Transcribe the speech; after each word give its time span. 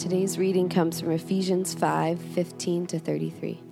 Today's 0.00 0.38
reading 0.38 0.70
comes 0.70 0.98
from 0.98 1.10
Ephesians 1.10 1.74
5 1.74 2.18
15 2.18 2.86
to 2.86 2.98
33. 2.98 3.62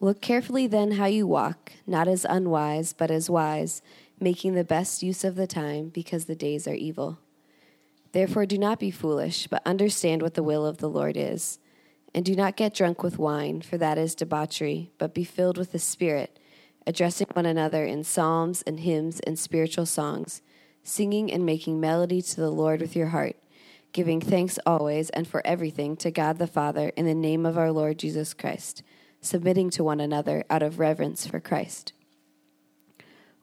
Look 0.00 0.22
carefully 0.22 0.66
then 0.66 0.92
how 0.92 1.04
you 1.04 1.26
walk, 1.26 1.72
not 1.86 2.08
as 2.08 2.24
unwise, 2.24 2.94
but 2.94 3.10
as 3.10 3.28
wise, 3.28 3.82
making 4.18 4.54
the 4.54 4.64
best 4.64 5.02
use 5.02 5.24
of 5.24 5.34
the 5.34 5.46
time, 5.46 5.90
because 5.90 6.24
the 6.24 6.34
days 6.34 6.66
are 6.66 6.72
evil. 6.72 7.18
Therefore, 8.12 8.46
do 8.46 8.56
not 8.56 8.80
be 8.80 8.90
foolish, 8.90 9.46
but 9.46 9.60
understand 9.66 10.22
what 10.22 10.32
the 10.32 10.42
will 10.42 10.64
of 10.64 10.78
the 10.78 10.88
Lord 10.88 11.18
is. 11.18 11.58
And 12.14 12.24
do 12.24 12.34
not 12.34 12.56
get 12.56 12.72
drunk 12.72 13.02
with 13.02 13.18
wine, 13.18 13.60
for 13.60 13.76
that 13.76 13.98
is 13.98 14.14
debauchery, 14.14 14.90
but 14.96 15.12
be 15.12 15.22
filled 15.22 15.58
with 15.58 15.72
the 15.72 15.78
Spirit, 15.78 16.38
addressing 16.86 17.26
one 17.34 17.44
another 17.44 17.84
in 17.84 18.04
psalms 18.04 18.62
and 18.62 18.80
hymns 18.80 19.20
and 19.20 19.38
spiritual 19.38 19.84
songs, 19.84 20.40
singing 20.82 21.30
and 21.30 21.44
making 21.44 21.78
melody 21.78 22.22
to 22.22 22.36
the 22.36 22.50
Lord 22.50 22.80
with 22.80 22.96
your 22.96 23.08
heart, 23.08 23.36
giving 23.92 24.20
thanks 24.20 24.58
always 24.64 25.10
and 25.10 25.28
for 25.28 25.46
everything 25.46 25.96
to 25.96 26.10
God 26.10 26.38
the 26.38 26.46
Father 26.46 26.88
in 26.96 27.04
the 27.04 27.14
name 27.14 27.44
of 27.44 27.58
our 27.58 27.70
Lord 27.70 27.98
Jesus 27.98 28.32
Christ, 28.32 28.82
submitting 29.20 29.70
to 29.70 29.84
one 29.84 30.00
another 30.00 30.44
out 30.48 30.62
of 30.62 30.78
reverence 30.78 31.26
for 31.26 31.40
Christ. 31.40 31.92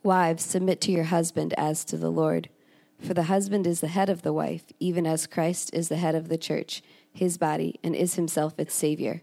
Wives, 0.01 0.43
submit 0.43 0.81
to 0.81 0.91
your 0.91 1.05
husband 1.05 1.53
as 1.57 1.85
to 1.85 1.97
the 1.97 2.11
Lord. 2.11 2.49
For 2.99 3.13
the 3.13 3.23
husband 3.23 3.67
is 3.67 3.81
the 3.81 3.87
head 3.87 4.09
of 4.09 4.23
the 4.23 4.33
wife, 4.33 4.63
even 4.79 5.05
as 5.05 5.27
Christ 5.27 5.69
is 5.73 5.87
the 5.87 5.97
head 5.97 6.15
of 6.15 6.29
the 6.29 6.37
church, 6.37 6.81
his 7.13 7.37
body, 7.37 7.79
and 7.83 7.95
is 7.95 8.15
himself 8.15 8.57
its 8.57 8.73
Savior. 8.73 9.21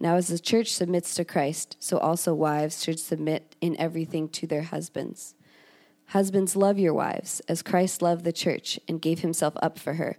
Now, 0.00 0.16
as 0.16 0.28
the 0.28 0.38
church 0.38 0.72
submits 0.72 1.14
to 1.14 1.24
Christ, 1.24 1.76
so 1.78 1.98
also 1.98 2.34
wives 2.34 2.82
should 2.82 2.98
submit 2.98 3.54
in 3.60 3.76
everything 3.78 4.28
to 4.30 4.46
their 4.46 4.62
husbands. 4.62 5.34
Husbands, 6.06 6.56
love 6.56 6.78
your 6.78 6.94
wives, 6.94 7.40
as 7.48 7.62
Christ 7.62 8.02
loved 8.02 8.24
the 8.24 8.32
church 8.32 8.80
and 8.88 9.00
gave 9.00 9.20
himself 9.20 9.54
up 9.62 9.78
for 9.78 9.94
her, 9.94 10.18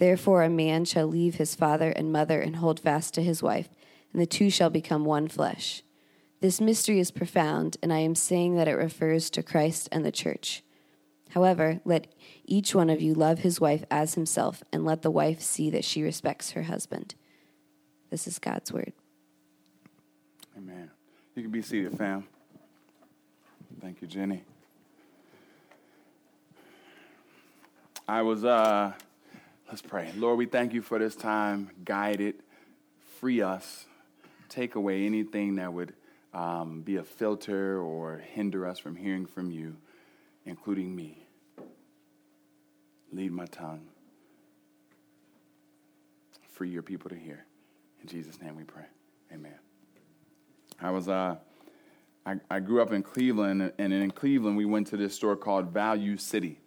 Therefore, 0.00 0.42
a 0.42 0.48
man 0.48 0.86
shall 0.86 1.06
leave 1.06 1.34
his 1.34 1.54
father 1.54 1.90
and 1.90 2.10
mother 2.10 2.40
and 2.40 2.56
hold 2.56 2.80
fast 2.80 3.12
to 3.14 3.22
his 3.22 3.42
wife, 3.42 3.68
and 4.14 4.20
the 4.20 4.26
two 4.26 4.48
shall 4.48 4.70
become 4.70 5.04
one 5.04 5.28
flesh. 5.28 5.82
This 6.40 6.58
mystery 6.58 6.98
is 7.00 7.10
profound, 7.10 7.76
and 7.82 7.92
I 7.92 7.98
am 7.98 8.14
saying 8.14 8.56
that 8.56 8.66
it 8.66 8.76
refers 8.76 9.28
to 9.28 9.42
Christ 9.42 9.90
and 9.92 10.02
the 10.02 10.10
church. 10.10 10.62
However, 11.32 11.82
let 11.84 12.06
each 12.46 12.74
one 12.74 12.88
of 12.88 13.02
you 13.02 13.12
love 13.12 13.40
his 13.40 13.60
wife 13.60 13.84
as 13.90 14.14
himself, 14.14 14.62
and 14.72 14.86
let 14.86 15.02
the 15.02 15.10
wife 15.10 15.42
see 15.42 15.68
that 15.68 15.84
she 15.84 16.02
respects 16.02 16.52
her 16.52 16.62
husband. 16.62 17.14
This 18.08 18.26
is 18.26 18.38
God's 18.38 18.72
word. 18.72 18.94
Amen. 20.56 20.90
You 21.36 21.42
can 21.42 21.50
be 21.50 21.60
seated, 21.60 21.98
fam. 21.98 22.26
Thank 23.82 24.00
you, 24.00 24.08
Jenny. 24.08 24.44
I 28.08 28.22
was, 28.22 28.46
uh, 28.46 28.94
let's 29.70 29.82
pray. 29.82 30.10
Lord, 30.16 30.36
we 30.36 30.46
thank 30.46 30.74
you 30.74 30.82
for 30.82 30.98
this 30.98 31.14
time. 31.14 31.70
Guide 31.84 32.20
it, 32.20 32.40
free 33.20 33.40
us, 33.40 33.86
take 34.48 34.74
away 34.74 35.06
anything 35.06 35.56
that 35.56 35.72
would 35.72 35.94
um, 36.34 36.82
be 36.82 36.96
a 36.96 37.04
filter 37.04 37.80
or 37.80 38.18
hinder 38.18 38.66
us 38.66 38.80
from 38.80 38.96
hearing 38.96 39.26
from 39.26 39.52
you, 39.52 39.76
including 40.44 40.94
me. 40.94 41.24
Lead 43.12 43.30
my 43.30 43.46
tongue. 43.46 43.86
Free 46.48 46.70
your 46.70 46.82
people 46.82 47.08
to 47.10 47.16
hear. 47.16 47.44
In 48.02 48.08
Jesus' 48.08 48.40
name 48.42 48.56
we 48.56 48.64
pray. 48.64 48.84
Amen. 49.32 49.54
I 50.80 50.90
was 50.90 51.08
uh 51.08 51.36
I, 52.26 52.34
I 52.50 52.60
grew 52.60 52.82
up 52.82 52.92
in 52.92 53.02
Cleveland 53.02 53.72
and 53.78 53.92
in 53.92 54.10
Cleveland 54.10 54.56
we 54.56 54.64
went 54.64 54.88
to 54.88 54.96
this 54.96 55.14
store 55.14 55.36
called 55.36 55.72
Value 55.72 56.16
City. 56.16 56.60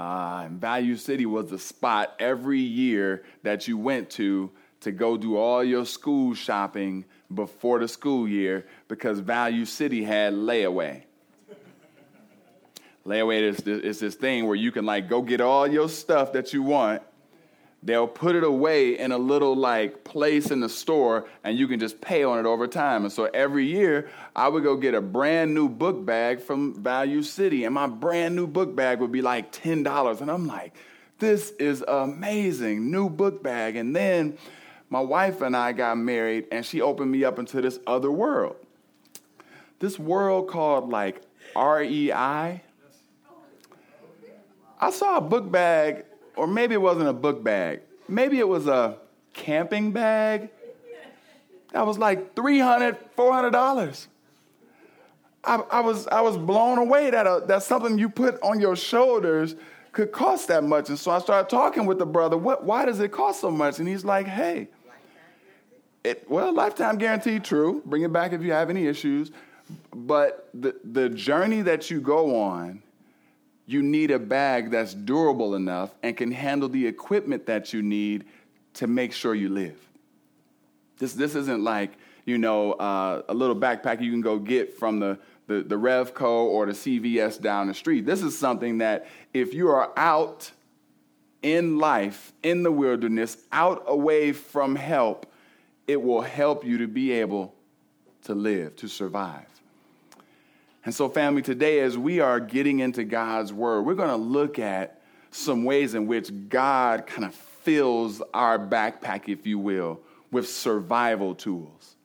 Uh, 0.00 0.44
and 0.46 0.58
Value 0.58 0.96
City 0.96 1.26
was 1.26 1.50
the 1.50 1.58
spot 1.58 2.14
every 2.18 2.58
year 2.58 3.22
that 3.42 3.68
you 3.68 3.76
went 3.76 4.08
to 4.08 4.50
to 4.80 4.92
go 4.92 5.18
do 5.18 5.36
all 5.36 5.62
your 5.62 5.84
school 5.84 6.32
shopping 6.32 7.04
before 7.34 7.80
the 7.80 7.86
school 7.86 8.26
year 8.26 8.66
because 8.88 9.18
Value 9.18 9.66
City 9.66 10.02
had 10.02 10.32
layaway. 10.32 11.02
layaway 13.04 13.42
is, 13.42 13.60
is 13.60 14.00
this 14.00 14.14
thing 14.14 14.46
where 14.46 14.56
you 14.56 14.72
can 14.72 14.86
like 14.86 15.06
go 15.06 15.20
get 15.20 15.42
all 15.42 15.66
your 15.66 15.90
stuff 15.90 16.32
that 16.32 16.54
you 16.54 16.62
want. 16.62 17.02
They'll 17.82 18.06
put 18.06 18.36
it 18.36 18.44
away 18.44 18.98
in 18.98 19.10
a 19.10 19.18
little 19.18 19.56
like 19.56 20.04
place 20.04 20.50
in 20.50 20.60
the 20.60 20.68
store 20.68 21.26
and 21.44 21.56
you 21.58 21.66
can 21.66 21.80
just 21.80 22.00
pay 22.00 22.22
on 22.24 22.38
it 22.38 22.44
over 22.44 22.66
time. 22.66 23.04
And 23.04 23.12
so 23.12 23.24
every 23.32 23.66
year 23.66 24.10
I 24.36 24.48
would 24.48 24.62
go 24.62 24.76
get 24.76 24.94
a 24.94 25.00
brand 25.00 25.54
new 25.54 25.68
book 25.68 26.04
bag 26.04 26.40
from 26.40 26.82
Value 26.82 27.22
City 27.22 27.64
and 27.64 27.74
my 27.74 27.86
brand 27.86 28.36
new 28.36 28.46
book 28.46 28.76
bag 28.76 29.00
would 29.00 29.12
be 29.12 29.22
like 29.22 29.50
$10. 29.52 30.20
And 30.20 30.30
I'm 30.30 30.46
like, 30.46 30.74
this 31.18 31.50
is 31.52 31.82
amazing, 31.86 32.90
new 32.90 33.08
book 33.08 33.42
bag. 33.42 33.76
And 33.76 33.96
then 33.96 34.36
my 34.90 35.00
wife 35.00 35.40
and 35.40 35.56
I 35.56 35.70
got 35.70 35.96
married, 35.98 36.46
and 36.50 36.66
she 36.66 36.80
opened 36.80 37.12
me 37.12 37.24
up 37.24 37.38
into 37.38 37.60
this 37.60 37.78
other 37.86 38.10
world. 38.10 38.56
This 39.78 39.98
world 39.98 40.48
called 40.48 40.90
like 40.90 41.22
REI. 41.54 42.62
I 44.82 44.90
saw 44.90 45.18
a 45.18 45.20
book 45.20 45.50
bag, 45.50 46.06
or 46.40 46.46
maybe 46.46 46.72
it 46.72 46.80
wasn't 46.80 47.06
a 47.06 47.12
book 47.12 47.44
bag, 47.44 47.80
maybe 48.08 48.38
it 48.38 48.48
was 48.48 48.66
a 48.66 48.96
camping 49.34 49.92
bag. 49.92 50.48
That 51.72 51.86
was 51.86 51.98
like 51.98 52.34
$300, 52.34 52.96
$400. 53.14 54.06
I, 55.44 55.56
I, 55.56 55.80
was, 55.80 56.06
I 56.06 56.22
was 56.22 56.38
blown 56.38 56.78
away 56.78 57.10
that 57.10 57.26
uh, 57.26 57.40
that's 57.40 57.66
something 57.66 57.98
you 57.98 58.08
put 58.08 58.40
on 58.42 58.58
your 58.58 58.74
shoulders 58.74 59.54
could 59.92 60.12
cost 60.12 60.48
that 60.48 60.64
much. 60.64 60.88
And 60.88 60.98
so 60.98 61.10
I 61.10 61.18
started 61.18 61.50
talking 61.50 61.84
with 61.84 61.98
the 61.98 62.06
brother, 62.06 62.38
what, 62.38 62.64
why 62.64 62.86
does 62.86 63.00
it 63.00 63.12
cost 63.12 63.42
so 63.42 63.50
much? 63.50 63.78
And 63.78 63.86
he's 63.86 64.06
like, 64.06 64.26
hey, 64.26 64.68
it, 66.02 66.24
well, 66.30 66.54
lifetime 66.54 66.96
guarantee, 66.96 67.38
true. 67.38 67.82
Bring 67.84 68.00
it 68.00 68.12
back 68.14 68.32
if 68.32 68.40
you 68.40 68.52
have 68.52 68.70
any 68.70 68.86
issues. 68.86 69.30
But 69.94 70.48
the, 70.54 70.74
the 70.84 71.10
journey 71.10 71.60
that 71.62 71.90
you 71.90 72.00
go 72.00 72.40
on, 72.40 72.82
you 73.70 73.84
need 73.84 74.10
a 74.10 74.18
bag 74.18 74.70
that's 74.72 74.94
durable 74.94 75.54
enough 75.54 75.94
and 76.02 76.16
can 76.16 76.32
handle 76.32 76.68
the 76.68 76.88
equipment 76.88 77.46
that 77.46 77.72
you 77.72 77.82
need 77.82 78.24
to 78.74 78.88
make 78.88 79.12
sure 79.12 79.32
you 79.32 79.48
live. 79.48 79.78
This, 80.98 81.12
this 81.12 81.36
isn't 81.36 81.62
like, 81.62 81.92
you 82.24 82.36
know, 82.36 82.72
uh, 82.72 83.22
a 83.28 83.34
little 83.34 83.54
backpack 83.54 84.02
you 84.02 84.10
can 84.10 84.22
go 84.22 84.40
get 84.40 84.76
from 84.76 84.98
the, 84.98 85.18
the, 85.46 85.62
the 85.62 85.76
Revco 85.76 86.22
or 86.22 86.66
the 86.66 86.72
CVS 86.72 87.40
down 87.40 87.68
the 87.68 87.74
street. 87.74 88.04
This 88.04 88.22
is 88.22 88.36
something 88.36 88.78
that 88.78 89.06
if 89.32 89.54
you 89.54 89.68
are 89.68 89.92
out 89.96 90.50
in 91.40 91.78
life, 91.78 92.32
in 92.42 92.64
the 92.64 92.72
wilderness, 92.72 93.36
out 93.52 93.84
away 93.86 94.32
from 94.32 94.74
help, 94.74 95.26
it 95.86 96.02
will 96.02 96.22
help 96.22 96.64
you 96.64 96.78
to 96.78 96.88
be 96.88 97.12
able 97.12 97.54
to 98.24 98.34
live, 98.34 98.74
to 98.76 98.88
survive. 98.88 99.49
And 100.84 100.94
so, 100.94 101.08
family, 101.08 101.42
today, 101.42 101.80
as 101.80 101.98
we 101.98 102.20
are 102.20 102.40
getting 102.40 102.80
into 102.80 103.04
God's 103.04 103.52
word, 103.52 103.82
we're 103.82 103.94
going 103.94 104.08
to 104.08 104.16
look 104.16 104.58
at 104.58 105.00
some 105.30 105.64
ways 105.64 105.94
in 105.94 106.06
which 106.06 106.30
God 106.48 107.06
kind 107.06 107.24
of 107.24 107.34
fills 107.34 108.22
our 108.32 108.58
backpack, 108.58 109.28
if 109.28 109.46
you 109.46 109.58
will, 109.58 110.00
with 110.30 110.48
survival 110.48 111.34
tools. 111.34 111.96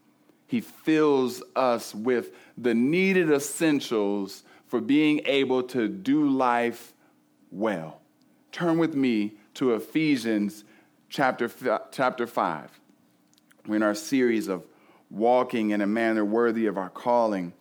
He 0.47 0.61
fills 0.61 1.41
us 1.55 1.95
with 1.95 2.31
the 2.57 2.73
needed 2.73 3.31
essentials 3.31 4.43
for 4.67 4.81
being 4.81 5.21
able 5.25 5.63
to 5.63 5.87
do 5.87 6.29
life 6.29 6.93
well. 7.51 8.01
Turn 8.51 8.77
with 8.77 8.93
me 8.95 9.33
to 9.55 9.73
Ephesians 9.73 10.65
chapter, 11.09 11.49
chapter 11.91 12.27
5. 12.27 12.79
We're 13.67 13.77
in 13.77 13.83
our 13.83 13.95
series 13.95 14.47
of 14.47 14.63
walking 15.09 15.71
in 15.71 15.81
a 15.81 15.87
manner 15.87 16.25
worthy 16.25 16.65
of 16.65 16.77
our 16.77 16.89
calling. 16.89 17.53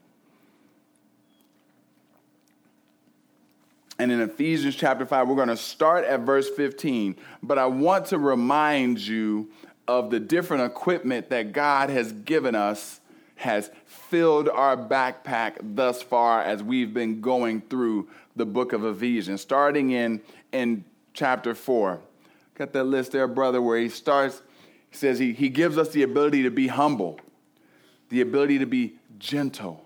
And 3.98 4.10
in 4.10 4.20
Ephesians 4.20 4.74
chapter 4.74 5.06
5, 5.06 5.28
we're 5.28 5.36
going 5.36 5.48
to 5.48 5.56
start 5.56 6.04
at 6.04 6.20
verse 6.20 6.48
15. 6.50 7.16
But 7.42 7.58
I 7.58 7.66
want 7.66 8.06
to 8.06 8.18
remind 8.18 8.98
you 9.00 9.50
of 9.86 10.10
the 10.10 10.18
different 10.18 10.64
equipment 10.64 11.30
that 11.30 11.52
God 11.52 11.90
has 11.90 12.12
given 12.12 12.54
us, 12.54 13.00
has 13.36 13.70
filled 13.86 14.48
our 14.48 14.76
backpack 14.76 15.58
thus 15.62 16.02
far 16.02 16.42
as 16.42 16.62
we've 16.62 16.92
been 16.92 17.20
going 17.20 17.60
through 17.60 18.08
the 18.34 18.46
book 18.46 18.72
of 18.72 18.84
Ephesians. 18.84 19.40
Starting 19.40 19.90
in, 19.90 20.20
in 20.52 20.84
chapter 21.12 21.54
4, 21.54 22.00
Got 22.54 22.72
that 22.72 22.84
list 22.84 23.12
there, 23.12 23.26
brother, 23.26 23.60
where 23.60 23.78
he 23.78 23.88
starts, 23.88 24.42
he 24.90 24.96
says 24.96 25.18
he, 25.18 25.32
he 25.32 25.48
gives 25.48 25.76
us 25.76 25.90
the 25.90 26.02
ability 26.02 26.44
to 26.44 26.50
be 26.50 26.68
humble, 26.68 27.18
the 28.10 28.20
ability 28.20 28.58
to 28.60 28.66
be 28.66 28.94
gentle, 29.18 29.84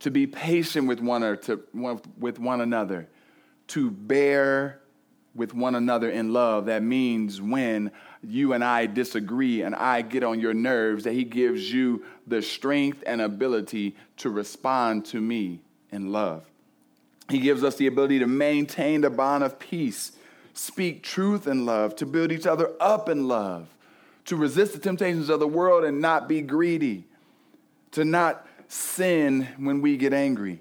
to 0.00 0.10
be 0.10 0.26
patient 0.26 0.88
with 0.88 1.00
one, 1.00 1.22
or 1.22 1.36
to, 1.36 1.62
with 2.18 2.38
one 2.38 2.60
another, 2.60 3.08
to 3.68 3.90
bear 3.90 4.80
with 5.34 5.52
one 5.52 5.74
another 5.74 6.10
in 6.10 6.32
love. 6.32 6.66
That 6.66 6.82
means 6.82 7.40
when 7.40 7.90
you 8.22 8.52
and 8.52 8.62
I 8.62 8.86
disagree 8.86 9.62
and 9.62 9.74
I 9.74 10.02
get 10.02 10.22
on 10.22 10.40
your 10.40 10.54
nerves, 10.54 11.04
that 11.04 11.12
He 11.12 11.24
gives 11.24 11.72
you 11.72 12.04
the 12.26 12.40
strength 12.40 13.02
and 13.06 13.20
ability 13.20 13.96
to 14.18 14.30
respond 14.30 15.04
to 15.06 15.20
me 15.20 15.60
in 15.90 16.12
love. 16.12 16.44
He 17.28 17.38
gives 17.38 17.64
us 17.64 17.76
the 17.76 17.86
ability 17.86 18.18
to 18.20 18.26
maintain 18.26 19.00
the 19.00 19.10
bond 19.10 19.44
of 19.44 19.58
peace, 19.58 20.12
speak 20.52 21.02
truth 21.02 21.46
in 21.46 21.66
love, 21.66 21.96
to 21.96 22.06
build 22.06 22.32
each 22.32 22.46
other 22.46 22.70
up 22.80 23.08
in 23.08 23.28
love, 23.28 23.68
to 24.26 24.36
resist 24.36 24.72
the 24.72 24.78
temptations 24.78 25.28
of 25.28 25.40
the 25.40 25.48
world 25.48 25.84
and 25.84 26.00
not 26.00 26.28
be 26.28 26.42
greedy, 26.42 27.04
to 27.92 28.04
not 28.04 28.46
sin 28.68 29.48
when 29.58 29.80
we 29.80 29.96
get 29.96 30.12
angry, 30.12 30.60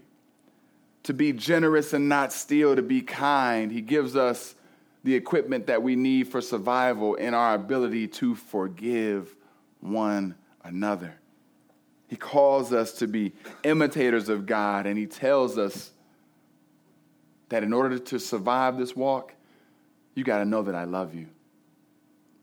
to 1.03 1.13
be 1.13 1.33
generous 1.33 1.94
and 1.94 2.07
not 2.07 2.31
steal, 2.31 2.75
to 2.75 2.81
be 2.81 3.01
kind. 3.01 3.71
He 3.71 3.81
gives 3.81 4.15
us 4.15 4.55
the 5.03 5.15
equipment 5.15 5.67
that 5.67 5.83
we 5.83 5.95
need 5.95 6.29
for 6.29 6.41
survival 6.41 7.15
in 7.15 7.33
our 7.33 7.55
ability 7.55 8.07
to 8.07 8.35
forgive 8.35 9.35
one 9.81 10.35
another. 10.63 11.15
He 12.07 12.15
calls 12.15 12.71
us 12.71 12.94
to 13.00 13.07
be 13.07 13.33
imitators 13.63 14.29
of 14.29 14.45
God, 14.45 14.85
and 14.85 14.97
He 14.97 15.07
tells 15.07 15.57
us 15.57 15.91
that 17.50 17.63
in 17.63 17.73
order 17.73 18.00
to 18.00 18.19
survive 18.19 18.77
this 18.77 18.95
walk, 18.95 19.33
you 20.15 20.23
got 20.23 20.38
to 20.38 20.45
know 20.45 20.61
that 20.61 20.75
I 20.75 20.85
love 20.85 21.13
you, 21.15 21.27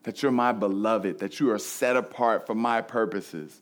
that 0.03 0.23
you're 0.23 0.33
my 0.33 0.53
beloved, 0.53 1.21
that 1.21 1.41
you 1.41 1.51
are 1.51 1.59
set 1.59 1.97
apart 1.97 2.47
for 2.47 2.55
my 2.55 2.83
purposes 2.83 3.61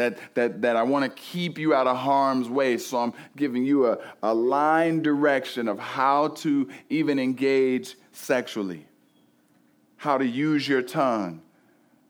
that, 0.00 0.18
that, 0.34 0.62
that 0.62 0.76
I 0.76 0.82
want 0.82 1.04
to 1.04 1.22
keep 1.22 1.58
you 1.58 1.74
out 1.74 1.86
of 1.86 1.96
harm's 1.96 2.48
way. 2.48 2.78
So 2.78 2.98
I'm 2.98 3.12
giving 3.36 3.64
you 3.64 3.86
a, 3.86 3.98
a 4.22 4.34
line 4.34 5.02
direction 5.02 5.68
of 5.68 5.78
how 5.78 6.28
to 6.28 6.68
even 6.88 7.18
engage 7.18 7.96
sexually, 8.12 8.86
how 9.96 10.18
to 10.18 10.26
use 10.26 10.66
your 10.66 10.82
tongue, 10.82 11.42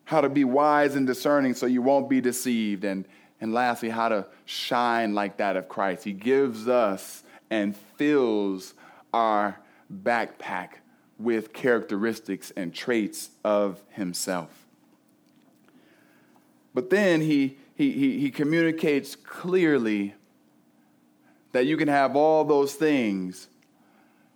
how 0.04 0.20
to 0.20 0.28
be 0.28 0.44
wise 0.44 0.94
and 0.96 1.06
discerning 1.06 1.54
so 1.54 1.66
you 1.66 1.82
won't 1.82 2.08
be 2.08 2.20
deceived, 2.20 2.84
and, 2.84 3.06
and 3.40 3.52
lastly, 3.52 3.88
how 3.88 4.08
to 4.08 4.26
shine 4.44 5.14
like 5.14 5.37
that 5.37 5.56
of 5.56 5.69
Christ. 5.69 6.04
He 6.04 6.12
gives 6.12 6.69
us 6.69 7.22
and 7.50 7.76
fills 7.76 8.75
our 9.12 9.58
backpack 10.02 10.70
with 11.19 11.52
characteristics 11.52 12.52
and 12.56 12.72
traits 12.72 13.31
of 13.44 13.82
himself. 13.90 14.66
But 16.72 16.90
then 16.90 17.20
he 17.20 17.58
he, 17.80 17.92
he, 17.92 18.18
he 18.18 18.30
communicates 18.30 19.16
clearly 19.16 20.14
that 21.52 21.64
you 21.64 21.78
can 21.78 21.88
have 21.88 22.14
all 22.14 22.44
those 22.44 22.74
things, 22.74 23.48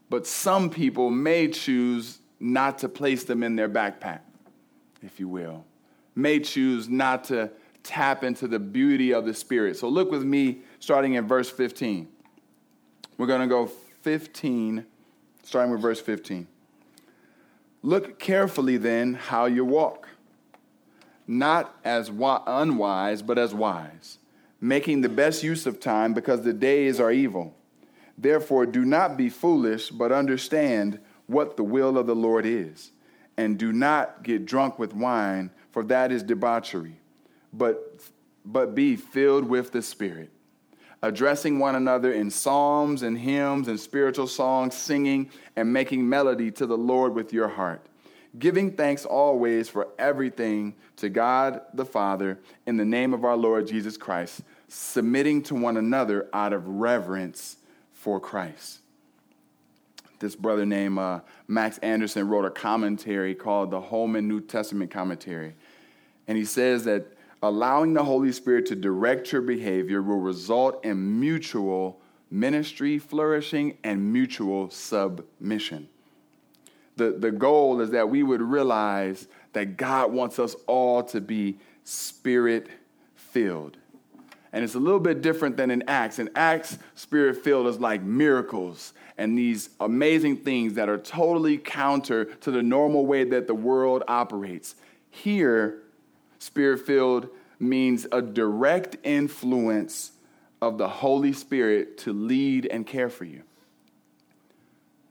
but 0.09 0.27
some 0.27 0.71
people 0.71 1.11
may 1.11 1.49
choose 1.49 2.21
not 2.41 2.79
to 2.79 2.89
place 2.89 3.25
them 3.25 3.43
in 3.43 3.55
their 3.55 3.69
backpack, 3.69 4.21
if 5.03 5.21
you 5.21 5.29
will, 5.29 5.63
may 6.15 6.41
choose 6.41 6.89
not 6.89 7.25
to 7.25 7.51
tap 7.83 8.25
into 8.25 8.49
the 8.49 8.59
beauty 8.59 9.13
of 9.13 9.27
the 9.27 9.35
Spirit. 9.35 9.77
So 9.77 9.89
look 9.89 10.11
with 10.11 10.25
me 10.25 10.61
starting 10.81 11.13
in 11.13 11.29
verse 11.29 11.51
15. 11.51 12.09
We're 13.19 13.27
going 13.27 13.43
to 13.43 13.47
go 13.47 13.67
15, 13.67 14.87
starting 15.43 15.71
with 15.71 15.83
verse 15.83 16.01
15. 16.01 16.49
Look 17.83 18.19
carefully 18.19 18.79
then 18.79 19.13
how 19.13 19.45
you 19.45 19.67
walk 19.67 20.04
not 21.27 21.75
as 21.85 22.11
unwise, 22.11 23.23
but 23.23 23.39
as 23.39 23.55
wise, 23.55 24.19
making 24.61 25.01
the 25.01 25.09
best 25.09 25.43
use 25.43 25.67
of 25.67 25.81
time 25.81 26.15
because 26.15 26.43
the 26.43 26.53
days 26.53 27.01
are 27.01 27.11
evil. 27.11 27.55
Therefore, 28.17 28.67
do 28.67 28.85
not 28.85 29.17
be 29.17 29.29
foolish, 29.29 29.91
but 29.91 30.13
understand 30.13 31.01
what 31.27 31.57
the 31.57 31.65
will 31.65 31.99
of 31.99 32.07
the 32.07 32.15
Lord 32.15 32.47
is. 32.47 32.93
And 33.37 33.59
do 33.59 33.73
not 33.73 34.23
get 34.23 34.47
drunk 34.47 34.79
with 34.79 34.95
wine, 34.95 35.51
for 35.73 35.83
that 35.85 36.13
is 36.13 36.23
debauchery, 36.23 37.01
but, 37.53 38.01
but 38.45 38.75
be 38.75 38.95
filled 38.95 39.49
with 39.49 39.73
the 39.73 39.83
Spirit, 39.83 40.31
addressing 41.03 41.59
one 41.59 41.75
another 41.75 42.13
in 42.13 42.31
psalms 42.31 43.03
and 43.03 43.19
hymns 43.19 43.67
and 43.67 43.81
spiritual 43.81 44.29
songs, 44.29 44.77
singing 44.77 45.31
and 45.57 45.73
making 45.73 46.09
melody 46.09 46.53
to 46.53 46.67
the 46.67 46.79
Lord 46.79 47.15
with 47.15 47.33
your 47.33 47.49
heart 47.49 47.85
giving 48.39 48.73
thanks 48.73 49.05
always 49.05 49.69
for 49.69 49.89
everything 49.99 50.75
to 50.97 51.09
God 51.09 51.61
the 51.73 51.85
Father 51.85 52.41
in 52.67 52.77
the 52.77 52.85
name 52.85 53.15
of 53.15 53.25
our 53.25 53.37
Lord 53.37 53.67
Jesus 53.67 53.97
Christ, 53.97 54.43
submitting 54.69 55.43
to 55.45 55.55
one 55.55 55.77
another 55.77 56.29
out 56.33 56.53
of 56.53 56.67
reverence 56.67 57.57
for 57.93 58.19
Christ. 58.19 58.81
This 60.19 60.35
brother 60.35 60.65
named 60.65 60.99
uh, 60.99 61.21
Max 61.49 61.79
Anders 61.79 62.17
wrote 62.17 62.45
a 62.45 62.51
commentary 62.51 63.35
called 63.35 63.71
the 63.71 63.81
Holman 63.81 64.27
New 64.27 64.41
Testament 64.41 64.91
Commentary. 64.91 65.55
And 66.27 66.39
he 66.39 66.45
says 66.45 66.85
that 66.85 67.07
allowing 67.43 67.93
the 67.93 68.05
Holy 68.05 68.33
Spirit 68.33 68.67
to 68.67 68.77
direct 68.77 69.31
your 69.33 69.43
behavior 69.43 70.03
will 70.03 70.21
result 70.21 70.85
in 70.85 71.21
mutual 71.21 72.01
ministry 72.31 72.99
flourishing 72.99 73.77
and 73.85 74.13
mutual 74.13 74.71
submission 74.71 75.89
the, 76.97 77.11
the 77.11 77.31
goal 77.31 77.81
is 77.81 77.91
that 77.91 78.09
we 78.09 78.23
would 78.23 78.43
realize 78.43 79.27
that 79.53 79.77
God 79.77 80.13
wants 80.13 80.39
us 80.39 80.55
all 80.67 81.03
to 81.05 81.21
be 81.21 81.59
spirit 81.85 82.69
filled. 83.15 83.77
And 84.53 84.63
it's 84.63 84.77
a 84.77 84.81
little 84.81 85.01
bit 85.01 85.21
different 85.21 85.57
than 85.57 85.71
in 85.71 85.83
Acts. 85.89 86.19
In 86.19 86.31
Acts, 86.37 86.79
spirit 86.95 87.43
filled 87.43 87.67
is 87.67 87.81
like 87.81 88.03
miracles 88.03 88.93
and 89.19 89.37
these 89.37 89.71
amazing 89.81 90.39
things 90.39 90.75
that 90.75 90.89
are 90.89 90.99
totally 90.99 91.59
counter 91.59 92.27
to 92.27 92.51
the 92.51 92.63
normal 92.63 93.07
way 93.07 93.25
that 93.25 93.47
the 93.47 93.55
world 93.55 94.05
operates. 94.07 94.77
Here, 95.11 95.83
spirit 96.39 96.87
filled 96.87 97.29
means 97.59 98.07
a 98.13 98.23
direct 98.23 98.97
influence 99.05 100.13
of 100.61 100.79
the 100.79 100.89
Holy 100.89 101.33
Spirit 101.33 101.99
to 101.99 102.13
lead 102.13 102.67
and 102.67 102.87
care 102.87 103.09
for 103.09 103.25
you 103.25 103.43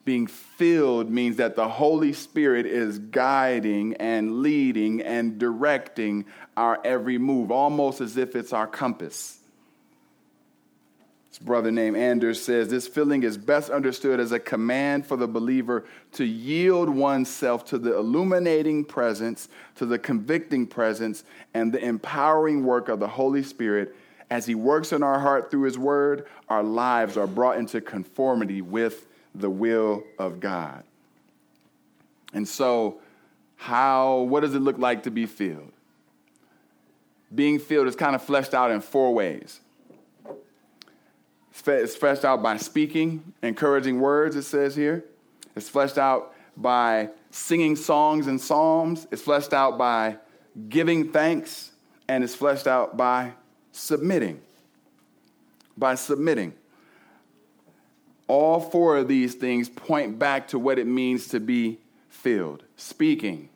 being 0.05 0.27
filled 0.27 1.09
means 1.09 1.37
that 1.37 1.55
the 1.55 1.67
Holy 1.67 2.11
Spirit 2.13 2.65
is 2.65 2.99
guiding 2.99 3.95
and 3.95 4.41
leading 4.41 5.01
and 5.01 5.39
directing 5.39 6.25
our 6.57 6.79
every 6.83 7.17
move, 7.17 7.51
almost 7.51 8.01
as 8.01 8.17
if 8.17 8.35
it's 8.35 8.51
our 8.51 8.67
compass. 8.67 9.39
This 11.29 11.39
brother 11.39 11.71
named 11.71 11.97
Anders 11.97 12.39
says 12.39 12.67
this 12.67 12.87
filling 12.87 13.23
is 13.23 13.37
best 13.37 13.71
understood 13.71 14.19
as 14.19 14.31
a 14.31 14.39
command 14.39 15.07
for 15.07 15.17
the 15.17 15.27
believer 15.27 15.85
to 16.11 16.25
yield 16.25 16.89
oneself 16.89 17.65
to 17.65 17.79
the 17.79 17.97
illuminating 17.97 18.85
presence, 18.85 19.47
to 19.75 19.85
the 19.85 19.97
convicting 19.97 20.67
presence, 20.67 21.23
and 21.53 21.73
the 21.73 21.83
empowering 21.83 22.63
work 22.63 22.87
of 22.89 22.99
the 22.99 23.07
Holy 23.07 23.41
Spirit. 23.41 23.95
As 24.29 24.45
He 24.45 24.53
works 24.53 24.91
in 24.91 25.01
our 25.01 25.19
heart 25.19 25.49
through 25.49 25.63
His 25.63 25.77
Word, 25.77 26.27
our 26.49 26.61
lives 26.61 27.17
are 27.17 27.25
brought 27.25 27.57
into 27.57 27.81
conformity 27.81 28.61
with 28.61 29.07
the 29.35 29.49
will 29.49 30.03
of 30.19 30.39
God. 30.39 30.83
And 32.33 32.47
so, 32.47 32.99
how, 33.55 34.19
what 34.19 34.41
does 34.41 34.55
it 34.55 34.59
look 34.59 34.77
like 34.77 35.03
to 35.03 35.11
be 35.11 35.25
filled? 35.25 35.71
Being 37.33 37.59
filled 37.59 37.87
is 37.87 37.95
kind 37.95 38.15
of 38.15 38.21
fleshed 38.21 38.53
out 38.53 38.71
in 38.71 38.81
four 38.81 39.13
ways. 39.13 39.59
It's 41.65 41.95
fleshed 41.95 42.25
out 42.25 42.41
by 42.41 42.57
speaking, 42.57 43.33
encouraging 43.41 43.99
words, 43.99 44.35
it 44.35 44.43
says 44.43 44.75
here. 44.75 45.05
It's 45.55 45.69
fleshed 45.69 45.97
out 45.97 46.33
by 46.57 47.09
singing 47.29 47.75
songs 47.75 48.27
and 48.27 48.39
psalms. 48.39 49.07
It's 49.11 49.21
fleshed 49.21 49.53
out 49.53 49.77
by 49.77 50.17
giving 50.69 51.11
thanks. 51.11 51.71
And 52.07 52.23
it's 52.23 52.35
fleshed 52.35 52.67
out 52.67 52.97
by 52.97 53.33
submitting. 53.71 54.41
By 55.77 55.95
submitting. 55.95 56.53
All 58.33 58.59
four 58.59 58.97
of 58.97 59.07
these 59.07 59.35
things 59.35 59.69
point 59.69 60.17
back 60.17 60.47
to 60.47 60.57
what 60.57 60.79
it 60.79 60.87
means 60.87 61.27
to 61.27 61.39
be 61.39 61.77
filled 62.09 62.63
speaking, 62.77 63.47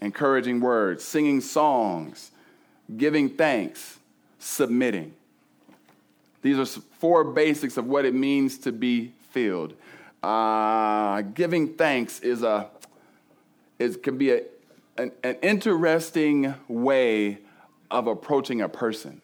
encouraging 0.00 0.58
words, 0.58 1.04
singing 1.04 1.40
songs, 1.40 2.32
giving 2.96 3.28
thanks, 3.28 4.00
submitting. 4.40 5.14
These 6.42 6.58
are 6.58 6.66
four 6.98 7.22
basics 7.22 7.76
of 7.76 7.86
what 7.86 8.04
it 8.04 8.12
means 8.12 8.58
to 8.58 8.72
be 8.72 9.12
filled. 9.30 9.74
Uh, 10.20 11.20
giving 11.20 11.74
thanks 11.74 12.18
is 12.18 12.42
a 12.42 12.70
it 13.78 14.02
can 14.02 14.18
be 14.18 14.32
a, 14.32 14.42
an, 14.96 15.12
an 15.22 15.36
interesting 15.42 16.56
way 16.66 17.38
of 17.88 18.08
approaching 18.08 18.62
a 18.62 18.68
person 18.68 19.22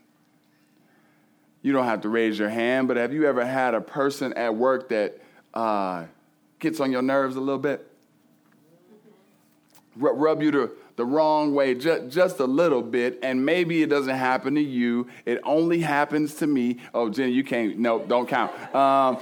you 1.65 1.73
don't 1.73 1.87
have 1.87 2.03
to 2.03 2.11
raise 2.11 2.39
your 2.39 2.51
hand, 2.51 2.89
but 2.89 2.99
have 2.99 3.15
you 3.15 3.27
ever 3.27 3.43
had 3.43 3.73
a 3.73 3.81
person 3.81 4.35
at 4.35 4.55
work 4.55 4.91
that 4.91 5.19
uh, 5.55 6.05
gets 6.59 6.79
on 6.79 6.93
your 6.93 7.01
nerves 7.01 7.37
a 7.37 7.41
little 7.41 7.59
bit? 7.59 7.91
rub 9.97 10.43
you 10.43 10.51
the, 10.51 10.71
the 10.97 11.07
wrong 11.07 11.55
way 11.55 11.75
just, 11.75 12.11
just 12.11 12.39
a 12.41 12.45
little 12.45 12.83
bit, 12.83 13.19
and 13.23 13.47
maybe 13.47 13.83
it 13.83 13.89
doesn't 13.89 14.15
happen 14.15 14.57
to 14.57 14.61
you. 14.61 15.09
It 15.25 15.41
only 15.43 15.81
happens 15.81 16.35
to 16.35 16.47
me. 16.47 16.81
Oh, 16.93 17.09
Jenny, 17.09 17.33
you 17.33 17.45
can't, 17.45 17.79
no, 17.79 18.01
don't 18.01 18.29
count. 18.29 18.53
Um, 18.75 19.17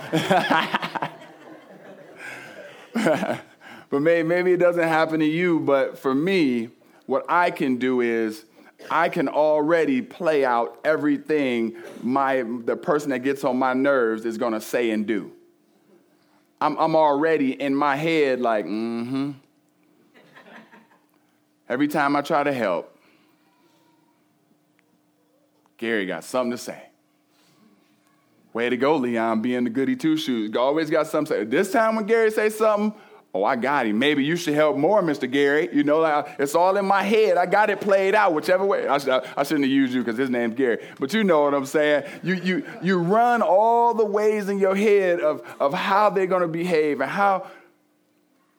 but 3.89 4.01
maybe, 4.01 4.27
maybe 4.27 4.53
it 4.53 4.59
doesn't 4.59 4.89
happen 4.89 5.21
to 5.21 5.27
you, 5.27 5.61
but 5.61 5.97
for 5.97 6.13
me, 6.13 6.71
what 7.07 7.25
I 7.29 7.53
can 7.53 7.77
do 7.77 8.01
is 8.01 8.47
I 8.91 9.09
can 9.09 9.29
already 9.29 10.03
play 10.03 10.45
out 10.45 10.79
everything 10.85 11.77
my 12.03 12.45
the 12.65 12.77
person 12.77 13.11
that 13.11 13.21
gets 13.21 13.45
on 13.45 13.59
my 13.59 13.73
nerves 13.73 14.25
is 14.25 14.39
gonna 14.39 14.61
say 14.61 14.91
and 14.91 15.07
do. 15.07 15.33
I'm, 16.61 16.79
I'm 16.79 16.95
already 16.95 17.61
in 17.61 17.75
my 17.75 17.97
head 17.97 18.41
like, 18.41 18.67
mm-hmm. 18.67 19.33
Every 21.73 21.89
time 21.89 22.17
I 22.17 22.21
try 22.21 22.43
to 22.43 22.53
help, 22.53 22.95
Gary 25.79 26.05
got 26.05 26.23
something 26.23 26.51
to 26.51 26.59
say. 26.59 26.83
Way 28.53 28.69
to 28.69 28.77
go, 28.77 28.97
Leon, 28.97 29.41
being 29.41 29.65
the 29.65 29.71
goody 29.71 29.97
two 29.97 30.19
shoes. 30.19 30.55
Always 30.55 30.91
got 30.91 31.07
something 31.07 31.35
to 31.35 31.45
say. 31.45 31.45
This 31.47 31.73
time 31.73 31.97
when 31.97 32.05
Gary 32.05 32.31
say 32.31 32.51
something, 32.51 32.93
oh, 33.35 33.45
I 33.45 33.57
got 33.57 33.87
him. 33.87 33.99
Maybe 33.99 34.25
you 34.25 34.37
should 34.37 34.55
help 34.55 34.77
more, 34.77 35.03
Mr. 35.03 35.31
Gary. 35.31 35.69
You 35.73 35.85
know, 35.85 36.01
like, 36.01 36.27
it's 36.39 36.55
all 36.55 36.77
in 36.77 36.85
my 36.85 37.03
head. 37.03 37.39
I 37.39 37.47
got 37.47 37.71
it 37.71 37.81
played 37.81 38.15
out, 38.15 38.35
whichever 38.35 38.65
way. 38.65 38.87
I, 38.87 38.99
should, 38.99 39.11
I 39.11 39.43
shouldn't 39.43 39.65
have 39.65 39.73
used 39.73 39.95
you 39.95 40.03
because 40.03 40.19
his 40.19 40.29
name's 40.29 40.55
Gary. 40.55 40.85
But 41.01 41.15
you 41.15 41.25
know 41.25 41.43
what 41.45 41.55
I'm 41.55 41.67
saying. 41.67 42.05
You, 42.23 42.35
you, 42.35 42.67
you 42.83 42.99
run 42.99 43.41
all 43.41 43.95
the 43.95 44.05
ways 44.05 44.49
in 44.49 44.59
your 44.59 44.75
head 44.75 45.21
of, 45.21 45.43
of 45.59 45.73
how 45.73 46.11
they're 46.11 46.27
going 46.27 46.43
to 46.43 46.49
behave 46.49 47.01
and 47.01 47.11
how. 47.11 47.47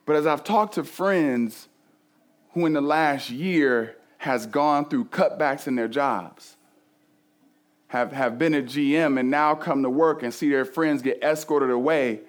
But 0.06 0.16
as 0.16 0.26
I've 0.26 0.44
talked 0.44 0.76
to 0.76 0.84
friends 0.84 1.68
who 2.54 2.66
in 2.66 2.74
the 2.74 2.82
last 2.82 3.30
year 3.30 3.96
has 4.18 4.48
gone 4.48 4.90
through 4.90 5.06
cutbacks 5.06 5.68
in 5.68 5.76
their 5.76 5.88
jobs, 5.88 6.58
have, 7.88 8.12
have 8.12 8.40
been 8.40 8.56
a 8.56 8.62
GM 8.62 9.20
and 9.20 9.30
now 9.30 9.54
come 9.54 9.84
to 9.84 9.90
work 9.90 10.24
and 10.24 10.34
see 10.34 10.50
their 10.50 10.66
friends 10.66 11.04
get 11.04 11.22
escorted 11.22 11.70
away, 11.70 12.22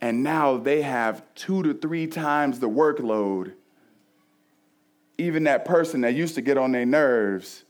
and 0.00 0.22
now 0.22 0.56
they 0.58 0.82
have 0.82 1.22
two 1.34 1.62
to 1.62 1.74
three 1.74 2.06
times 2.06 2.58
the 2.60 2.68
workload. 2.68 3.52
Even 5.18 5.44
that 5.44 5.64
person 5.64 6.02
that 6.02 6.14
used 6.14 6.34
to 6.34 6.42
get 6.42 6.58
on 6.58 6.72
their 6.72 6.84
nerves, 6.84 7.64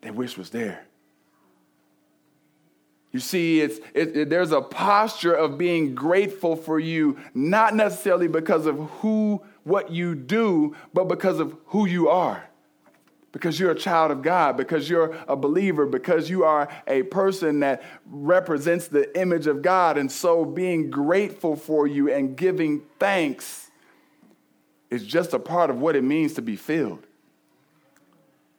they 0.00 0.10
wish 0.10 0.36
was 0.36 0.50
there. 0.50 0.86
You 3.12 3.20
see, 3.20 3.60
it's, 3.60 3.78
it, 3.94 4.16
it, 4.16 4.30
there's 4.30 4.50
a 4.50 4.60
posture 4.60 5.32
of 5.32 5.56
being 5.56 5.94
grateful 5.94 6.56
for 6.56 6.80
you, 6.80 7.16
not 7.32 7.72
necessarily 7.76 8.26
because 8.26 8.66
of 8.66 8.76
who, 9.00 9.40
what 9.62 9.92
you 9.92 10.16
do, 10.16 10.74
but 10.92 11.04
because 11.04 11.38
of 11.38 11.56
who 11.66 11.86
you 11.86 12.08
are. 12.08 12.50
Because 13.34 13.58
you're 13.58 13.72
a 13.72 13.74
child 13.74 14.12
of 14.12 14.22
God, 14.22 14.56
because 14.56 14.88
you're 14.88 15.12
a 15.26 15.34
believer, 15.34 15.86
because 15.86 16.30
you 16.30 16.44
are 16.44 16.68
a 16.86 17.02
person 17.02 17.58
that 17.60 17.82
represents 18.06 18.86
the 18.86 19.20
image 19.20 19.48
of 19.48 19.60
God. 19.60 19.98
And 19.98 20.10
so 20.10 20.44
being 20.44 20.88
grateful 20.88 21.56
for 21.56 21.88
you 21.88 22.12
and 22.12 22.36
giving 22.36 22.82
thanks 23.00 23.72
is 24.88 25.04
just 25.04 25.34
a 25.34 25.40
part 25.40 25.68
of 25.68 25.80
what 25.80 25.96
it 25.96 26.04
means 26.04 26.34
to 26.34 26.42
be 26.42 26.54
filled. 26.54 27.08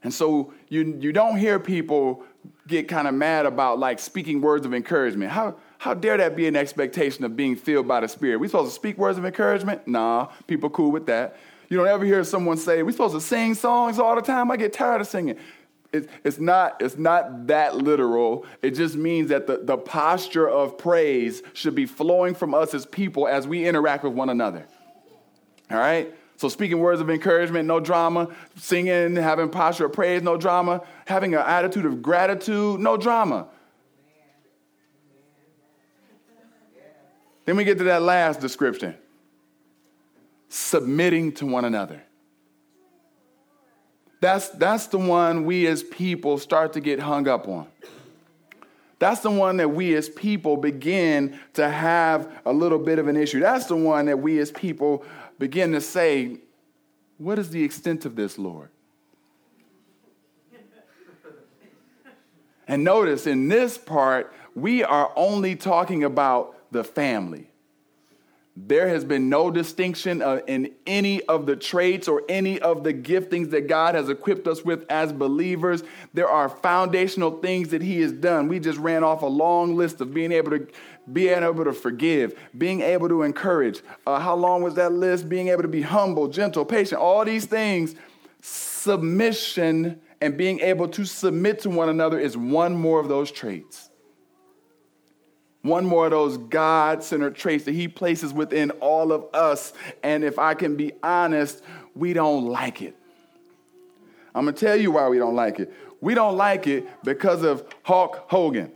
And 0.03 0.13
so 0.13 0.53
you, 0.67 0.97
you 0.99 1.13
don't 1.13 1.37
hear 1.37 1.57
people 1.57 2.25
get 2.67 2.89
kind 2.89 3.07
of 3.07 3.13
mad 3.13 3.45
about 3.45 3.79
like 3.79 3.97
speaking 3.97 4.41
words 4.41 4.65
of 4.65 4.73
encouragement. 4.73 5.31
How, 5.31 5.55
how 5.77 5.93
dare 5.93 6.17
that 6.17 6.35
be 6.35 6.47
an 6.47 6.57
expectation 6.57 7.23
of 7.23 7.37
being 7.37 7.55
filled 7.55 7.87
by 7.87 8.01
the 8.01 8.09
Spirit? 8.09 8.41
We 8.41 8.49
supposed 8.49 8.71
to 8.71 8.75
speak 8.75 8.97
words 8.97 9.17
of 9.17 9.23
encouragement? 9.23 9.87
Nah, 9.87 10.25
people 10.47 10.69
cool 10.69 10.91
with 10.91 11.05
that. 11.05 11.37
You 11.69 11.77
don't 11.77 11.87
ever 11.87 12.05
hear 12.05 12.23
someone 12.23 12.57
say, 12.57 12.83
We're 12.83 12.91
supposed 12.91 13.15
to 13.15 13.21
sing 13.21 13.53
songs 13.55 13.99
all 13.99 14.15
the 14.15 14.21
time? 14.21 14.51
I 14.51 14.57
get 14.57 14.73
tired 14.73 15.01
of 15.01 15.07
singing. 15.07 15.37
It, 15.91 16.09
it's, 16.23 16.39
not, 16.39 16.81
it's 16.81 16.97
not 16.97 17.47
that 17.47 17.77
literal. 17.77 18.45
It 18.61 18.71
just 18.71 18.95
means 18.95 19.29
that 19.29 19.47
the, 19.47 19.57
the 19.57 19.77
posture 19.77 20.47
of 20.47 20.77
praise 20.77 21.41
should 21.53 21.73
be 21.73 21.85
flowing 21.85 22.35
from 22.35 22.53
us 22.53 22.73
as 22.73 22.85
people 22.85 23.27
as 23.27 23.47
we 23.47 23.65
interact 23.65 24.03
with 24.03 24.13
one 24.13 24.29
another. 24.29 24.65
All 25.71 25.77
right? 25.77 26.13
So, 26.37 26.49
speaking 26.49 26.79
words 26.79 26.99
of 26.99 27.09
encouragement, 27.09 27.65
no 27.65 27.79
drama. 27.79 28.27
Singing, 28.57 29.15
having 29.15 29.49
posture 29.49 29.85
of 29.85 29.93
praise, 29.93 30.21
no 30.21 30.35
drama. 30.35 30.81
Having 31.05 31.35
an 31.35 31.41
attitude 31.41 31.85
of 31.85 32.01
gratitude, 32.01 32.79
no 32.79 32.97
drama. 32.97 33.47
Then 37.45 37.55
we 37.55 37.63
get 37.63 37.77
to 37.77 37.85
that 37.85 38.01
last 38.01 38.41
description 38.41 38.95
submitting 40.55 41.33
to 41.33 41.45
one 41.45 41.65
another. 41.65 42.01
That's, 44.21 44.49
that's 44.49 44.87
the 44.87 44.97
one 44.97 45.45
we 45.45 45.67
as 45.67 45.83
people 45.83 46.37
start 46.37 46.73
to 46.73 46.79
get 46.79 46.99
hung 46.99 47.27
up 47.27 47.47
on. 47.47 47.67
That's 48.97 49.19
the 49.19 49.29
one 49.29 49.57
that 49.57 49.69
we 49.69 49.93
as 49.95 50.07
people 50.07 50.55
begin 50.55 51.37
to 51.55 51.69
have 51.69 52.31
a 52.45 52.53
little 52.53 52.79
bit 52.79 52.97
of 52.97 53.09
an 53.09 53.17
issue. 53.17 53.41
That's 53.41 53.65
the 53.65 53.75
one 53.75 54.05
that 54.05 54.19
we 54.19 54.39
as 54.39 54.51
people 54.51 55.03
begin 55.37 55.73
to 55.73 55.81
say, 55.81 56.37
What 57.17 57.37
is 57.37 57.49
the 57.49 57.61
extent 57.61 58.05
of 58.05 58.15
this, 58.15 58.39
Lord? 58.39 58.69
And 62.67 62.83
notice 62.83 63.27
in 63.27 63.49
this 63.49 63.77
part, 63.77 64.33
we 64.55 64.83
are 64.83 65.11
only 65.17 65.55
talking 65.55 66.05
about 66.05 66.55
the 66.71 66.83
family. 66.83 67.51
There 68.57 68.87
has 68.87 69.03
been 69.03 69.27
no 69.27 69.51
distinction 69.51 70.21
uh, 70.21 70.39
in 70.47 70.71
any 70.87 71.21
of 71.23 71.45
the 71.45 71.57
traits 71.57 72.07
or 72.07 72.23
any 72.29 72.57
of 72.59 72.85
the 72.85 72.93
giftings 72.93 73.49
that 73.51 73.67
God 73.67 73.95
has 73.95 74.07
equipped 74.07 74.47
us 74.47 74.63
with 74.63 74.85
as 74.89 75.11
believers. 75.11 75.83
There 76.13 76.29
are 76.29 76.47
foundational 76.47 77.41
things 77.41 77.69
that 77.69 77.81
He 77.81 77.99
has 77.99 78.13
done. 78.13 78.47
We 78.47 78.61
just 78.61 78.79
ran 78.79 79.03
off 79.03 79.23
a 79.23 79.27
long 79.27 79.75
list 79.75 79.99
of 79.99 80.13
being 80.13 80.31
able 80.31 80.51
to 80.51 80.67
being 81.11 81.43
able 81.43 81.65
to 81.65 81.73
forgive, 81.73 82.33
being 82.57 82.81
able 82.81 83.09
to 83.09 83.23
encourage. 83.23 83.81
Uh, 84.07 84.19
how 84.19 84.35
long 84.35 84.63
was 84.63 84.75
that 84.75 84.93
list? 84.93 85.27
Being 85.27 85.49
able 85.49 85.61
to 85.61 85.67
be 85.67 85.81
humble, 85.81 86.29
gentle, 86.29 86.63
patient, 86.63 86.99
all 86.99 87.25
these 87.25 87.45
things. 87.45 87.93
Submission 88.41 90.01
and 90.21 90.37
being 90.37 90.61
able 90.61 90.87
to 90.87 91.05
submit 91.05 91.59
to 91.59 91.69
one 91.69 91.89
another 91.89 92.17
is 92.17 92.37
one 92.37 92.73
more 92.73 92.99
of 93.01 93.09
those 93.09 93.31
traits. 93.31 93.89
One 95.65 95.83
more 95.83 96.05
of 96.05 96.11
those 96.11 96.37
God 96.37 97.03
centered 97.03 97.33
traits 97.33 97.63
that 97.63 97.73
He 97.73 97.87
places 97.87 98.31
within 98.31 98.69
all 98.81 99.11
of 99.11 99.25
us. 99.33 99.73
And 100.03 100.23
if 100.23 100.37
I 100.37 100.53
can 100.53 100.75
be 100.75 100.91
honest, 101.01 101.63
we 101.95 102.13
don't 102.13 102.45
like 102.45 102.83
it. 102.83 102.95
I'm 104.35 104.43
going 104.45 104.53
to 104.53 104.63
tell 104.63 104.75
you 104.75 104.91
why 104.91 105.09
we 105.09 105.17
don't 105.17 105.35
like 105.35 105.59
it. 105.59 105.73
We 106.01 106.13
don't 106.13 106.37
like 106.37 106.67
it 106.67 106.87
because 107.03 107.41
of 107.41 107.65
Hulk 107.81 108.25
Hogan. 108.27 108.71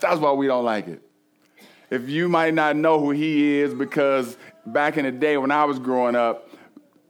That's 0.00 0.20
why 0.20 0.32
we 0.32 0.46
don't 0.46 0.64
like 0.64 0.88
it. 0.88 1.02
If 1.90 2.08
you 2.08 2.30
might 2.30 2.54
not 2.54 2.76
know 2.76 2.98
who 2.98 3.10
he 3.10 3.56
is, 3.58 3.74
because 3.74 4.38
back 4.64 4.96
in 4.96 5.04
the 5.04 5.12
day 5.12 5.36
when 5.36 5.50
I 5.50 5.64
was 5.64 5.78
growing 5.78 6.16
up, 6.16 6.48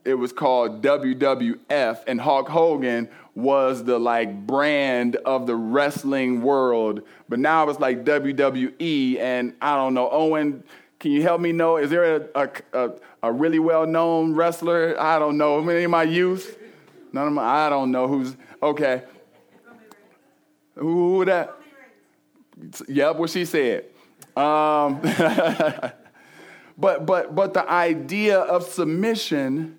it 0.04 0.14
was 0.14 0.32
called 0.32 0.82
WWF, 0.82 2.02
and 2.08 2.20
Hulk 2.20 2.48
Hogan 2.48 3.08
was 3.38 3.84
the 3.84 4.00
like 4.00 4.46
brand 4.46 5.14
of 5.16 5.46
the 5.46 5.54
wrestling 5.54 6.42
world, 6.42 7.02
but 7.28 7.38
now 7.38 7.68
it's 7.68 7.78
like 7.78 8.04
WWE, 8.04 9.18
and 9.20 9.54
I 9.62 9.76
don't 9.76 9.94
know. 9.94 10.10
Owen, 10.10 10.64
can 10.98 11.12
you 11.12 11.22
help 11.22 11.40
me 11.40 11.52
know? 11.52 11.76
Is 11.76 11.88
there 11.88 12.28
a, 12.34 12.50
a, 12.72 12.90
a 13.22 13.32
really 13.32 13.60
well 13.60 13.86
known 13.86 14.34
wrestler? 14.34 15.00
I 15.00 15.20
don't 15.20 15.38
know. 15.38 15.66
Any 15.68 15.84
of 15.84 15.90
my 15.90 16.02
youth? 16.02 16.58
None 17.12 17.28
of 17.28 17.32
my, 17.32 17.44
I 17.44 17.70
don't 17.70 17.92
know 17.92 18.08
who's, 18.08 18.36
okay. 18.60 19.04
Who, 20.74 21.18
who 21.18 21.24
that? 21.26 21.56
Yep, 22.88 23.16
what 23.16 23.30
she 23.30 23.44
said. 23.44 23.84
Um, 24.36 25.00
but, 26.76 27.06
but, 27.06 27.34
but 27.36 27.54
the 27.54 27.64
idea 27.70 28.40
of 28.40 28.64
submission 28.64 29.78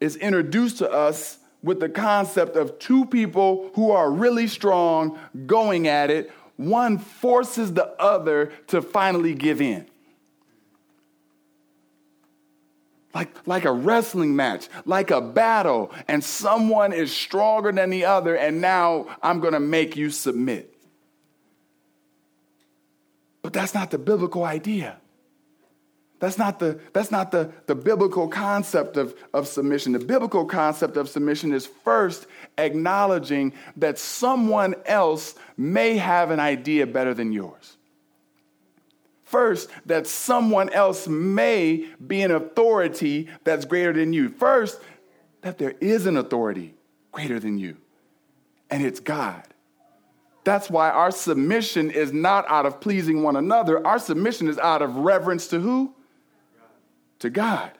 is 0.00 0.16
introduced 0.16 0.78
to 0.78 0.90
us 0.90 1.38
with 1.66 1.80
the 1.80 1.88
concept 1.88 2.56
of 2.56 2.78
two 2.78 3.04
people 3.06 3.72
who 3.74 3.90
are 3.90 4.08
really 4.08 4.46
strong 4.46 5.18
going 5.46 5.88
at 5.88 6.10
it. 6.10 6.30
One 6.56 6.96
forces 6.96 7.74
the 7.74 7.88
other 8.00 8.52
to 8.68 8.80
finally 8.80 9.34
give 9.34 9.60
in. 9.60 9.84
Like, 13.12 13.34
like 13.46 13.64
a 13.64 13.72
wrestling 13.72 14.36
match, 14.36 14.68
like 14.84 15.10
a 15.10 15.20
battle, 15.20 15.90
and 16.06 16.22
someone 16.22 16.92
is 16.92 17.14
stronger 17.14 17.72
than 17.72 17.90
the 17.90 18.04
other, 18.04 18.36
and 18.36 18.60
now 18.60 19.06
I'm 19.20 19.40
gonna 19.40 19.58
make 19.58 19.96
you 19.96 20.10
submit. 20.10 20.72
But 23.42 23.52
that's 23.52 23.74
not 23.74 23.90
the 23.90 23.98
biblical 23.98 24.44
idea. 24.44 24.98
That's 26.18 26.38
not 26.38 26.58
the, 26.58 26.80
that's 26.92 27.10
not 27.10 27.30
the, 27.30 27.52
the 27.66 27.74
biblical 27.74 28.26
concept 28.26 28.96
of, 28.96 29.14
of 29.34 29.46
submission. 29.46 29.92
The 29.92 29.98
biblical 29.98 30.46
concept 30.46 30.96
of 30.96 31.08
submission 31.08 31.52
is 31.52 31.66
first 31.66 32.26
acknowledging 32.56 33.52
that 33.76 33.98
someone 33.98 34.74
else 34.86 35.34
may 35.58 35.98
have 35.98 36.30
an 36.30 36.40
idea 36.40 36.86
better 36.86 37.12
than 37.12 37.32
yours. 37.32 37.76
First, 39.24 39.68
that 39.86 40.06
someone 40.06 40.70
else 40.70 41.06
may 41.08 41.88
be 42.06 42.22
an 42.22 42.30
authority 42.30 43.28
that's 43.44 43.64
greater 43.64 43.92
than 43.92 44.12
you. 44.12 44.28
First, 44.30 44.80
that 45.42 45.58
there 45.58 45.74
is 45.80 46.06
an 46.06 46.16
authority 46.16 46.74
greater 47.12 47.38
than 47.40 47.58
you, 47.58 47.76
and 48.70 48.84
it's 48.84 49.00
God. 49.00 49.42
That's 50.44 50.70
why 50.70 50.90
our 50.90 51.10
submission 51.10 51.90
is 51.90 52.12
not 52.12 52.48
out 52.48 52.66
of 52.66 52.80
pleasing 52.80 53.24
one 53.24 53.34
another. 53.34 53.84
Our 53.84 53.98
submission 53.98 54.48
is 54.48 54.58
out 54.58 54.80
of 54.80 54.96
reverence 54.96 55.48
to 55.48 55.58
who? 55.58 55.92
To 57.20 57.30
God. 57.30 57.72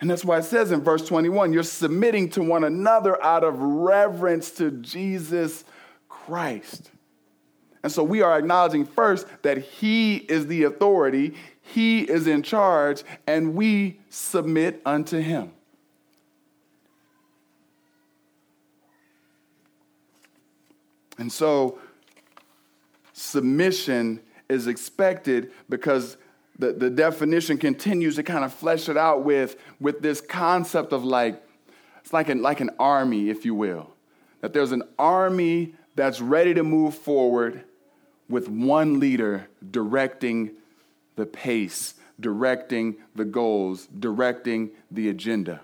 And 0.00 0.10
that's 0.10 0.24
why 0.24 0.38
it 0.38 0.44
says 0.44 0.70
in 0.70 0.82
verse 0.82 1.06
21 1.06 1.52
you're 1.52 1.62
submitting 1.62 2.28
to 2.30 2.42
one 2.42 2.64
another 2.64 3.22
out 3.22 3.44
of 3.44 3.58
reverence 3.58 4.50
to 4.52 4.70
Jesus 4.70 5.64
Christ. 6.08 6.90
And 7.82 7.92
so 7.92 8.02
we 8.02 8.22
are 8.22 8.38
acknowledging 8.38 8.86
first 8.86 9.26
that 9.42 9.58
He 9.58 10.16
is 10.16 10.46
the 10.46 10.64
authority, 10.64 11.34
He 11.60 12.00
is 12.00 12.26
in 12.26 12.42
charge, 12.42 13.02
and 13.26 13.54
we 13.54 14.00
submit 14.08 14.80
unto 14.86 15.20
Him. 15.20 15.52
And 21.18 21.32
so 21.32 21.78
submission 23.12 24.20
is 24.48 24.66
expected 24.66 25.52
because 25.68 26.16
the, 26.58 26.72
the 26.72 26.90
definition 26.90 27.58
continues 27.58 28.16
to 28.16 28.22
kind 28.22 28.44
of 28.44 28.52
flesh 28.52 28.88
it 28.88 28.96
out 28.96 29.24
with, 29.24 29.56
with 29.80 30.00
this 30.00 30.20
concept 30.20 30.92
of 30.92 31.04
like, 31.04 31.42
it's 32.00 32.12
like 32.12 32.28
an, 32.28 32.42
like 32.42 32.60
an 32.60 32.70
army, 32.78 33.30
if 33.30 33.44
you 33.44 33.54
will. 33.54 33.90
That 34.40 34.52
there's 34.52 34.72
an 34.72 34.84
army 34.98 35.74
that's 35.96 36.20
ready 36.20 36.54
to 36.54 36.62
move 36.62 36.94
forward 36.94 37.64
with 38.28 38.48
one 38.48 39.00
leader 39.00 39.48
directing 39.70 40.52
the 41.16 41.26
pace, 41.26 41.94
directing 42.20 42.96
the 43.14 43.24
goals, 43.24 43.86
directing 43.86 44.70
the 44.90 45.08
agenda. 45.08 45.60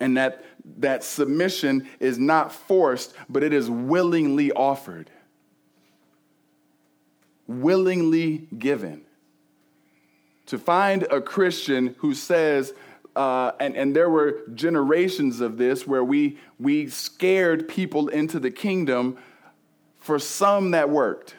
And 0.00 0.16
that, 0.16 0.44
that 0.78 1.04
submission 1.04 1.88
is 2.00 2.18
not 2.18 2.52
forced, 2.52 3.14
but 3.28 3.42
it 3.42 3.52
is 3.52 3.70
willingly 3.70 4.50
offered, 4.50 5.10
willingly 7.46 8.48
given 8.58 9.04
to 10.52 10.58
find 10.58 11.04
a 11.04 11.18
Christian 11.18 11.94
who 12.00 12.12
says, 12.12 12.74
uh, 13.16 13.52
and, 13.58 13.74
and 13.74 13.96
there 13.96 14.10
were 14.10 14.42
generations 14.52 15.40
of 15.40 15.56
this 15.56 15.86
where 15.86 16.04
we, 16.04 16.38
we 16.60 16.90
scared 16.90 17.66
people 17.66 18.08
into 18.08 18.38
the 18.38 18.50
kingdom. 18.50 19.16
For 19.98 20.18
some, 20.18 20.72
that 20.72 20.90
worked. 20.90 21.36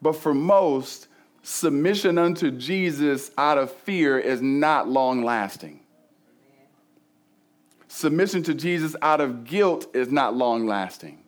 But 0.00 0.12
for 0.12 0.32
most, 0.32 1.08
submission 1.42 2.18
unto 2.18 2.52
Jesus 2.52 3.32
out 3.36 3.58
of 3.58 3.72
fear 3.72 4.16
is 4.16 4.40
not 4.40 4.88
long 4.88 5.24
lasting. 5.24 5.80
Submission 7.88 8.44
to 8.44 8.54
Jesus 8.54 8.94
out 9.02 9.20
of 9.20 9.42
guilt 9.42 9.88
is 9.92 10.12
not 10.12 10.36
long 10.36 10.68
lasting. 10.68 11.18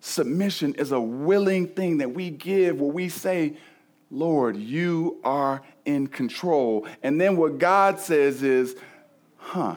Submission 0.00 0.72
is 0.76 0.90
a 0.90 0.98
willing 0.98 1.66
thing 1.68 1.98
that 1.98 2.14
we 2.14 2.30
give 2.30 2.80
where 2.80 2.90
we 2.90 3.10
say, 3.10 3.58
Lord, 4.10 4.56
you 4.56 5.18
are 5.22 5.62
in 5.84 6.06
control. 6.06 6.86
And 7.02 7.20
then 7.20 7.36
what 7.36 7.58
God 7.58 7.98
says 7.98 8.42
is, 8.42 8.74
huh. 9.36 9.76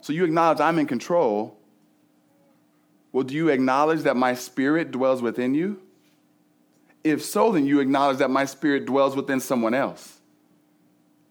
So 0.00 0.12
you 0.12 0.24
acknowledge 0.24 0.60
I'm 0.60 0.78
in 0.78 0.86
control. 0.86 1.56
Well, 3.12 3.24
do 3.24 3.34
you 3.34 3.50
acknowledge 3.50 4.02
that 4.02 4.16
my 4.16 4.34
spirit 4.34 4.90
dwells 4.90 5.22
within 5.22 5.54
you? 5.54 5.80
If 7.04 7.24
so, 7.24 7.52
then 7.52 7.66
you 7.66 7.80
acknowledge 7.80 8.18
that 8.18 8.30
my 8.30 8.44
spirit 8.44 8.86
dwells 8.86 9.14
within 9.14 9.40
someone 9.40 9.74
else. 9.74 10.20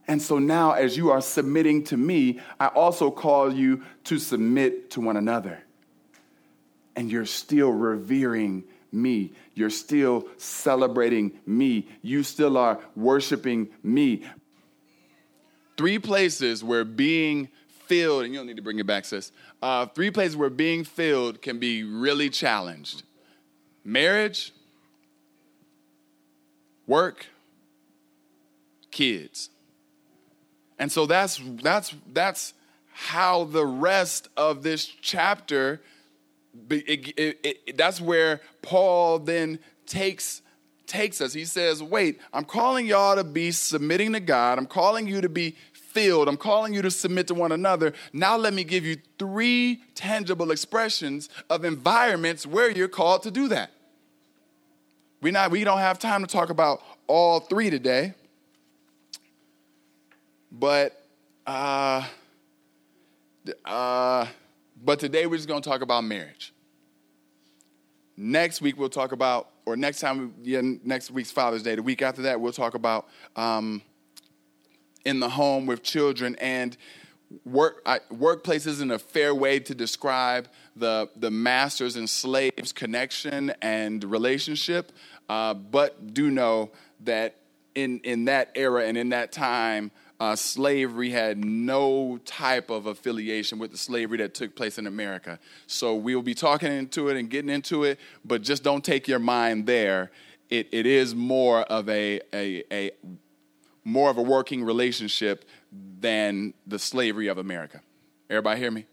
And 0.08 0.22
so 0.22 0.40
now, 0.40 0.74
as 0.74 0.98
you 0.98 1.12
are 1.12 1.22
submitting 1.22 1.84
to 1.86 1.98
me, 1.98 2.40
I 2.60 2.68
also 2.68 3.12
call 3.12 3.54
you 3.54 3.84
to 4.06 4.20
submit 4.20 4.92
to 4.92 5.02
one 5.02 5.16
another. 5.16 5.64
And 6.96 7.10
you're 7.10 7.26
still 7.26 7.72
revering 7.72 8.66
me. 8.92 9.32
You're 9.62 9.70
still 9.70 10.28
celebrating 10.38 11.40
me. 11.46 11.88
You 12.02 12.24
still 12.24 12.58
are 12.58 12.80
worshiping 12.96 13.70
me. 13.84 14.24
Three 15.78 16.00
places 16.00 16.64
where 16.64 16.84
being 16.84 17.48
filled, 17.68 18.24
and 18.24 18.34
you 18.34 18.40
don't 18.40 18.48
need 18.48 18.56
to 18.56 18.64
bring 18.64 18.80
it 18.80 18.88
back, 18.88 19.06
sis. 19.06 19.32
Uh, 19.62 19.86
three 19.86 20.10
places 20.10 20.36
where 20.36 20.50
being 20.50 20.84
filled 20.84 21.44
can 21.44 21.60
be 21.60 21.84
really 21.84 22.28
challenged 22.28 23.04
marriage, 23.86 24.52
work, 26.88 27.28
kids. 28.90 29.52
And 30.80 30.92
so 30.92 31.06
that's 31.06 31.40
that's 31.62 31.94
that's 32.12 32.56
how 32.94 33.44
the 33.44 33.68
rest 33.68 34.28
of 34.36 34.64
this 34.64 34.88
chapter 34.88 35.82
it, 36.70 37.14
it, 37.18 37.40
it, 37.44 37.78
that's 37.78 38.02
where 38.02 38.42
Paul 38.62 39.20
then 39.20 39.60
takes 39.86 40.42
takes 40.86 41.22
us. 41.22 41.34
He 41.34 41.46
says, 41.46 41.82
"Wait, 41.82 42.20
I'm 42.34 42.46
calling 42.46 42.86
y'all 42.86 43.16
to 43.16 43.24
be 43.24 43.52
submitting 43.52 44.14
to 44.14 44.20
God. 44.20 44.58
I'm 44.58 44.66
calling 44.66 45.08
you 45.08 45.22
to 45.22 45.30
be 45.30 45.56
filled. 45.74 46.28
I'm 46.28 46.38
calling 46.38 46.74
you 46.74 46.82
to 46.82 46.92
submit 46.92 47.28
to 47.28 47.34
one 47.34 47.52
another. 47.52 47.94
Now 48.14 48.38
let 48.38 48.54
me 48.54 48.64
give 48.64 48.86
you 48.86 48.98
three 49.20 49.84
tangible 49.96 50.52
expressions 50.52 51.30
of 51.50 51.66
environments 51.66 52.46
where 52.46 52.70
you're 52.70 52.88
called 52.88 53.24
to 53.24 53.32
do 53.32 53.48
that." 53.50 53.72
We 55.22 55.30
not 55.30 55.52
we 55.52 55.64
don't 55.64 55.80
have 55.80 56.00
time 56.00 56.22
to 56.22 56.28
talk 56.28 56.50
about 56.50 56.82
all 57.08 57.40
three 57.40 57.70
today. 57.70 58.16
But 60.52 61.06
uh 61.46 62.08
uh 63.64 64.26
but 64.84 65.00
today 65.00 65.26
we're 65.28 65.38
just 65.38 65.48
going 65.48 65.62
to 65.62 65.70
talk 65.70 65.82
about 65.82 66.04
marriage. 66.04 66.54
Next 68.18 68.62
week 68.62 68.78
we'll 68.78 68.90
talk 68.90 69.12
about, 69.12 69.50
or 69.66 69.76
next 69.76 70.00
time, 70.00 70.34
yeah, 70.44 70.62
next 70.84 71.12
week's 71.12 71.32
Father's 71.32 71.64
Day. 71.64 71.76
The 71.76 71.84
week 71.84 72.02
after 72.02 72.24
that 72.24 72.42
we'll 72.42 72.52
talk 72.52 72.74
about 72.74 73.08
um, 73.36 73.82
in 75.06 75.20
the 75.20 75.30
home 75.30 75.66
with 75.66 75.84
children 75.84 76.36
and 76.40 76.76
work. 77.46 77.82
I, 77.86 78.00
workplace 78.10 78.66
isn't 78.66 78.92
a 78.92 79.00
fair 79.00 79.34
way 79.34 79.60
to 79.60 79.74
describe 79.76 80.48
the 80.76 81.10
the 81.16 81.32
masters 81.32 81.96
and 81.96 82.10
slaves 82.10 82.74
connection 82.74 83.54
and 83.62 84.04
relationship, 84.04 84.92
uh, 85.30 85.54
but 85.54 86.14
do 86.14 86.30
know 86.30 86.72
that 87.02 87.38
in 87.76 88.00
in 88.00 88.26
that 88.26 88.52
era 88.56 88.86
and 88.86 88.98
in 88.98 89.10
that 89.10 89.32
time 89.32 89.92
uh, 90.22 90.36
slavery 90.36 91.10
had 91.10 91.44
no 91.44 92.20
type 92.26 92.70
of 92.70 92.86
affiliation 92.86 93.58
with 93.58 93.72
the 93.72 93.78
slavery 93.78 94.20
that 94.20 94.36
took 94.36 94.56
place 94.56 94.78
in 94.78 94.86
America. 94.86 95.40
So 95.66 95.96
we'll 95.96 96.22
be 96.22 96.36
talking 96.36 96.72
into 96.72 97.10
it 97.10 97.18
and 97.18 97.28
getting 97.28 97.50
into 97.50 97.86
it, 97.86 98.00
but 98.24 98.44
just 98.44 98.62
don't 98.62 98.86
take 98.86 99.08
your 99.08 99.18
mind 99.18 99.66
there. 99.66 100.12
It, 100.52 100.68
it 100.72 100.86
is 100.86 101.16
more 101.16 101.62
of 101.62 101.90
a, 101.90 102.22
a, 102.32 102.64
a 102.72 102.92
more 103.84 104.12
of 104.12 104.20
a 104.20 104.22
working 104.22 104.64
relationship 104.64 105.44
than 106.00 106.54
the 106.68 106.78
slavery 106.78 107.26
of 107.26 107.40
America. 107.40 107.82
Everybody 108.30 108.60
hear 108.60 108.70
me? 108.70 108.86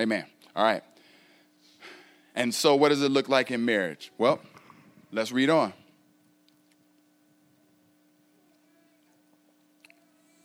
Amen. 0.00 0.24
All 0.54 0.64
right. 0.64 0.82
And 2.34 2.54
so, 2.54 2.76
what 2.76 2.88
does 2.88 3.02
it 3.02 3.10
look 3.10 3.28
like 3.28 3.50
in 3.50 3.62
marriage? 3.62 4.10
Well, 4.16 4.40
let's 5.12 5.32
read 5.32 5.50
on. 5.50 5.74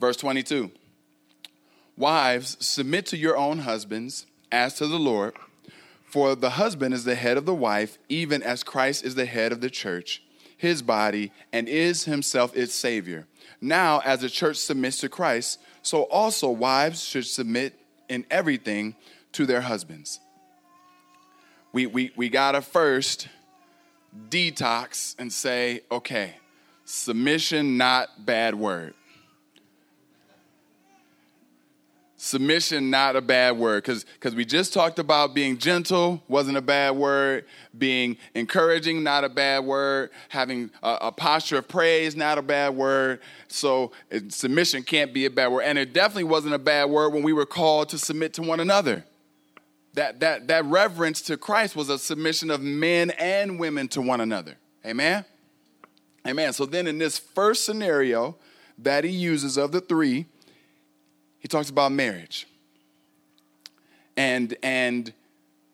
Verse 0.02 0.18
22 0.18 0.72
Wives, 1.96 2.58
submit 2.60 3.06
to 3.06 3.18
your 3.18 3.38
own 3.38 3.60
husbands 3.60 4.26
as 4.52 4.74
to 4.76 4.88
the 4.88 5.00
Lord. 5.00 5.36
For 6.04 6.36
the 6.36 6.52
husband 6.52 6.94
is 6.94 7.06
the 7.06 7.16
head 7.16 7.38
of 7.38 7.46
the 7.46 7.54
wife, 7.54 7.98
even 8.10 8.42
as 8.44 8.64
Christ 8.64 9.06
is 9.06 9.16
the 9.16 9.28
head 9.28 9.52
of 9.54 9.62
the 9.62 9.70
church, 9.70 10.24
his 10.58 10.82
body, 10.82 11.32
and 11.54 11.70
is 11.70 12.04
himself 12.06 12.58
its 12.58 12.74
Savior. 12.74 13.28
Now, 13.62 14.02
as 14.04 14.22
the 14.22 14.30
church 14.30 14.58
submits 14.58 14.98
to 14.98 15.10
Christ, 15.10 15.60
so 15.84 16.04
also 16.04 16.50
wives 16.50 17.04
should 17.04 17.28
submit 17.28 17.80
in 18.10 18.26
everything 18.30 18.96
to 19.34 19.46
their 19.46 19.62
husbands. 19.62 20.20
We, 21.72 21.86
we, 21.86 22.12
we 22.18 22.28
got 22.28 22.54
to 22.54 22.62
first 22.62 23.30
detox 24.30 25.16
and 25.18 25.32
say, 25.32 25.82
okay, 25.90 26.34
submission, 26.84 27.78
not 27.78 28.26
bad 28.26 28.56
word. 28.56 28.96
Submission 32.22 32.92
not 32.92 33.16
a 33.16 33.22
bad 33.22 33.58
word. 33.58 33.84
Because 33.84 34.04
because 34.04 34.36
we 34.36 34.46
just 34.46 34.74
talked 34.74 35.00
about 35.00 35.34
being 35.34 35.58
gentle 35.58 36.22
wasn't 36.28 36.56
a 36.56 36.62
bad 36.62 36.92
word. 36.92 37.46
Being 37.76 38.16
encouraging 38.36 39.02
not 39.02 39.24
a 39.24 39.30
bad 39.30 39.66
word. 39.66 40.12
Having 40.30 40.70
a, 40.84 40.98
a 41.02 41.12
posture 41.12 41.58
of 41.58 41.68
praise 41.68 42.16
not 42.16 42.38
a 42.38 42.44
bad 42.44 42.76
word. 42.76 43.22
So 43.48 43.92
it, 44.12 44.32
submission 44.32 44.84
can't 44.84 45.14
be 45.14 45.26
a 45.26 45.32
bad 45.32 45.48
word. 45.48 45.64
And 45.64 45.80
it 45.80 45.94
definitely 45.94 46.26
wasn't 46.26 46.54
a 46.54 46.60
bad 46.60 46.92
word 46.92 47.12
when 47.12 47.24
we 47.24 47.34
were 47.34 47.48
called 47.48 47.90
to 47.90 47.98
submit 47.98 48.34
to 48.36 48.44
one 48.44 48.60
another. 48.60 49.04
That 49.96 50.20
that 50.20 50.48
that 50.48 50.64
reverence 50.66 51.22
to 51.24 51.38
christ 51.38 51.76
was 51.76 51.90
a 51.90 51.98
submission 51.98 52.52
of 52.52 52.62
men 52.62 53.10
and 53.12 53.60
women 53.60 53.88
to 53.90 54.02
one 54.02 54.22
another. 54.22 54.58
Amen? 54.86 55.26
Amen. 56.28 56.54
So 56.54 56.68
then, 56.68 56.86
in 56.86 57.00
this 57.00 57.18
first 57.18 57.66
scenario 57.66 58.36
that 58.78 59.04
he 59.04 59.10
uses 59.10 59.58
of 59.58 59.72
the 59.72 59.82
three, 59.82 60.28
he 61.42 61.48
talks 61.48 61.70
about 61.70 61.92
marriage. 61.92 62.48
And, 64.16 64.56
and 64.62 65.12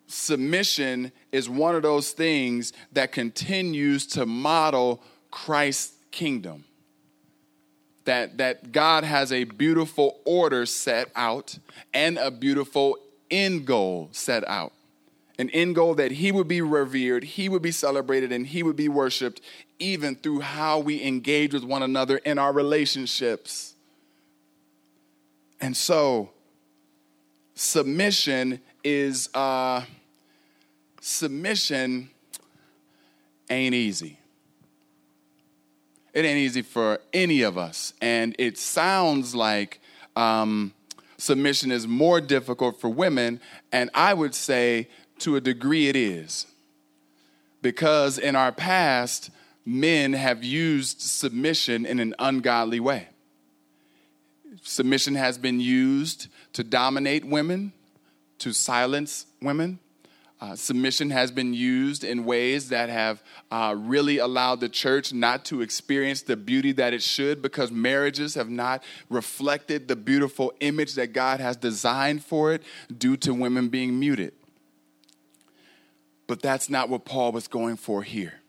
submission 0.07 1.11
is 1.33 1.49
one 1.49 1.75
of 1.75 1.81
those 1.81 2.11
things 2.11 2.71
that 2.93 3.11
continues 3.11 4.07
to 4.07 4.25
model 4.25 5.03
Christ's 5.29 5.93
kingdom. 6.09 6.63
That, 8.05 8.37
that 8.37 8.71
God 8.71 9.03
has 9.03 9.33
a 9.33 9.43
beautiful 9.43 10.21
order 10.23 10.65
set 10.65 11.11
out 11.13 11.59
and 11.93 12.17
a 12.17 12.31
beautiful 12.31 12.97
end 13.29 13.65
goal 13.65 14.07
set 14.13 14.47
out. 14.47 14.71
An 15.37 15.49
end 15.49 15.75
goal 15.75 15.95
that 15.95 16.11
He 16.11 16.31
would 16.31 16.47
be 16.47 16.61
revered, 16.61 17.25
He 17.25 17.49
would 17.49 17.61
be 17.61 17.71
celebrated, 17.71 18.31
and 18.31 18.47
He 18.47 18.63
would 18.63 18.77
be 18.77 18.87
worshiped, 18.87 19.41
even 19.77 20.15
through 20.15 20.39
how 20.39 20.79
we 20.79 21.03
engage 21.03 21.53
with 21.53 21.65
one 21.65 21.83
another 21.83 22.17
in 22.19 22.39
our 22.39 22.53
relationships. 22.53 23.75
And 25.59 25.75
so, 25.75 26.29
submission 27.55 28.61
is 28.83 29.29
uh, 29.33 29.83
submission 31.01 32.09
ain't 33.49 33.73
easy. 33.73 34.17
It 36.13 36.25
ain't 36.25 36.37
easy 36.37 36.61
for 36.61 36.99
any 37.13 37.41
of 37.41 37.57
us, 37.57 37.93
and 38.01 38.35
it 38.39 38.57
sounds 38.57 39.35
like 39.35 39.79
um, 40.15 40.73
submission 41.17 41.71
is 41.71 41.87
more 41.87 42.21
difficult 42.21 42.79
for 42.79 42.89
women, 42.89 43.39
and 43.71 43.89
I 43.93 44.13
would 44.13 44.33
say 44.33 44.87
to 45.19 45.35
a 45.35 45.41
degree 45.41 45.87
it 45.89 45.95
is, 45.95 46.47
because 47.61 48.17
in 48.17 48.35
our 48.35 48.51
past 48.51 49.29
men 49.65 50.13
have 50.13 50.43
used 50.43 51.01
submission 51.01 51.85
in 51.85 51.99
an 51.99 52.15
ungodly 52.17 52.79
way. 52.79 53.09
Submission 54.61 55.15
has 55.15 55.37
been 55.37 55.59
used 55.59 56.27
to 56.53 56.63
dominate 56.63 57.25
women, 57.25 57.73
to 58.39 58.53
silence 58.53 59.25
women. 59.41 59.79
Uh, 60.39 60.55
submission 60.55 61.09
has 61.09 61.31
been 61.31 61.51
used 61.51 62.03
in 62.03 62.23
ways 62.23 62.69
that 62.69 62.89
have 62.89 63.23
uh, 63.49 63.73
really 63.75 64.19
allowed 64.19 64.59
the 64.59 64.69
church 64.69 65.11
not 65.11 65.43
to 65.43 65.61
experience 65.61 66.21
the 66.21 66.35
beauty 66.35 66.71
that 66.71 66.93
it 66.93 67.01
should 67.01 67.41
because 67.41 67.71
marriages 67.71 68.35
have 68.35 68.49
not 68.49 68.83
reflected 69.09 69.87
the 69.87 69.95
beautiful 69.95 70.53
image 70.59 70.93
that 70.93 71.11
God 71.11 71.39
has 71.39 71.57
designed 71.57 72.23
for 72.23 72.53
it 72.53 72.61
due 72.95 73.17
to 73.17 73.33
women 73.33 73.69
being 73.69 73.99
muted. 73.99 74.33
But 76.27 76.41
that's 76.41 76.69
not 76.69 76.87
what 76.87 77.03
Paul 77.03 77.31
was 77.31 77.47
going 77.47 77.77
for 77.77 78.03
here. 78.03 78.41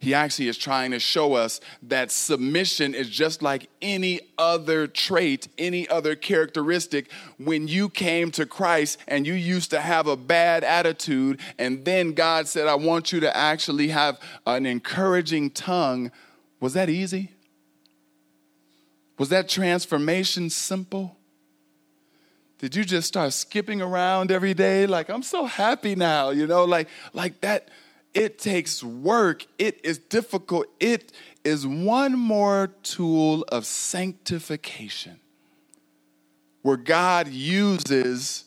He 0.00 0.14
actually 0.14 0.46
is 0.46 0.56
trying 0.56 0.92
to 0.92 1.00
show 1.00 1.34
us 1.34 1.60
that 1.82 2.12
submission 2.12 2.94
is 2.94 3.10
just 3.10 3.42
like 3.42 3.68
any 3.82 4.20
other 4.38 4.86
trait, 4.86 5.48
any 5.58 5.88
other 5.88 6.14
characteristic. 6.14 7.10
When 7.36 7.66
you 7.66 7.88
came 7.88 8.30
to 8.32 8.46
Christ 8.46 8.98
and 9.08 9.26
you 9.26 9.34
used 9.34 9.70
to 9.70 9.80
have 9.80 10.06
a 10.06 10.16
bad 10.16 10.62
attitude, 10.62 11.40
and 11.58 11.84
then 11.84 12.12
God 12.12 12.46
said, 12.46 12.68
I 12.68 12.76
want 12.76 13.12
you 13.12 13.18
to 13.20 13.36
actually 13.36 13.88
have 13.88 14.20
an 14.46 14.66
encouraging 14.66 15.50
tongue, 15.50 16.12
was 16.60 16.74
that 16.74 16.88
easy? 16.88 17.32
Was 19.18 19.30
that 19.30 19.48
transformation 19.48 20.48
simple? 20.48 21.16
Did 22.58 22.76
you 22.76 22.84
just 22.84 23.08
start 23.08 23.32
skipping 23.32 23.82
around 23.82 24.30
every 24.30 24.54
day 24.54 24.86
like 24.86 25.08
I'm 25.08 25.22
so 25.24 25.44
happy 25.44 25.96
now, 25.96 26.30
you 26.30 26.46
know, 26.46 26.64
like 26.64 26.88
like 27.12 27.40
that 27.40 27.68
it 28.18 28.38
takes 28.38 28.82
work. 28.82 29.46
It 29.58 29.80
is 29.84 29.98
difficult. 29.98 30.66
It 30.80 31.12
is 31.44 31.66
one 31.66 32.18
more 32.18 32.68
tool 32.82 33.44
of 33.48 33.64
sanctification 33.64 35.20
where 36.62 36.76
God 36.76 37.28
uses 37.28 38.44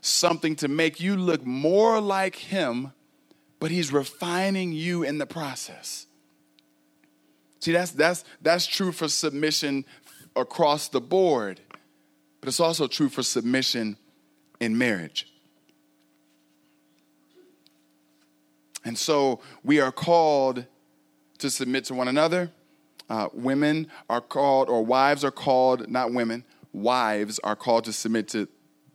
something 0.00 0.54
to 0.56 0.68
make 0.68 1.00
you 1.00 1.16
look 1.16 1.44
more 1.44 2.00
like 2.00 2.36
Him, 2.36 2.92
but 3.58 3.72
He's 3.72 3.92
refining 3.92 4.72
you 4.72 5.02
in 5.02 5.18
the 5.18 5.26
process. 5.26 6.06
See, 7.60 7.72
that's, 7.72 7.90
that's, 7.90 8.24
that's 8.40 8.66
true 8.66 8.92
for 8.92 9.08
submission 9.08 9.84
across 10.36 10.88
the 10.88 11.00
board, 11.00 11.60
but 12.40 12.48
it's 12.48 12.60
also 12.60 12.86
true 12.86 13.08
for 13.08 13.24
submission 13.24 13.96
in 14.60 14.78
marriage. 14.78 15.26
And 18.84 18.96
so 18.96 19.40
we 19.64 19.80
are 19.80 19.92
called 19.92 20.64
to 21.38 21.50
submit 21.50 21.84
to 21.86 21.94
one 21.94 22.08
another. 22.08 22.50
Uh, 23.08 23.28
women 23.32 23.88
are 24.08 24.20
called, 24.20 24.68
or 24.68 24.84
wives 24.84 25.24
are 25.24 25.30
called, 25.30 25.88
not 25.88 26.12
women, 26.12 26.44
wives 26.72 27.38
are 27.40 27.56
called 27.56 27.84
to 27.84 27.92
submit 27.92 28.28
to 28.28 28.48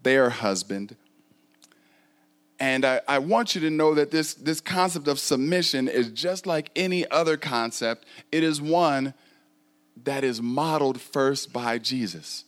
their 0.04 0.30
husband. 0.30 0.96
And 2.60 2.86
I, 2.86 3.02
I, 3.08 3.20
want 3.20 3.56
you 3.56 3.62
to 3.62 3.70
know 3.70 3.96
that 3.96 4.12
this, 4.12 4.36
this 4.36 4.62
concept 4.62 5.08
of 5.08 5.20
submission 5.20 5.88
is 5.88 6.10
just 6.10 6.46
like 6.46 6.70
any 6.76 7.10
other 7.10 7.36
concept, 7.36 8.06
it 8.32 8.44
is 8.44 8.62
one 8.62 9.14
that 10.04 10.24
is 10.24 10.42
modeled 10.42 11.02
first 11.02 11.52
by 11.52 11.78
Jesus. 11.78 12.46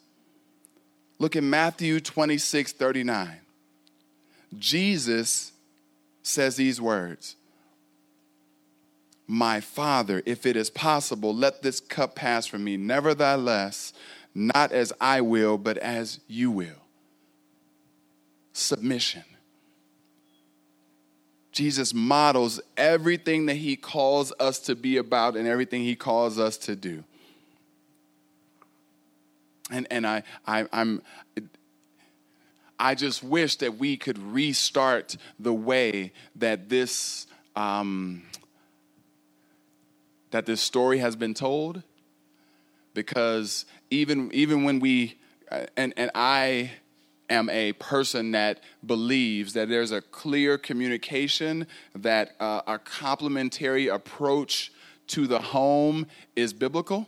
Look 1.17 1.35
at 1.35 1.43
Matthew 1.43 1.99
26 1.99 2.73
39. 2.73 3.39
Jesus 4.57 5.51
says 6.25 6.55
these 6.55 6.81
words 6.81 7.35
My 9.27 9.61
Father, 9.61 10.21
if 10.25 10.45
it 10.45 10.55
is 10.55 10.69
possible, 10.69 11.33
let 11.33 11.61
this 11.61 11.79
cup 11.79 12.15
pass 12.15 12.45
from 12.45 12.63
me. 12.63 12.77
Nevertheless, 12.77 13.93
not 14.33 14.71
as 14.71 14.91
I 14.99 15.21
will, 15.21 15.57
but 15.57 15.77
as 15.77 16.19
you 16.27 16.51
will. 16.51 16.81
Submission. 18.53 19.23
Jesus 21.51 21.93
models 21.93 22.59
everything 22.75 23.45
that 23.45 23.55
he 23.55 23.77
calls 23.77 24.33
us 24.41 24.59
to 24.59 24.75
be 24.75 24.97
about 24.97 25.37
and 25.37 25.47
everything 25.47 25.83
he 25.83 25.95
calls 25.95 26.37
us 26.37 26.57
to 26.57 26.75
do. 26.75 27.03
And, 29.71 29.87
and 29.89 30.05
I, 30.05 30.23
I, 30.45 30.67
I'm, 30.73 31.01
I 32.79 32.95
just 32.95 33.23
wish 33.23 33.55
that 33.57 33.77
we 33.77 33.97
could 33.97 34.17
restart 34.17 35.17
the 35.39 35.53
way 35.53 36.11
that 36.35 36.69
this 36.69 37.27
um, 37.55 38.23
that 40.31 40.45
this 40.45 40.61
story 40.61 40.97
has 40.97 41.15
been 41.15 41.33
told, 41.33 41.83
because 42.93 43.65
even 43.89 44.31
even 44.33 44.63
when 44.63 44.79
we 44.79 45.17
and 45.77 45.93
and 45.95 46.11
I 46.13 46.71
am 47.29 47.49
a 47.49 47.73
person 47.73 48.31
that 48.31 48.59
believes 48.85 49.53
that 49.53 49.69
there's 49.69 49.91
a 49.91 50.01
clear 50.01 50.57
communication 50.57 51.67
that 51.95 52.35
uh, 52.39 52.61
a 52.67 52.77
complementary 52.77 53.87
approach 53.87 54.71
to 55.07 55.25
the 55.27 55.39
home 55.39 56.07
is 56.35 56.53
biblical 56.53 57.07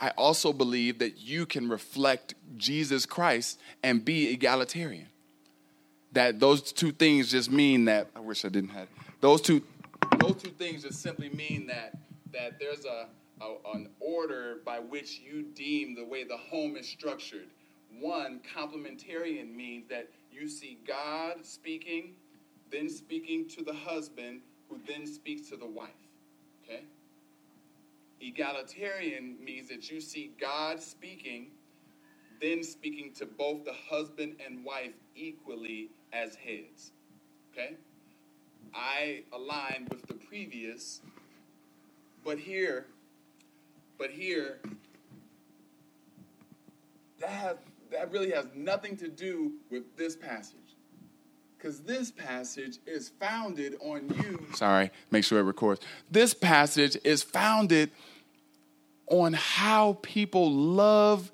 I 0.00 0.10
also 0.16 0.52
believe 0.52 0.98
that 1.00 1.18
you 1.18 1.44
can 1.44 1.68
reflect 1.68 2.34
Jesus 2.56 3.04
Christ 3.04 3.60
and 3.82 4.04
be 4.04 4.32
egalitarian. 4.32 5.06
That 6.12 6.40
those 6.40 6.72
two 6.72 6.90
things 6.90 7.30
just 7.30 7.50
mean 7.50 7.84
that 7.84 8.08
I 8.16 8.20
wish 8.20 8.44
I 8.44 8.48
didn't 8.48 8.70
have 8.70 8.88
those 9.20 9.40
two 9.40 9.62
those 10.18 10.42
two 10.42 10.50
things 10.50 10.82
just 10.82 11.02
simply 11.02 11.28
mean 11.30 11.66
that 11.66 11.98
that 12.32 12.58
there's 12.58 12.84
a, 12.84 13.06
a 13.42 13.56
an 13.74 13.88
order 14.00 14.58
by 14.64 14.78
which 14.78 15.20
you 15.20 15.42
deem 15.54 15.94
the 15.94 16.04
way 16.04 16.24
the 16.24 16.36
home 16.36 16.76
is 16.76 16.88
structured. 16.88 17.46
One, 17.98 18.40
complementarian 18.56 19.54
means 19.54 19.88
that 19.88 20.08
you 20.32 20.48
see 20.48 20.78
God 20.86 21.44
speaking, 21.44 22.14
then 22.70 22.88
speaking 22.88 23.48
to 23.48 23.64
the 23.64 23.74
husband, 23.74 24.40
who 24.68 24.78
then 24.86 25.06
speaks 25.06 25.48
to 25.50 25.56
the 25.56 25.66
wife. 25.66 25.90
Okay? 26.64 26.82
Egalitarian 28.20 29.36
means 29.42 29.68
that 29.68 29.90
you 29.90 30.00
see 30.00 30.32
God 30.40 30.80
speaking, 30.80 31.48
then 32.40 32.62
speaking 32.62 33.12
to 33.14 33.26
both 33.26 33.64
the 33.64 33.72
husband 33.72 34.36
and 34.44 34.64
wife 34.64 34.92
equally 35.14 35.90
as 36.12 36.34
heads. 36.34 36.92
Okay? 37.52 37.76
I 38.74 39.22
align 39.32 39.88
with 39.90 40.06
the 40.06 40.14
previous, 40.14 41.00
but 42.24 42.38
here, 42.38 42.86
but 43.98 44.10
here, 44.10 44.60
that, 47.20 47.30
has, 47.30 47.56
that 47.90 48.12
really 48.12 48.30
has 48.30 48.46
nothing 48.54 48.96
to 48.98 49.08
do 49.08 49.52
with 49.70 49.96
this 49.96 50.14
passage. 50.16 50.69
Because 51.60 51.80
this 51.80 52.10
passage 52.10 52.78
is 52.86 53.10
founded 53.20 53.74
on 53.80 54.08
you. 54.22 54.46
Sorry, 54.54 54.90
make 55.10 55.24
sure 55.24 55.40
it 55.40 55.42
records. 55.42 55.82
This 56.10 56.32
passage 56.32 56.96
is 57.04 57.22
founded 57.22 57.90
on 59.08 59.34
how 59.34 59.98
people 60.00 60.50
love, 60.50 61.30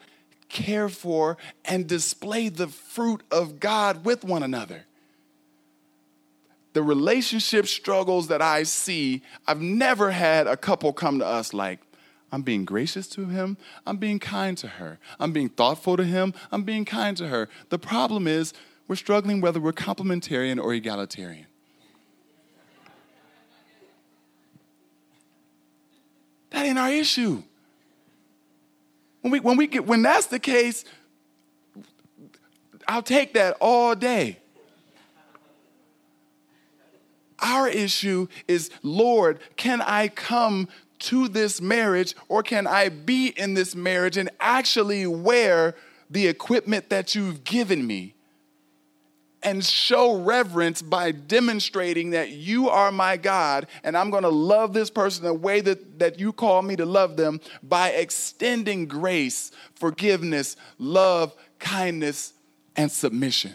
care 0.49 0.89
for, 0.89 1.37
and 1.65 1.87
display 1.87 2.49
the 2.49 2.67
fruit 2.67 3.23
of 3.31 3.61
God 3.61 4.05
with 4.05 4.25
one 4.25 4.43
another. 4.43 4.87
the 6.77 6.83
relationship 6.83 7.67
struggles 7.67 8.29
that 8.29 8.43
I 8.43 8.63
see, 8.65 9.23
I've 9.47 9.63
never 9.63 10.11
had 10.11 10.47
a 10.47 10.59
couple 10.59 10.93
come 10.93 11.21
to 11.21 11.25
us 11.25 11.55
like, 11.55 11.81
I'm 12.31 12.43
being 12.43 12.67
gracious 12.67 13.07
to 13.09 13.25
him. 13.25 13.57
I'm 13.87 13.97
being 13.97 14.19
kind 14.19 14.59
to 14.59 14.69
her. 14.69 14.99
I'm 15.19 15.33
being 15.33 15.49
thoughtful 15.49 15.97
to 15.97 16.05
him. 16.05 16.35
I'm 16.53 16.65
being 16.65 16.85
kind 16.85 17.17
to 17.17 17.29
her. 17.29 17.49
The 17.71 17.79
problem 17.79 18.27
is, 18.27 18.53
we're 18.89 18.97
struggling 18.97 19.41
whether 19.41 19.61
we're 19.61 19.73
complementarian 19.73 20.63
or 20.63 20.73
egalitarian. 20.73 21.47
That 26.51 26.67
ain't 26.67 26.79
our 26.79 26.91
issue. 26.91 27.43
When, 29.21 29.33
we, 29.33 29.41
when, 29.41 29.57
we 29.57 29.67
get, 29.67 29.87
when 29.87 30.03
that's 30.03 30.27
the 30.27 30.39
case, 30.39 30.85
I'll 32.87 33.03
take 33.03 33.35
that 33.35 33.57
all 33.61 33.95
day. 33.95 34.39
Our 37.41 37.69
issue 37.69 38.29
is, 38.49 38.71
Lord, 38.83 39.41
can 39.57 39.83
I 39.83 40.09
come 40.09 40.69
to 41.01 41.29
this 41.29 41.61
marriage 41.61 42.15
or 42.29 42.43
can 42.43 42.67
I 42.67 42.89
be 42.89 43.29
in 43.29 43.55
this 43.55 43.75
marriage 43.75 44.17
and 44.17 44.31
actually 44.41 45.07
wear 45.07 45.75
the 46.09 46.27
equipment 46.29 46.89
that 46.89 47.15
you've 47.15 47.45
given 47.45 47.87
me 47.87 48.16
and 49.47 49.65
show 49.65 50.21
reverence 50.21 50.83
by 50.83 51.13
demonstrating 51.13 52.11
that 52.11 52.31
you 52.31 52.69
are 52.69 52.91
my 52.91 53.17
God 53.17 53.69
and 53.85 53.97
I'm 53.97 54.11
going 54.11 54.25
to 54.25 54.29
love 54.29 54.73
this 54.73 54.91
person 54.91 55.25
the 55.25 55.33
way 55.33 55.61
that, 55.61 56.01
that 56.01 56.19
you 56.19 56.33
call 56.33 56.63
me 56.63 56.75
to 56.75 56.85
love 56.85 57.17
them 57.17 57.41
by 57.63 57.91
extending 57.91 58.87
grace, 58.87 59.53
forgiveness, 59.77 60.57
love, 60.81 61.33
kindness, 61.61 62.33
and 62.75 62.91
submission. 62.91 63.55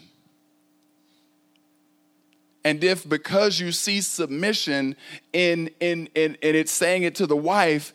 And 2.63 2.81
if 2.85 3.07
because 3.07 3.59
you 3.59 3.73
see 3.73 3.99
submission 3.99 4.95
in, 5.33 5.71
in, 5.81 6.07
in, 6.15 6.37
and 6.41 6.55
it's 6.55 6.71
saying 6.71 7.03
it 7.03 7.15
to 7.15 7.27
the 7.27 7.35
wife, 7.35 7.91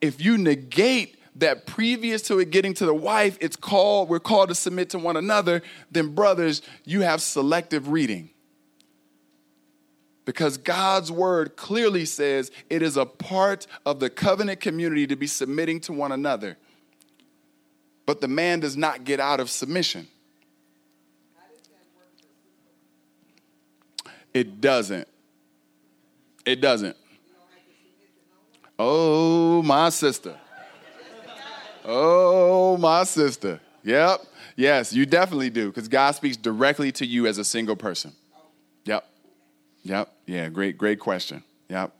if 0.00 0.24
you 0.24 0.38
negate 0.38 1.19
that 1.40 1.66
previous 1.66 2.22
to 2.22 2.38
it 2.38 2.50
getting 2.50 2.74
to 2.74 2.86
the 2.86 2.94
wife, 2.94 3.36
it's 3.40 3.56
called, 3.56 4.08
we're 4.08 4.20
called 4.20 4.48
to 4.48 4.54
submit 4.54 4.90
to 4.90 4.98
one 4.98 5.16
another, 5.16 5.62
then 5.90 6.14
brothers, 6.14 6.62
you 6.84 7.02
have 7.02 7.20
selective 7.20 7.88
reading. 7.88 8.30
Because 10.24 10.58
God's 10.58 11.10
word 11.10 11.56
clearly 11.56 12.04
says 12.04 12.50
it 12.68 12.82
is 12.82 12.96
a 12.96 13.06
part 13.06 13.66
of 13.84 14.00
the 14.00 14.08
covenant 14.08 14.60
community 14.60 15.06
to 15.06 15.16
be 15.16 15.26
submitting 15.26 15.80
to 15.80 15.92
one 15.92 16.12
another. 16.12 16.56
But 18.06 18.20
the 18.20 18.28
man 18.28 18.60
does 18.60 18.76
not 18.76 19.04
get 19.04 19.18
out 19.18 19.40
of 19.40 19.50
submission. 19.50 20.06
It 24.32 24.60
doesn't. 24.60 25.08
It 26.44 26.60
doesn't. 26.60 26.96
Oh, 28.78 29.62
my 29.62 29.88
sister. 29.88 30.38
Oh, 31.92 32.76
my 32.76 33.02
sister. 33.02 33.60
Yep. 33.82 34.20
Yes, 34.54 34.92
you 34.92 35.06
definitely 35.06 35.50
do, 35.50 35.66
because 35.68 35.88
God 35.88 36.12
speaks 36.12 36.36
directly 36.36 36.92
to 36.92 37.04
you 37.04 37.26
as 37.26 37.38
a 37.38 37.44
single 37.44 37.74
person. 37.74 38.12
Yep. 38.84 39.04
Yep. 39.82 40.12
Yeah, 40.26 40.48
great, 40.50 40.78
great 40.78 41.00
question. 41.00 41.42
Yep. 41.68 41.92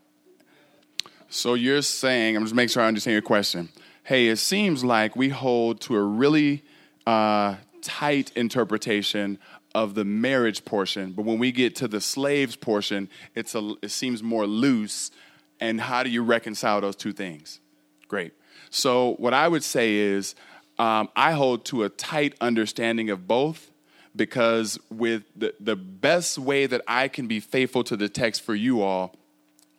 So 1.29 1.55
you're 1.55 1.81
saying, 1.81 2.37
I'm 2.37 2.43
just 2.43 2.55
making 2.55 2.69
sure 2.69 2.83
I 2.83 2.87
understand 2.87 3.13
your 3.13 3.21
question. 3.21 3.67
Hey, 4.03 4.27
it 4.27 4.37
seems 4.37 4.81
like 4.81 5.17
we 5.17 5.27
hold 5.27 5.81
to 5.81 5.97
a 5.97 6.01
really 6.01 6.63
uh, 7.05 7.55
tight 7.81 8.31
interpretation 8.35 9.39
of 9.75 9.95
the 9.95 10.05
marriage 10.05 10.63
portion, 10.63 11.11
but 11.11 11.25
when 11.25 11.37
we 11.37 11.51
get 11.51 11.75
to 11.77 11.89
the 11.89 11.99
slaves 11.99 12.55
portion, 12.55 13.09
it's 13.35 13.55
a, 13.55 13.73
it 13.81 13.91
seems 13.91 14.23
more 14.23 14.47
loose. 14.47 15.11
And 15.59 15.81
how 15.81 16.03
do 16.03 16.09
you 16.09 16.23
reconcile 16.23 16.79
those 16.79 16.95
two 16.95 17.11
things? 17.11 17.59
Great. 18.07 18.33
So, 18.71 19.15
what 19.17 19.33
I 19.33 19.49
would 19.49 19.65
say 19.65 19.95
is, 19.95 20.33
um, 20.79 21.09
I 21.13 21.33
hold 21.33 21.65
to 21.65 21.83
a 21.83 21.89
tight 21.89 22.35
understanding 22.39 23.09
of 23.09 23.27
both 23.27 23.69
because, 24.15 24.79
with 24.89 25.23
the, 25.35 25.53
the 25.59 25.75
best 25.75 26.39
way 26.39 26.65
that 26.65 26.81
I 26.87 27.09
can 27.09 27.27
be 27.27 27.41
faithful 27.41 27.83
to 27.83 27.97
the 27.97 28.07
text 28.07 28.41
for 28.41 28.55
you 28.55 28.81
all 28.81 29.13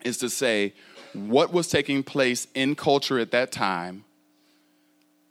is 0.05 0.19
to 0.19 0.29
say 0.29 0.75
what 1.15 1.55
was 1.55 1.69
taking 1.69 2.03
place 2.03 2.47
in 2.55 2.75
culture 2.75 3.19
at 3.19 3.31
that 3.31 3.51
time, 3.51 4.05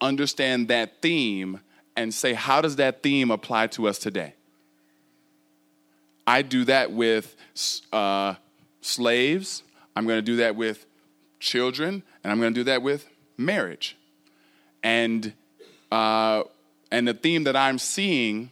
understand 0.01 0.67
that 0.69 0.99
theme, 1.01 1.59
and 1.95 2.11
say, 2.13 2.33
how 2.33 2.61
does 2.61 2.77
that 2.77 3.03
theme 3.03 3.29
apply 3.29 3.67
to 3.67 3.87
us 3.87 3.99
today? 3.99 4.33
I 6.25 6.41
do 6.41 6.65
that 6.65 6.91
with 6.91 7.35
uh, 7.93 8.35
slaves. 8.81 9.61
I'm 9.95 10.07
to 10.07 10.21
do 10.23 10.37
that 10.37 10.55
with 10.55 10.87
children, 11.39 12.01
and 12.23 12.31
I'm 12.31 12.39
to 12.41 12.59
do 12.59 12.63
that 12.63 12.81
with 12.81 13.07
marriage. 13.37 13.97
And 14.83 15.33
uh, 15.91 16.43
and 16.91 17.07
the 17.07 17.13
theme 17.13 17.45
that 17.45 17.55
I'm 17.55 17.77
seeing, 17.77 18.51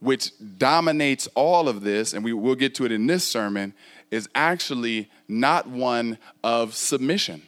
which 0.00 0.32
dominates 0.58 1.28
all 1.34 1.68
of 1.68 1.82
this, 1.82 2.12
and 2.12 2.24
we 2.24 2.32
will 2.32 2.54
get 2.54 2.74
to 2.76 2.84
it 2.84 2.92
in 2.92 3.06
this 3.06 3.24
sermon, 3.24 3.74
is 4.10 4.28
actually 4.34 5.10
not 5.28 5.68
one 5.68 6.18
of 6.42 6.74
submission. 6.74 7.42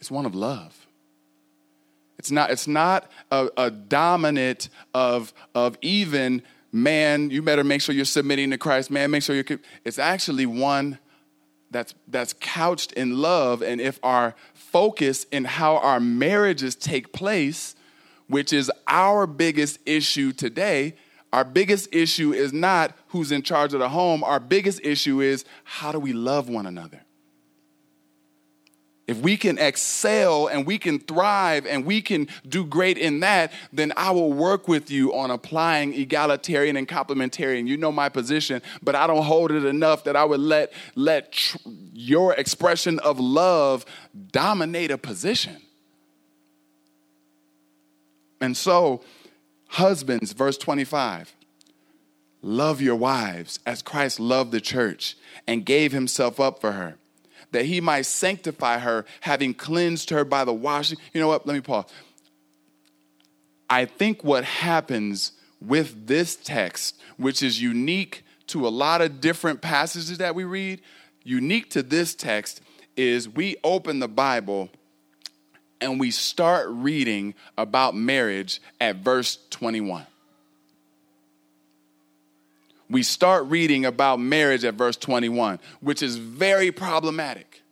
It's 0.00 0.10
one 0.10 0.26
of 0.26 0.34
love. 0.34 0.86
It's 2.18 2.30
not, 2.30 2.50
it's 2.50 2.66
not 2.66 3.10
a, 3.30 3.48
a 3.56 3.70
dominant 3.70 4.68
of, 4.92 5.32
of 5.54 5.78
even 5.82 6.42
man, 6.72 7.30
you 7.30 7.42
better 7.42 7.64
make 7.64 7.80
sure 7.80 7.94
you're 7.94 8.04
submitting 8.04 8.50
to 8.50 8.58
Christ. 8.58 8.90
Man, 8.90 9.10
make 9.10 9.22
sure 9.22 9.36
you're. 9.36 9.58
It's 9.84 9.98
actually 9.98 10.46
one 10.46 10.98
that's 11.70 11.94
that's 12.06 12.34
couched 12.40 12.92
in 12.92 13.18
love. 13.20 13.62
And 13.62 13.80
if 13.80 13.98
our 14.02 14.34
focus 14.54 15.24
in 15.30 15.44
how 15.44 15.76
our 15.78 16.00
marriages 16.00 16.74
take 16.74 17.12
place, 17.12 17.74
which 18.28 18.52
is 18.52 18.70
our 18.86 19.26
biggest 19.26 19.78
issue 19.86 20.32
today, 20.32 20.94
our 21.32 21.44
biggest 21.44 21.94
issue 21.94 22.32
is 22.32 22.52
not 22.52 22.96
who's 23.08 23.32
in 23.32 23.42
charge 23.42 23.74
of 23.74 23.80
the 23.80 23.88
home. 23.88 24.24
Our 24.24 24.40
biggest 24.40 24.80
issue 24.82 25.20
is 25.20 25.44
how 25.64 25.92
do 25.92 25.98
we 25.98 26.12
love 26.12 26.48
one 26.48 26.66
another? 26.66 27.02
If 29.08 29.16
we 29.16 29.38
can 29.38 29.56
excel 29.56 30.48
and 30.48 30.66
we 30.66 30.76
can 30.76 30.98
thrive 30.98 31.64
and 31.64 31.86
we 31.86 32.02
can 32.02 32.28
do 32.46 32.66
great 32.66 32.98
in 32.98 33.20
that, 33.20 33.52
then 33.72 33.90
I 33.96 34.10
will 34.10 34.34
work 34.34 34.68
with 34.68 34.90
you 34.90 35.14
on 35.14 35.30
applying 35.30 35.94
egalitarian 35.94 36.76
and 36.76 36.86
complementarian. 36.86 37.66
You 37.66 37.78
know 37.78 37.90
my 37.90 38.10
position, 38.10 38.60
but 38.82 38.94
I 38.94 39.06
don't 39.06 39.24
hold 39.24 39.50
it 39.50 39.64
enough 39.64 40.04
that 40.04 40.14
I 40.14 40.26
would 40.26 40.40
let, 40.40 40.74
let 40.94 41.32
tr- 41.32 41.56
your 41.94 42.34
expression 42.34 42.98
of 42.98 43.18
love 43.18 43.86
dominate 44.30 44.90
a 44.90 44.98
position. 44.98 45.56
And 48.42 48.54
so, 48.54 49.00
husbands, 49.68 50.32
verse 50.32 50.58
25, 50.58 51.34
love 52.42 52.82
your 52.82 52.96
wives 52.96 53.58
as 53.64 53.80
Christ 53.80 54.20
loved 54.20 54.52
the 54.52 54.60
church 54.60 55.16
and 55.46 55.64
gave 55.64 55.92
himself 55.92 56.38
up 56.38 56.60
for 56.60 56.72
her 56.72 56.98
that 57.52 57.64
he 57.64 57.80
might 57.80 58.02
sanctify 58.02 58.78
her, 58.78 59.04
having 59.20 59.54
cleansed 59.54 60.10
her 60.10 60.24
by 60.24 60.44
the 60.44 60.52
washing. 60.52 60.98
You 61.12 61.20
know 61.20 61.28
what? 61.28 61.46
Let 61.46 61.54
me 61.54 61.60
pause. 61.60 61.86
I 63.70 63.84
think 63.84 64.24
what 64.24 64.44
happens 64.44 65.32
with 65.60 66.06
this 66.06 66.36
text, 66.36 67.00
which 67.16 67.42
is 67.42 67.60
unique 67.60 68.24
to 68.48 68.66
a 68.66 68.70
lot 68.70 69.00
of 69.02 69.20
different 69.20 69.60
passages 69.60 70.18
that 70.18 70.34
we 70.34 70.44
read, 70.44 70.80
unique 71.22 71.70
to 71.70 71.82
this 71.82 72.14
text, 72.14 72.60
is 72.96 73.28
we 73.28 73.56
open 73.62 74.00
the 74.00 74.08
Bible 74.08 74.70
and 75.80 76.00
we 76.00 76.10
start 76.10 76.66
reading 76.70 77.34
about 77.56 77.94
marriage 77.94 78.60
at 78.80 78.96
verse 78.96 79.38
21 79.50 80.06
we 82.90 83.02
start 83.02 83.46
reading 83.46 83.84
about 83.84 84.18
marriage 84.18 84.64
at 84.64 84.74
verse 84.74 84.96
21, 84.96 85.58
which 85.80 86.02
is 86.02 86.16
very 86.16 86.72
problematic. 86.72 87.62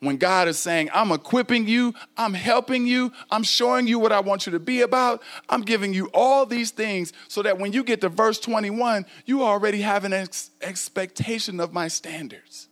When 0.00 0.16
God 0.16 0.48
is 0.48 0.58
saying, 0.58 0.88
I'm 0.94 1.12
equipping 1.12 1.68
you, 1.68 1.94
I'm 2.16 2.32
helping 2.32 2.86
you, 2.86 3.12
I'm 3.30 3.42
showing 3.42 3.86
you 3.86 3.98
what 3.98 4.12
I 4.12 4.20
want 4.20 4.46
you 4.46 4.52
to 4.52 4.58
be 4.58 4.80
about, 4.80 5.22
I'm 5.48 5.60
giving 5.60 5.92
you 5.92 6.10
all 6.14 6.46
these 6.46 6.70
things 6.70 7.12
so 7.28 7.42
that 7.42 7.58
when 7.58 7.72
you 7.72 7.84
get 7.84 8.00
to 8.00 8.08
verse 8.08 8.40
21, 8.40 9.04
you 9.26 9.42
already 9.44 9.82
have 9.82 10.04
an 10.04 10.14
ex- 10.14 10.50
expectation 10.62 11.60
of 11.60 11.74
my 11.74 11.88
standards. 11.88 12.68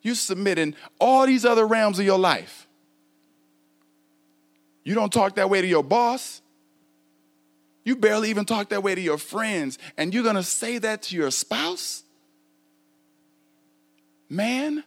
You 0.00 0.14
submit 0.14 0.58
in 0.58 0.74
all 0.98 1.26
these 1.26 1.44
other 1.44 1.66
realms 1.66 1.98
of 1.98 2.06
your 2.06 2.18
life. 2.18 2.66
You 4.82 4.94
don't 4.94 5.12
talk 5.12 5.36
that 5.36 5.48
way 5.48 5.60
to 5.60 5.66
your 5.66 5.84
boss. 5.84 6.42
You 7.84 7.96
barely 7.96 8.30
even 8.30 8.46
talk 8.46 8.70
that 8.70 8.82
way 8.82 8.94
to 8.94 9.00
your 9.00 9.18
friends, 9.18 9.78
and 9.96 10.12
you're 10.12 10.24
gonna 10.24 10.42
say 10.42 10.78
that 10.78 11.02
to 11.02 11.16
your 11.16 11.30
spouse? 11.30 12.02
Man? 14.28 14.82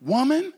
Woman? 0.00 0.52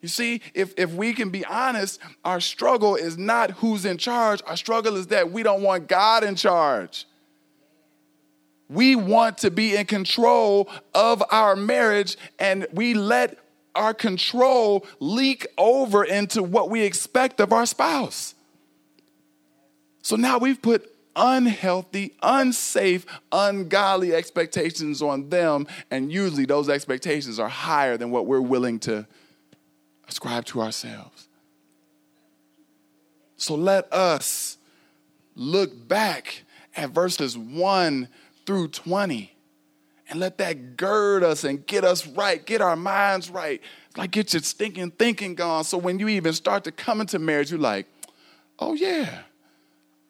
You 0.00 0.08
see, 0.08 0.40
if, 0.54 0.72
if 0.78 0.92
we 0.94 1.12
can 1.12 1.30
be 1.30 1.44
honest, 1.44 2.00
our 2.24 2.40
struggle 2.40 2.96
is 2.96 3.18
not 3.18 3.50
who's 3.50 3.84
in 3.84 3.98
charge. 3.98 4.40
Our 4.46 4.56
struggle 4.56 4.96
is 4.96 5.08
that 5.08 5.30
we 5.30 5.42
don't 5.42 5.62
want 5.62 5.88
God 5.88 6.24
in 6.24 6.36
charge. 6.36 7.06
We 8.68 8.94
want 8.94 9.38
to 9.38 9.50
be 9.50 9.76
in 9.76 9.84
control 9.86 10.70
of 10.94 11.22
our 11.30 11.56
marriage, 11.56 12.16
and 12.38 12.66
we 12.72 12.94
let 12.94 13.38
our 13.80 13.94
control 13.94 14.86
leak 15.00 15.46
over 15.56 16.04
into 16.04 16.42
what 16.42 16.68
we 16.68 16.82
expect 16.82 17.40
of 17.40 17.52
our 17.52 17.64
spouse. 17.64 18.34
So 20.02 20.16
now 20.16 20.38
we've 20.38 20.60
put 20.60 20.94
unhealthy, 21.16 22.14
unsafe, 22.22 23.06
ungodly 23.32 24.14
expectations 24.14 25.02
on 25.02 25.30
them, 25.30 25.66
and 25.90 26.12
usually 26.12 26.44
those 26.44 26.68
expectations 26.68 27.38
are 27.38 27.48
higher 27.48 27.96
than 27.96 28.10
what 28.10 28.26
we're 28.26 28.40
willing 28.40 28.78
to 28.80 29.06
ascribe 30.08 30.44
to 30.46 30.60
ourselves. 30.60 31.28
So 33.36 33.54
let 33.54 33.90
us 33.92 34.58
look 35.34 35.88
back 35.88 36.42
at 36.76 36.90
verses 36.90 37.36
1 37.36 38.08
through 38.44 38.68
20 38.68 39.32
and 40.10 40.18
let 40.18 40.38
that 40.38 40.76
gird 40.76 41.22
us 41.22 41.44
and 41.44 41.64
get 41.66 41.84
us 41.84 42.06
right, 42.06 42.44
get 42.44 42.60
our 42.60 42.76
minds 42.76 43.30
right. 43.30 43.62
Like 43.96 44.10
get 44.10 44.32
your 44.32 44.42
stinking 44.42 44.90
thinking 44.92 45.36
gone. 45.36 45.64
So 45.64 45.78
when 45.78 45.98
you 45.98 46.08
even 46.08 46.32
start 46.32 46.64
to 46.64 46.72
come 46.72 47.00
into 47.00 47.18
marriage, 47.18 47.50
you're 47.50 47.60
like, 47.60 47.86
oh 48.58 48.74
yeah, 48.74 49.20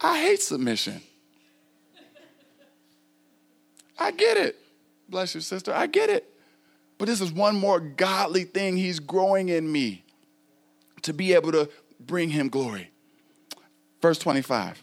I 0.00 0.20
hate 0.20 0.40
submission. 0.40 1.02
I 3.98 4.10
get 4.10 4.38
it. 4.38 4.56
Bless 5.10 5.34
your 5.34 5.42
sister. 5.42 5.74
I 5.74 5.86
get 5.86 6.08
it. 6.08 6.26
But 6.96 7.06
this 7.06 7.20
is 7.20 7.30
one 7.30 7.56
more 7.56 7.78
godly 7.78 8.44
thing 8.44 8.76
he's 8.76 8.98
growing 8.98 9.50
in 9.50 9.70
me 9.70 10.04
to 11.02 11.12
be 11.12 11.34
able 11.34 11.52
to 11.52 11.68
bring 11.98 12.30
him 12.30 12.48
glory. 12.48 12.90
Verse 14.00 14.18
25 14.18 14.82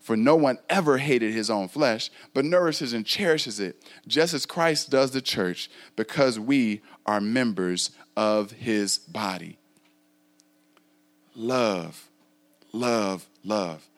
For 0.00 0.16
no 0.16 0.34
one 0.34 0.58
ever 0.68 0.98
hated 0.98 1.32
his 1.32 1.50
own 1.50 1.68
flesh, 1.68 2.10
but 2.32 2.44
nourishes 2.44 2.92
and 2.92 3.04
cherishes 3.04 3.60
it, 3.60 3.84
just 4.06 4.32
as 4.32 4.46
Christ 4.46 4.90
does 4.90 5.10
the 5.10 5.20
church, 5.20 5.70
because 5.94 6.40
we 6.40 6.80
are 7.06 7.20
members 7.20 7.90
of 8.16 8.52
his 8.52 8.98
body 8.98 9.58
love, 11.36 12.08
love, 12.72 13.28
love. 13.44 13.88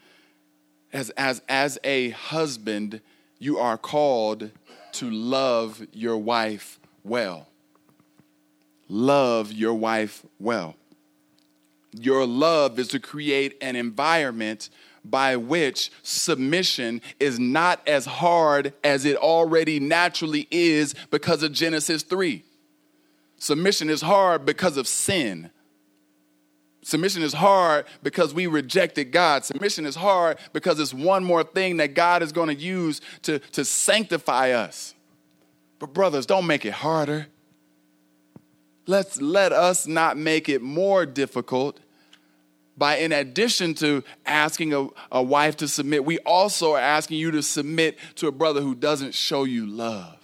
As, 0.93 1.11
as, 1.11 1.43
as 1.49 1.79
a 1.83 2.11
husband, 2.11 3.01
you 3.39 3.59
are 3.59 3.79
called 3.79 4.51
to 4.93 5.11
love 5.11 5.87
your 5.93 6.19
wife 6.19 6.79
well. 7.03 7.49
Love 8.89 9.53
your 9.53 9.75
wife 9.75 10.25
well. 10.39 10.77
Your 11.93 12.27
love 12.27 12.79
is 12.79 12.89
to 12.89 13.01
create 13.01 13.57
an 13.61 13.75
environment 13.75 14.69
by 15.05 15.37
which 15.37 15.91
submission 16.03 17.01
is 17.19 17.39
not 17.39 17.87
as 17.87 18.07
hard 18.07 18.73
as 18.85 19.05
it 19.05 19.17
already 19.17 19.81
naturally 19.81 20.47
is 20.51 20.95
because 21.11 21.43
of 21.43 21.53
Genesis 21.53 22.03
3. 22.03 22.45
Submission 23.37 23.91
is 23.91 24.01
hard 24.01 24.47
because 24.47 24.77
of 24.77 24.87
sin. 24.87 25.51
Submission 26.83 27.23
is 27.23 27.33
hard 27.33 27.87
because 28.03 28.35
we 28.35 28.47
rejected 28.47 29.13
God. 29.13 29.45
Submission 29.45 29.87
is 29.87 29.95
hard 29.95 30.39
because 30.53 30.81
it's 30.81 30.95
one 30.95 31.25
more 31.25 31.45
thing 31.45 31.77
that 31.79 31.95
God 31.95 32.23
is 32.23 32.33
going 32.33 32.49
to 32.49 32.55
use 32.55 33.01
to, 33.23 33.39
to 33.39 33.65
sanctify 33.65 34.51
us. 34.51 34.95
But, 35.79 35.93
brothers, 35.95 36.27
don't 36.27 36.47
make 36.47 36.65
it 36.65 36.73
harder. 36.73 37.27
Let's 38.87 39.21
let 39.21 39.53
us 39.53 39.87
not 39.87 40.17
make 40.17 40.49
it 40.49 40.61
more 40.61 41.07
difficult 41.07 41.79
by, 42.77 42.97
in 42.97 43.13
addition 43.13 43.75
to 43.75 44.03
asking 44.25 44.73
a, 44.73 44.89
a 45.11 45.23
wife 45.23 45.57
to 45.59 45.69
submit, 45.69 46.05
we 46.05 46.19
also 46.21 46.73
are 46.73 46.81
asking 46.81 47.19
you 47.19 47.31
to 47.33 47.43
submit 47.43 47.99
to 48.17 48.29
a 48.29 48.33
brother 48.33 48.61
who 48.61 48.75
doesn't 48.75 49.15
show 49.15 49.45
you 49.45 49.67
love. 49.67 50.19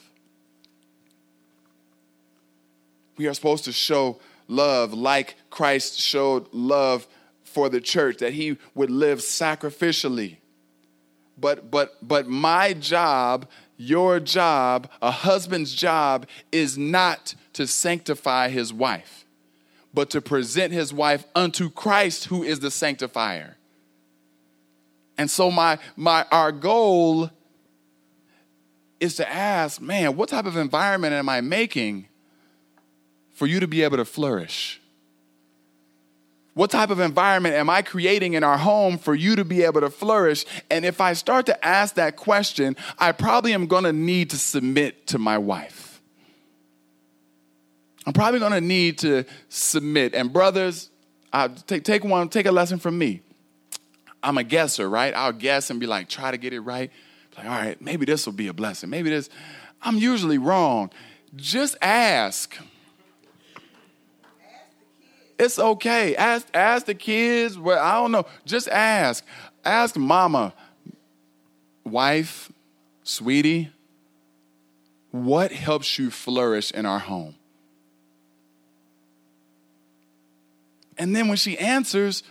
We 3.17 3.27
are 3.27 3.35
supposed 3.35 3.65
to 3.65 3.73
show 3.73 4.21
love 4.47 4.95
like 4.95 5.37
Christ 5.51 6.01
showed 6.01 6.47
love 6.53 7.07
for 7.45 7.69
the 7.69 7.81
church, 7.81 8.19
that 8.19 8.35
he 8.35 8.57
would 8.75 8.91
live 8.91 9.19
sacrificially. 9.19 10.37
But 11.37 11.71
but 11.71 11.97
but 12.07 12.29
my 12.29 12.73
job, 12.73 13.49
your 13.77 14.21
job, 14.21 14.91
a 15.01 15.11
husband's 15.11 15.75
job 15.75 16.27
is 16.53 16.77
not 16.77 17.35
to 17.55 17.67
sanctify 17.67 18.49
his 18.49 18.73
wife, 18.73 19.25
but 19.93 20.11
to 20.11 20.21
present 20.21 20.73
his 20.73 20.93
wife 20.93 21.25
unto 21.35 21.71
Christ 21.71 22.27
who 22.27 22.43
is 22.43 22.61
the 22.61 22.71
sanctifier. 22.71 23.57
And 25.17 25.31
so 25.31 25.51
my 25.51 25.79
my 25.97 26.25
our 26.31 26.53
goal 26.53 27.31
is 29.01 29.17
to 29.17 29.31
ask, 29.31 29.81
man, 29.81 30.17
what 30.17 30.29
type 30.29 30.47
of 30.47 30.57
environment 30.57 31.13
am 31.13 31.29
I 31.29 31.41
making 31.41 32.09
for 33.33 33.47
you 33.47 33.61
to 33.61 33.69
be 33.69 33.83
able 33.83 33.97
to 33.97 34.05
flourish? 34.05 34.81
What 36.55 36.73
type 36.73 36.91
of 36.91 36.99
environment 36.99 37.55
am 37.55 37.71
I 37.71 37.83
creating 37.83 38.35
in 38.35 38.43
our 38.43 38.59
home 38.59 38.99
for 38.99 39.15
you 39.15 39.37
to 39.37 39.45
be 39.45 39.63
able 39.63 39.81
to 39.81 39.91
flourish? 39.91 40.45
And 40.69 40.85
if 40.85 41.01
I 41.01 41.13
start 41.13 41.47
to 41.47 41.65
ask 41.65 41.95
that 41.95 42.17
question, 42.17 42.75
I 42.99 43.13
probably 43.13 43.55
am 43.55 43.69
going 43.69 43.85
to 43.85 43.93
need 43.93 44.31
to 44.31 44.39
submit 44.39 45.07
to 45.09 45.21
my 45.21 45.39
wife. 45.39 45.88
I'm 48.09 48.15
probably 48.15 48.41
going 48.41 48.53
to 48.53 48.63
need 48.63 48.97
to 49.01 49.25
submit. 49.51 50.15
And 50.15 50.33
brothers, 50.33 50.89
uh, 51.31 51.51
take, 51.67 51.85
take 51.85 52.05
one, 52.05 52.31
take 52.31 52.47
a 52.47 52.51
lesson 52.51 52.79
from 52.79 52.97
me. 52.97 53.21
I'm 54.23 54.39
a 54.39 54.45
guesser, 54.45 54.89
right? 54.89 55.13
I'll 55.15 55.35
guess 55.35 55.69
and 55.69 55.79
be 55.79 55.87
like, 55.87 56.09
try 56.09 56.31
to 56.31 56.39
get 56.39 56.55
it 56.55 56.61
right. 56.61 56.91
Like, 57.37 57.45
all 57.45 57.53
right, 57.53 57.79
maybe 57.83 58.07
this 58.07 58.25
will 58.25 58.33
be 58.33 58.49
a 58.49 58.55
blessing. 58.55 58.89
Maybe 58.89 59.11
this. 59.11 59.29
I'm 59.83 59.99
usually 59.99 60.39
wrong. 60.39 60.91
Just 61.37 61.77
ask. 61.83 62.57
It's 65.39 65.59
okay. 65.59 66.17
Ask, 66.17 66.49
ask 66.55 66.87
the 66.87 66.95
kids. 66.95 67.59
Well, 67.59 67.79
I 67.79 68.01
don't 68.01 68.11
know. 68.11 68.25
Just 68.47 68.69
ask. 68.69 69.23
Ask 69.67 69.99
mama, 69.99 70.55
wife, 71.85 72.51
sweetie, 73.03 73.71
what 75.11 75.53
helps 75.53 75.99
you 75.99 76.11
flourish 76.11 76.71
in 76.71 76.87
our 76.87 77.01
home? 77.01 77.35
And 80.99 81.15
then 81.15 81.29
when 81.29 81.37
she 81.37 81.57
answers, 81.59 82.23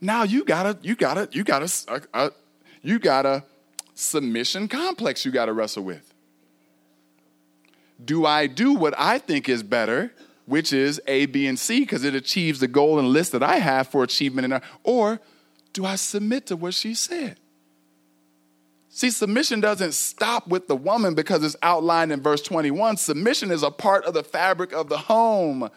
now 0.00 0.22
you 0.22 0.44
gotta, 0.44 0.78
you 0.82 0.94
gotta, 0.94 1.28
you 1.32 1.44
gotta, 1.44 1.70
uh, 1.88 2.00
uh, 2.14 2.30
you 2.82 2.98
got 2.98 3.26
a 3.26 3.44
submission 3.94 4.68
complex 4.68 5.24
you 5.24 5.32
gotta 5.32 5.52
wrestle 5.52 5.82
with. 5.82 6.14
Do 8.02 8.24
I 8.24 8.46
do 8.46 8.74
what 8.74 8.94
I 8.96 9.18
think 9.18 9.48
is 9.48 9.62
better? 9.62 10.12
which 10.48 10.72
is 10.72 10.98
A, 11.06 11.26
B, 11.26 11.46
and 11.46 11.58
C, 11.58 11.80
because 11.80 12.04
it 12.04 12.14
achieves 12.14 12.60
the 12.60 12.68
goal 12.68 12.98
and 12.98 13.08
list 13.08 13.32
that 13.32 13.42
I 13.42 13.56
have 13.56 13.88
for 13.88 14.02
achievement 14.02 14.46
in 14.46 14.50
her? 14.52 14.62
Or 14.82 15.20
do 15.74 15.84
I 15.84 15.96
submit 15.96 16.46
to 16.46 16.56
what 16.56 16.72
she 16.72 16.94
said? 16.94 17.36
See, 18.88 19.10
submission 19.10 19.60
doesn't 19.60 19.92
stop 19.92 20.48
with 20.48 20.66
the 20.66 20.74
woman 20.74 21.14
because 21.14 21.44
it's 21.44 21.54
outlined 21.62 22.12
in 22.12 22.22
verse 22.22 22.40
21. 22.40 22.96
Submission 22.96 23.50
is 23.50 23.62
a 23.62 23.70
part 23.70 24.06
of 24.06 24.14
the 24.14 24.24
fabric 24.24 24.72
of 24.72 24.88
the 24.88 24.96
home. 24.96 25.68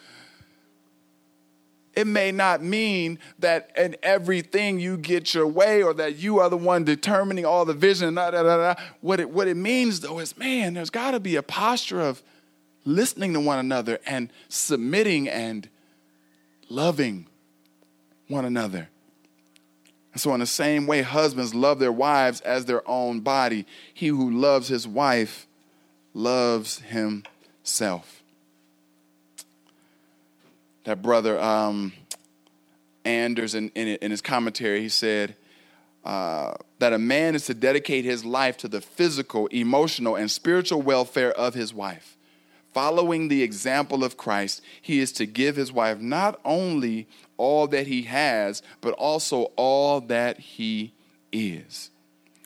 It 1.93 2.07
may 2.07 2.31
not 2.31 2.63
mean 2.63 3.19
that 3.39 3.71
in 3.75 3.97
everything 4.01 4.79
you 4.79 4.97
get 4.97 5.33
your 5.33 5.47
way 5.47 5.83
or 5.83 5.93
that 5.95 6.17
you 6.17 6.39
are 6.39 6.49
the 6.49 6.57
one 6.57 6.85
determining 6.85 7.45
all 7.45 7.65
the 7.65 7.73
vision. 7.73 8.15
Da, 8.15 8.31
da, 8.31 8.43
da, 8.43 8.75
what, 9.01 9.19
it, 9.19 9.29
what 9.29 9.47
it 9.47 9.57
means, 9.57 9.99
though, 9.99 10.19
is 10.19 10.37
man, 10.37 10.75
there's 10.75 10.89
got 10.89 11.11
to 11.11 11.19
be 11.19 11.35
a 11.35 11.43
posture 11.43 11.99
of 11.99 12.23
listening 12.85 13.33
to 13.33 13.39
one 13.41 13.59
another 13.59 13.99
and 14.05 14.31
submitting 14.47 15.27
and 15.27 15.67
loving 16.69 17.27
one 18.27 18.45
another. 18.45 18.87
And 20.13 20.21
so, 20.21 20.33
in 20.33 20.39
the 20.39 20.45
same 20.45 20.87
way, 20.87 21.01
husbands 21.01 21.53
love 21.53 21.79
their 21.79 21.91
wives 21.91 22.41
as 22.41 22.65
their 22.65 22.87
own 22.89 23.19
body. 23.19 23.65
He 23.93 24.07
who 24.07 24.31
loves 24.31 24.67
his 24.67 24.87
wife 24.87 25.47
loves 26.13 26.79
himself. 26.79 28.20
That 30.83 31.01
brother, 31.01 31.39
um, 31.39 31.93
Anders 33.05 33.55
in, 33.55 33.69
in, 33.69 33.87
in 33.87 34.11
his 34.11 34.21
commentary. 34.21 34.81
He 34.81 34.89
said 34.89 35.35
uh, 36.03 36.53
that 36.79 36.93
a 36.93 36.99
man 36.99 37.35
is 37.35 37.45
to 37.45 37.53
dedicate 37.53 38.05
his 38.05 38.23
life 38.23 38.57
to 38.57 38.67
the 38.67 38.81
physical, 38.81 39.47
emotional, 39.47 40.15
and 40.15 40.29
spiritual 40.29 40.81
welfare 40.81 41.31
of 41.31 41.53
his 41.53 41.73
wife. 41.73 42.17
Following 42.73 43.27
the 43.27 43.43
example 43.43 44.03
of 44.03 44.17
Christ, 44.17 44.61
he 44.81 44.99
is 44.99 45.11
to 45.13 45.25
give 45.25 45.55
his 45.55 45.71
wife 45.71 45.99
not 45.99 46.39
only 46.45 47.07
all 47.37 47.67
that 47.67 47.87
he 47.87 48.03
has, 48.03 48.61
but 48.79 48.93
also 48.93 49.51
all 49.57 49.99
that 50.01 50.39
he 50.39 50.93
is. 51.33 51.89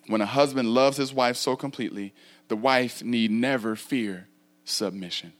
When 0.07 0.21
a 0.21 0.25
husband 0.25 0.69
loves 0.69 0.97
his 0.97 1.13
wife 1.13 1.35
so 1.35 1.55
completely, 1.55 2.13
the 2.47 2.55
wife 2.55 3.03
need 3.03 3.29
never 3.29 3.75
fear 3.75 4.27
submission. 4.63 5.33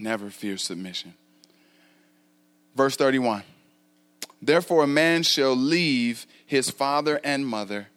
Never 0.00 0.30
fear 0.30 0.56
submission. 0.56 1.12
Verse 2.74 2.96
31 2.96 3.42
Therefore, 4.40 4.84
a 4.84 4.88
man 4.88 5.22
shall 5.22 5.54
leave 5.54 6.26
his 6.46 6.70
father 6.70 7.20
and 7.22 7.46
mother. 7.46 7.88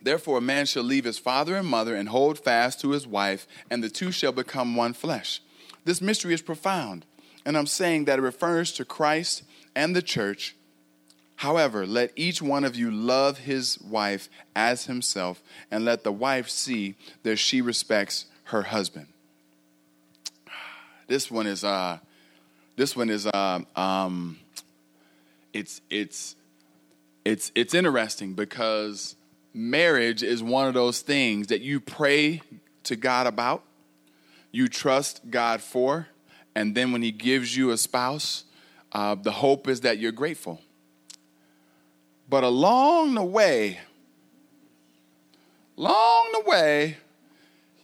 Therefore, 0.00 0.38
a 0.38 0.42
man 0.42 0.66
shall 0.66 0.84
leave 0.84 1.04
his 1.04 1.18
father 1.18 1.56
and 1.56 1.66
mother 1.66 1.96
and 1.96 2.08
hold 2.08 2.38
fast 2.38 2.80
to 2.80 2.90
his 2.90 3.06
wife, 3.06 3.48
and 3.68 3.82
the 3.82 3.90
two 3.90 4.12
shall 4.12 4.32
become 4.32 4.76
one 4.76 4.92
flesh. 4.92 5.42
This 5.84 6.00
mystery 6.00 6.34
is 6.34 6.42
profound, 6.42 7.04
and 7.44 7.58
I'm 7.58 7.66
saying 7.66 8.04
that 8.04 8.20
it 8.20 8.22
refers 8.22 8.72
to 8.74 8.84
Christ 8.84 9.42
and 9.74 9.96
the 9.96 10.02
church. 10.02 10.54
However, 11.42 11.84
let 11.88 12.12
each 12.14 12.40
one 12.40 12.62
of 12.62 12.76
you 12.76 12.92
love 12.92 13.38
his 13.38 13.76
wife 13.80 14.28
as 14.54 14.86
himself, 14.86 15.42
and 15.72 15.84
let 15.84 16.04
the 16.04 16.12
wife 16.12 16.48
see 16.48 16.94
that 17.24 17.34
she 17.34 17.60
respects 17.60 18.26
her 18.44 18.62
husband. 18.62 19.08
This 21.08 21.32
one 21.32 21.48
is 21.48 21.64
uh, 21.64 21.98
this 22.76 22.94
one 22.94 23.10
is 23.10 23.26
uh, 23.26 23.58
um, 23.74 24.38
it's 25.52 25.80
it's 25.90 26.36
it's 27.24 27.50
it's 27.56 27.74
interesting 27.74 28.34
because 28.34 29.16
marriage 29.52 30.22
is 30.22 30.44
one 30.44 30.68
of 30.68 30.74
those 30.74 31.00
things 31.00 31.48
that 31.48 31.60
you 31.60 31.80
pray 31.80 32.40
to 32.84 32.94
God 32.94 33.26
about, 33.26 33.64
you 34.52 34.68
trust 34.68 35.28
God 35.28 35.60
for, 35.60 36.06
and 36.54 36.76
then 36.76 36.92
when 36.92 37.02
He 37.02 37.10
gives 37.10 37.56
you 37.56 37.72
a 37.72 37.76
spouse, 37.76 38.44
uh, 38.92 39.16
the 39.16 39.32
hope 39.32 39.66
is 39.66 39.80
that 39.80 39.98
you're 39.98 40.12
grateful. 40.12 40.60
But 42.32 42.44
along 42.44 43.16
the 43.16 43.22
way, 43.22 43.78
along 45.76 46.30
the 46.32 46.40
way, 46.48 46.96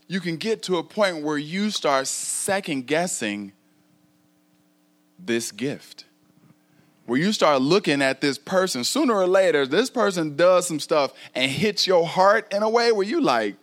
you 0.07 0.21
can 0.21 0.39
get 0.39 0.63
to 0.63 0.79
a 0.79 0.83
point 0.83 1.23
where 1.23 1.37
you 1.37 1.69
start 1.69 2.07
second 2.07 2.87
guessing 2.87 3.53
this 5.19 5.53
gift. 5.53 6.07
Where 7.05 7.21
you 7.21 7.35
start 7.35 7.61
looking 7.61 8.01
at 8.01 8.23
this 8.23 8.39
person, 8.39 8.85
sooner 8.85 9.15
or 9.15 9.27
later, 9.27 9.67
this 9.67 9.91
person 9.91 10.35
does 10.35 10.67
some 10.67 10.81
stuff 10.81 11.13
and 11.35 11.51
hits 11.51 11.87
your 11.87 12.07
heart 12.07 12.51
in 12.51 12.63
a 12.63 12.71
way 12.71 12.91
where 12.91 13.07
you 13.07 13.21
like, 13.21 13.55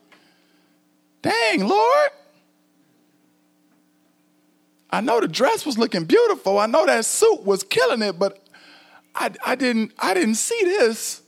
dang, 1.24 1.68
Lord. 1.68 2.10
I 4.92 5.02
know 5.02 5.20
the 5.20 5.28
dress 5.28 5.66
was 5.66 5.80
looking 5.80 6.06
beautiful. 6.06 6.60
I 6.60 6.68
know 6.68 6.86
that 6.86 7.06
suit 7.06 7.44
was 7.44 7.64
killing 7.64 8.04
it, 8.04 8.20
but 8.20 8.45
I, 9.16 9.32
I 9.46 9.56
didn't 9.56 9.94
I 9.98 10.14
didn't 10.14 10.36
see 10.36 10.60
this. 10.64 11.22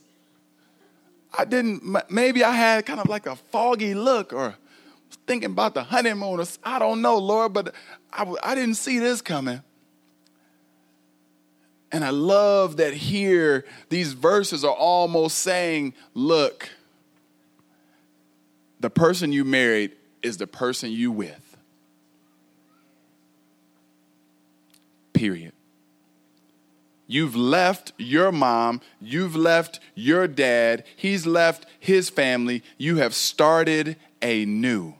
I 1.36 1.44
didn't 1.44 1.82
maybe 2.10 2.44
I 2.44 2.52
had 2.52 2.86
kind 2.86 3.00
of 3.00 3.08
like 3.08 3.26
a 3.26 3.36
foggy 3.36 3.94
look 3.94 4.32
or 4.32 4.54
thinking 5.26 5.50
about 5.50 5.74
the 5.74 5.82
honeymoon. 5.82 6.40
Or, 6.40 6.44
I 6.62 6.78
don't 6.78 7.00
know, 7.00 7.18
Lord, 7.18 7.52
but 7.52 7.74
I, 8.12 8.30
I 8.42 8.54
didn't 8.54 8.74
see 8.74 8.98
this 8.98 9.22
coming. 9.22 9.62
And 11.90 12.04
I 12.04 12.10
love 12.10 12.76
that 12.76 12.92
here 12.92 13.64
these 13.88 14.12
verses 14.12 14.64
are 14.64 14.74
almost 14.74 15.38
saying, 15.38 15.94
look, 16.12 16.68
the 18.80 18.90
person 18.90 19.32
you 19.32 19.44
married 19.44 19.92
is 20.22 20.36
the 20.36 20.46
person 20.46 20.90
you 20.90 21.10
with. 21.10 21.56
Period. 25.14 25.52
You've 27.10 27.34
left 27.34 27.92
your 27.96 28.30
mom, 28.30 28.82
you've 29.00 29.34
left 29.34 29.80
your 29.94 30.28
dad, 30.28 30.84
he's 30.94 31.26
left 31.26 31.64
his 31.80 32.10
family, 32.10 32.62
you 32.76 32.96
have 32.96 33.14
started 33.14 33.96
a 34.20 34.44
new. 34.44 34.94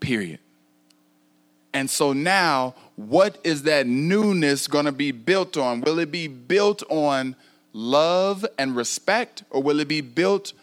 Period. 0.00 0.38
And 1.74 1.90
so 1.90 2.14
now, 2.14 2.74
what 2.96 3.38
is 3.44 3.64
that 3.64 3.86
newness 3.86 4.66
going 4.66 4.86
to 4.86 4.92
be 4.92 5.12
built 5.12 5.58
on? 5.58 5.82
Will 5.82 5.98
it 5.98 6.10
be 6.10 6.28
built 6.28 6.82
on 6.88 7.36
love 7.74 8.46
and 8.58 8.74
respect, 8.74 9.44
or 9.50 9.62
will 9.62 9.80
it 9.80 9.88
be 9.88 10.00
built 10.00 10.54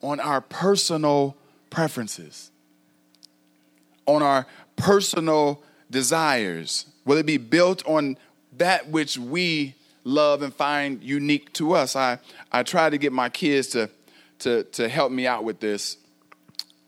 on 0.00 0.20
our 0.20 0.40
personal 0.40 1.36
preferences, 1.68 2.50
on 4.06 4.22
our 4.22 4.46
personal 4.76 5.62
desires? 5.90 6.86
Will 7.04 7.18
it 7.18 7.26
be 7.26 7.36
built 7.36 7.86
on 7.86 8.16
that 8.58 8.88
which 8.88 9.18
we 9.18 9.74
love 10.04 10.42
and 10.42 10.54
find 10.54 11.02
unique 11.02 11.52
to 11.54 11.74
us? 11.74 11.96
I, 11.96 12.18
I 12.52 12.62
try 12.62 12.90
to 12.90 12.98
get 12.98 13.12
my 13.12 13.28
kids 13.28 13.68
to, 13.68 13.90
to, 14.40 14.64
to 14.64 14.88
help 14.88 15.12
me 15.12 15.26
out 15.26 15.44
with 15.44 15.60
this. 15.60 15.96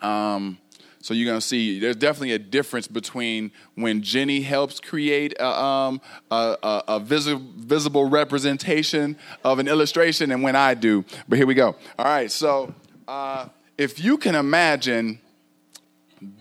Um, 0.00 0.58
so 1.02 1.14
you're 1.14 1.26
gonna 1.26 1.40
see 1.40 1.78
there's 1.78 1.96
definitely 1.96 2.32
a 2.32 2.38
difference 2.38 2.86
between 2.86 3.52
when 3.74 4.02
Jenny 4.02 4.42
helps 4.42 4.80
create 4.80 5.34
a, 5.40 5.46
um, 5.48 6.00
a, 6.30 6.56
a, 6.62 6.82
a 6.88 7.00
visi- 7.00 7.40
visible 7.56 8.08
representation 8.08 9.16
of 9.42 9.58
an 9.58 9.66
illustration 9.66 10.30
and 10.30 10.42
when 10.42 10.56
I 10.56 10.74
do. 10.74 11.04
But 11.26 11.38
here 11.38 11.46
we 11.46 11.54
go. 11.54 11.74
All 11.98 12.04
right, 12.04 12.30
so 12.30 12.74
uh, 13.08 13.48
if 13.78 14.02
you 14.02 14.18
can 14.18 14.34
imagine, 14.34 15.20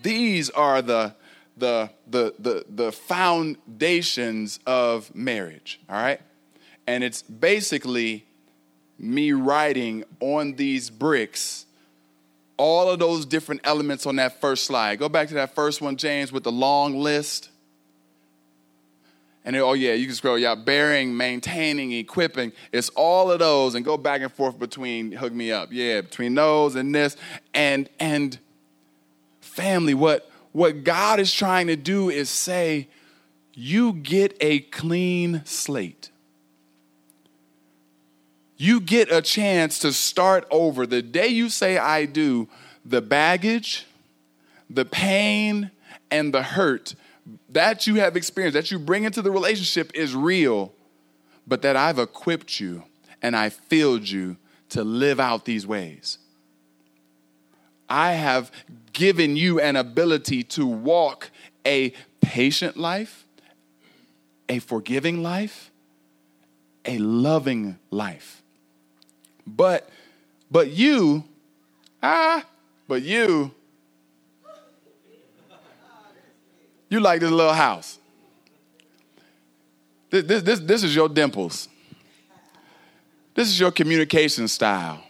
these 0.02 0.50
are 0.50 0.82
the 0.82 1.14
the 1.60 1.90
the 2.08 2.34
the 2.38 2.64
the 2.68 2.92
foundations 2.92 4.58
of 4.66 5.14
marriage. 5.14 5.80
All 5.88 5.96
right, 5.96 6.20
and 6.86 7.04
it's 7.04 7.22
basically 7.22 8.24
me 8.98 9.32
writing 9.32 10.04
on 10.20 10.54
these 10.56 10.90
bricks 10.90 11.66
all 12.60 12.90
of 12.90 12.98
those 12.98 13.24
different 13.24 13.62
elements 13.64 14.04
on 14.04 14.16
that 14.16 14.38
first 14.38 14.64
slide. 14.64 14.98
Go 14.98 15.08
back 15.08 15.28
to 15.28 15.34
that 15.34 15.54
first 15.54 15.80
one, 15.80 15.96
James, 15.96 16.30
with 16.30 16.44
the 16.44 16.52
long 16.52 17.00
list. 17.00 17.48
And 19.46 19.56
then, 19.56 19.62
oh 19.62 19.72
yeah, 19.72 19.94
you 19.94 20.04
can 20.04 20.14
scroll, 20.14 20.38
yeah, 20.38 20.54
bearing, 20.54 21.16
maintaining, 21.16 21.92
equipping. 21.92 22.52
It's 22.70 22.90
all 22.90 23.30
of 23.30 23.38
those 23.38 23.74
and 23.74 23.82
go 23.82 23.96
back 23.96 24.20
and 24.20 24.30
forth 24.30 24.58
between 24.58 25.12
hook 25.12 25.32
me 25.32 25.50
up. 25.50 25.70
Yeah, 25.72 26.02
between 26.02 26.34
those 26.34 26.74
and 26.76 26.94
this. 26.94 27.16
And 27.54 27.88
and 27.98 28.38
family, 29.40 29.94
what 29.94 30.29
what 30.52 30.84
God 30.84 31.20
is 31.20 31.32
trying 31.32 31.68
to 31.68 31.76
do 31.76 32.10
is 32.10 32.28
say, 32.28 32.88
you 33.54 33.92
get 33.92 34.36
a 34.40 34.60
clean 34.60 35.42
slate 35.44 36.10
you 38.60 38.78
get 38.78 39.10
a 39.10 39.22
chance 39.22 39.78
to 39.78 39.90
start 39.90 40.46
over. 40.50 40.86
The 40.86 41.00
day 41.00 41.28
you 41.28 41.48
say, 41.48 41.78
I 41.78 42.04
do, 42.04 42.46
the 42.84 43.00
baggage, 43.00 43.86
the 44.68 44.84
pain, 44.84 45.70
and 46.10 46.34
the 46.34 46.42
hurt 46.42 46.94
that 47.48 47.86
you 47.86 47.94
have 47.94 48.16
experienced, 48.16 48.52
that 48.52 48.70
you 48.70 48.78
bring 48.78 49.04
into 49.04 49.22
the 49.22 49.30
relationship 49.30 49.90
is 49.94 50.14
real, 50.14 50.74
but 51.46 51.62
that 51.62 51.74
I've 51.74 51.98
equipped 51.98 52.60
you 52.60 52.84
and 53.22 53.34
I 53.34 53.48
filled 53.48 54.06
you 54.06 54.36
to 54.70 54.84
live 54.84 55.18
out 55.18 55.46
these 55.46 55.66
ways. 55.66 56.18
I 57.90 58.12
have 58.12 58.50
given 58.92 59.36
you 59.36 59.60
an 59.60 59.76
ability 59.76 60.44
to 60.44 60.66
walk 60.66 61.30
a 61.66 61.92
patient 62.20 62.76
life, 62.76 63.26
a 64.48 64.60
forgiving 64.60 65.22
life, 65.22 65.70
a 66.86 66.96
loving 66.98 67.78
life. 67.90 68.42
But 69.46 69.90
but 70.50 70.70
you, 70.70 71.24
ah, 72.02 72.44
but 72.88 73.02
you, 73.02 73.52
you 76.88 76.98
like 76.98 77.20
this 77.20 77.30
little 77.30 77.52
house. 77.52 77.98
This, 80.10 80.24
this, 80.24 80.42
this, 80.42 80.60
this 80.60 80.82
is 80.82 80.94
your 80.94 81.08
dimples. 81.08 81.68
This 83.32 83.48
is 83.48 83.60
your 83.60 83.70
communication 83.70 84.48
style. 84.48 85.04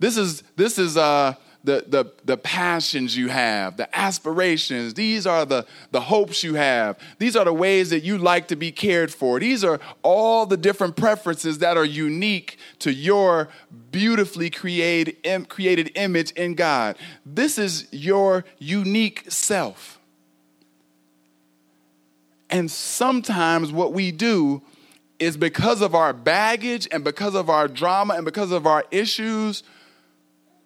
This 0.00 0.16
is, 0.16 0.42
this 0.56 0.78
is 0.78 0.96
uh, 0.96 1.34
the, 1.62 1.84
the, 1.86 2.12
the 2.24 2.36
passions 2.36 3.16
you 3.16 3.28
have, 3.28 3.76
the 3.76 3.94
aspirations. 3.96 4.94
These 4.94 5.26
are 5.26 5.44
the, 5.44 5.66
the 5.90 6.00
hopes 6.00 6.42
you 6.42 6.54
have. 6.54 6.98
These 7.18 7.36
are 7.36 7.44
the 7.44 7.52
ways 7.52 7.90
that 7.90 8.00
you 8.00 8.18
like 8.18 8.48
to 8.48 8.56
be 8.56 8.72
cared 8.72 9.12
for. 9.12 9.38
These 9.38 9.62
are 9.64 9.78
all 10.02 10.46
the 10.46 10.56
different 10.56 10.96
preferences 10.96 11.58
that 11.58 11.76
are 11.76 11.84
unique 11.84 12.58
to 12.80 12.92
your 12.92 13.48
beautifully 13.90 14.48
created, 14.48 15.48
created 15.48 15.92
image 15.96 16.30
in 16.32 16.54
God. 16.54 16.96
This 17.26 17.58
is 17.58 17.88
your 17.90 18.44
unique 18.58 19.30
self. 19.30 19.98
And 22.48 22.70
sometimes 22.70 23.70
what 23.70 23.92
we 23.92 24.10
do 24.10 24.62
is 25.18 25.36
because 25.36 25.82
of 25.82 25.94
our 25.94 26.12
baggage 26.12 26.88
and 26.90 27.04
because 27.04 27.34
of 27.34 27.50
our 27.50 27.68
drama 27.68 28.14
and 28.14 28.24
because 28.24 28.50
of 28.50 28.66
our 28.66 28.84
issues, 28.90 29.62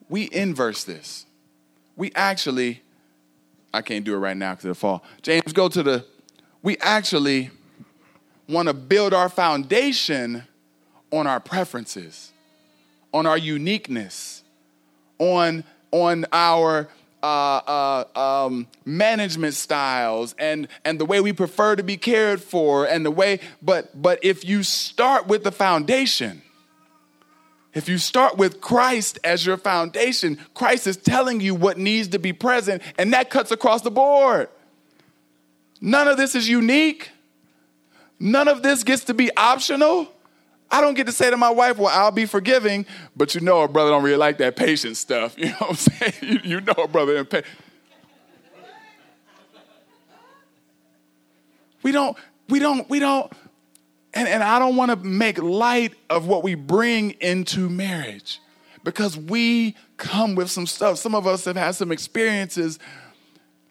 we 0.09 0.29
inverse 0.33 0.85
this. 0.85 1.27
We 1.97 2.13
actually, 2.15 2.83
I 3.73 3.83
can't 3.83 4.05
do 4.05 4.15
it 4.15 4.19
right 4.19 4.37
now 4.37 4.53
because 4.53 4.65
it'll 4.67 4.75
fall. 4.75 5.05
James, 5.23 5.53
go 5.53 5.69
to 5.69 5.83
the, 5.83 6.05
we 6.63 6.77
actually 6.79 7.51
want 8.49 8.69
to 8.69 8.75
build 8.75 9.15
our 9.15 9.29
foundation 9.29 10.45
on 11.13 11.27
our 11.27 11.41
preferences, 11.41 12.33
on 13.13 13.27
our 13.27 13.39
uniqueness, 13.39 14.43
on, 15.19 15.65
on 15.93 16.27
our 16.33 16.89
uh, 17.23 18.05
uh, 18.15 18.45
um, 18.47 18.67
management 18.85 19.55
styles 19.55 20.35
and, 20.39 20.69
and 20.85 21.01
the 21.01 21.07
way 21.07 21.21
we 21.21 21.33
prefer 21.33 21.75
to 21.75 21.83
be 21.83 21.97
cared 21.97 22.43
for 22.43 22.85
and 22.87 23.07
the 23.07 23.11
way, 23.11 23.41
but, 23.63 23.91
but 24.01 24.19
if 24.23 24.45
you 24.45 24.63
start 24.63 25.27
with 25.27 25.43
the 25.43 25.53
foundation, 25.53 26.43
if 27.75 27.89
you 27.89 27.99
start 27.99 28.37
with 28.37 28.61
Christ 28.61 29.19
as 29.25 29.45
your 29.45 29.57
foundation, 29.57 30.39
Christ 30.55 30.87
is 30.87 30.97
telling 30.97 31.41
you 31.41 31.55
what 31.55 31.77
needs 31.77 32.09
to 32.09 32.19
be 32.19 32.33
present, 32.33 32.83
and 32.99 33.13
that 33.13 33.31
cuts 33.31 33.51
across 33.51 33.83
the 33.83 33.91
board. 33.91 34.49
None 35.81 36.09
of 36.09 36.17
this 36.17 36.35
is 36.35 36.49
unique. 36.49 37.11
None 38.19 38.49
of 38.49 38.63
this 38.63 38.85
gets 38.85 39.05
to 39.05 39.15
be 39.15 39.35
optional. 39.37 40.09
I 40.71 40.81
don't 40.81 40.95
get 40.95 41.07
to 41.07 41.13
say 41.13 41.31
to 41.31 41.37
my 41.37 41.51
wife, 41.51 41.79
well, 41.79 41.91
I'll 41.93 42.11
be 42.11 42.27
forgiving, 42.27 42.87
but 43.15 43.35
you 43.35 43.41
know 43.41 43.63
a 43.63 43.69
brother 43.69 43.91
don't 43.91 44.03
really 44.03 44.17
like 44.17 44.39
that 44.39 44.57
patient 44.57 44.97
stuff. 44.97 45.37
You 45.39 45.47
know 45.47 45.57
what 45.59 45.71
I'm 45.71 45.77
saying? 45.77 46.41
You, 46.45 46.61
know 46.61 46.73
a 46.79 46.89
brother 46.89 47.17
in 47.17 47.27
pain. 47.27 47.43
We 51.83 51.93
don't, 51.93 52.17
we 52.49 52.59
don't, 52.61 52.89
we 52.89 52.99
don't, 52.99 53.31
and, 54.15 54.29
and 54.29 54.43
I 54.43 54.59
don't 54.59 54.77
want 54.77 54.91
to 54.91 54.97
make 54.97 55.39
light 55.39 55.95
of 56.09 56.27
what 56.27 56.43
we 56.43 56.55
bring 56.55 57.13
into 57.21 57.69
marriage 57.69 58.41
because 58.85 59.19
we 59.19 59.77
come 59.97 60.37
with 60.37 60.51
some 60.51 60.67
stuff. 60.67 60.99
Some 60.99 61.15
of 61.15 61.27
us 61.27 61.45
have 61.47 61.57
had 61.57 61.75
some 61.75 61.91
experiences 61.91 62.79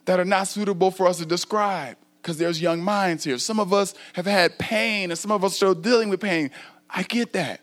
that 0.05 0.19
are 0.19 0.25
not 0.25 0.47
suitable 0.47 0.91
for 0.91 1.07
us 1.07 1.19
to 1.19 1.25
describe 1.25 1.95
because 2.21 2.37
there's 2.37 2.61
young 2.61 2.83
minds 2.83 3.23
here. 3.23 3.37
Some 3.37 3.59
of 3.59 3.73
us 3.73 3.93
have 4.13 4.25
had 4.25 4.57
pain 4.57 5.11
and 5.11 5.17
some 5.17 5.31
of 5.31 5.43
us 5.43 5.53
are 5.53 5.55
still 5.55 5.75
dealing 5.75 6.09
with 6.09 6.19
pain. 6.19 6.51
I 6.89 7.03
get 7.03 7.33
that. 7.33 7.61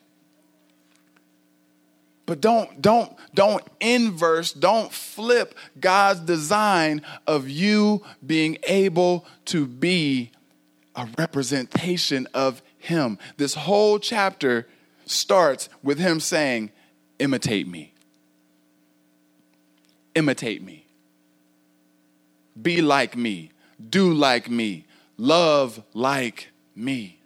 But 2.24 2.40
don't 2.40 2.80
don't 2.80 3.12
don't 3.34 3.64
inverse, 3.80 4.52
don't 4.52 4.92
flip 4.92 5.54
God's 5.80 6.20
design 6.20 7.02
of 7.26 7.48
you 7.48 8.04
being 8.24 8.56
able 8.68 9.26
to 9.46 9.66
be 9.66 10.30
a 10.94 11.08
representation 11.18 12.28
of 12.32 12.62
him. 12.80 13.18
This 13.36 13.54
whole 13.54 13.98
chapter 13.98 14.66
starts 15.06 15.68
with 15.82 15.98
him 15.98 16.20
saying, 16.20 16.70
"Imitate 17.18 17.68
me." 17.68 17.94
Imitate 20.14 20.62
me. 20.62 20.86
Be 22.60 22.82
like 22.82 23.16
me. 23.16 23.52
Do 23.88 24.12
like 24.12 24.50
me. 24.50 24.86
Love 25.16 25.82
like 25.94 26.48
me. 26.74 27.18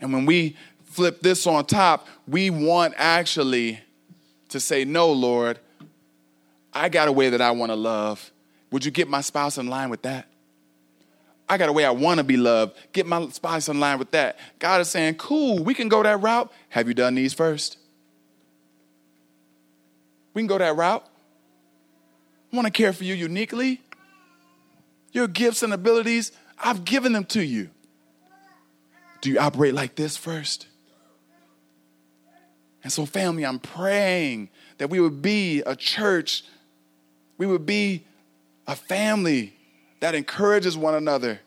And 0.00 0.12
when 0.12 0.26
we 0.26 0.56
flip 0.84 1.20
this 1.20 1.46
on 1.46 1.66
top, 1.66 2.06
we 2.28 2.50
want 2.50 2.94
actually 2.96 3.80
to 4.50 4.60
say, 4.60 4.84
No, 4.84 5.10
Lord, 5.10 5.58
I 6.72 6.88
got 6.88 7.08
a 7.08 7.12
way 7.12 7.30
that 7.30 7.40
I 7.40 7.50
want 7.50 7.70
to 7.70 7.76
love. 7.76 8.30
Would 8.70 8.84
you 8.84 8.90
get 8.90 9.08
my 9.08 9.20
spouse 9.20 9.58
in 9.58 9.66
line 9.66 9.90
with 9.90 10.02
that? 10.02 10.28
I 11.48 11.58
got 11.58 11.68
a 11.68 11.72
way 11.72 11.84
I 11.84 11.90
want 11.90 12.18
to 12.18 12.24
be 12.24 12.36
loved. 12.36 12.76
Get 12.92 13.06
my 13.06 13.28
spouse 13.28 13.68
in 13.68 13.78
line 13.78 13.98
with 13.98 14.10
that. 14.10 14.38
God 14.58 14.80
is 14.80 14.88
saying, 14.88 15.14
Cool, 15.14 15.62
we 15.62 15.74
can 15.74 15.88
go 15.88 16.02
that 16.02 16.20
route. 16.20 16.52
Have 16.70 16.88
you 16.88 16.94
done 16.94 17.14
these 17.14 17.32
first? 17.32 17.78
We 20.34 20.42
can 20.42 20.48
go 20.48 20.58
that 20.58 20.76
route. 20.76 21.06
I 22.52 22.56
want 22.56 22.66
to 22.66 22.72
care 22.72 22.92
for 22.92 23.04
you 23.04 23.14
uniquely. 23.14 23.80
Your 25.12 25.28
gifts 25.28 25.62
and 25.62 25.72
abilities, 25.72 26.32
I've 26.58 26.84
given 26.84 27.12
them 27.12 27.24
to 27.26 27.42
you. 27.42 27.70
Do 29.20 29.30
you 29.30 29.38
operate 29.38 29.74
like 29.74 29.94
this 29.94 30.16
first? 30.16 30.66
And 32.82 32.92
so, 32.92 33.06
family, 33.06 33.44
I'm 33.44 33.58
praying 33.58 34.50
that 34.78 34.90
we 34.90 35.00
would 35.00 35.22
be 35.22 35.60
a 35.62 35.74
church, 35.74 36.44
we 37.38 37.46
would 37.46 37.66
be 37.66 38.04
a 38.66 38.76
family 38.76 39.55
that 40.00 40.14
encourages 40.14 40.76
one 40.76 40.94
another 40.94 41.40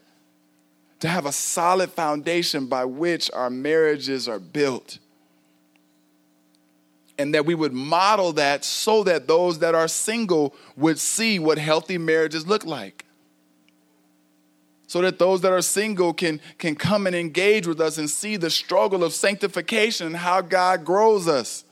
to 0.99 1.07
have 1.07 1.25
a 1.25 1.31
solid 1.31 1.89
foundation 1.91 2.67
by 2.67 2.85
which 2.85 3.31
our 3.31 3.49
marriages 3.49 4.27
are 4.27 4.39
built. 4.39 4.99
And 7.17 7.33
that 7.33 7.45
we 7.45 7.55
would 7.55 7.73
model 7.73 8.33
that 8.33 8.63
so 8.63 9.03
that 9.03 9.27
those 9.27 9.59
that 9.59 9.75
are 9.75 9.87
single 9.87 10.55
would 10.77 10.99
see 10.99 11.37
what 11.37 11.57
healthy 11.57 11.97
marriages 11.97 12.47
look 12.47 12.65
like 12.65 13.05
so 14.89 15.01
that 15.01 15.19
those 15.19 15.41
that 15.41 15.51
are 15.51 15.61
single 15.61 16.15
can, 16.15 16.41
can 16.57 16.75
come 16.75 17.05
and 17.05 17.15
engage 17.15 17.67
with 17.67 17.79
us 17.79 17.99
and 17.99 18.09
see 18.09 18.37
the 18.37 18.49
struggle 18.49 19.03
of 19.03 19.13
sanctification 19.13 20.07
and 20.07 20.15
how 20.15 20.41
God 20.41 20.83
grows 20.83 21.27
us. 21.27 21.63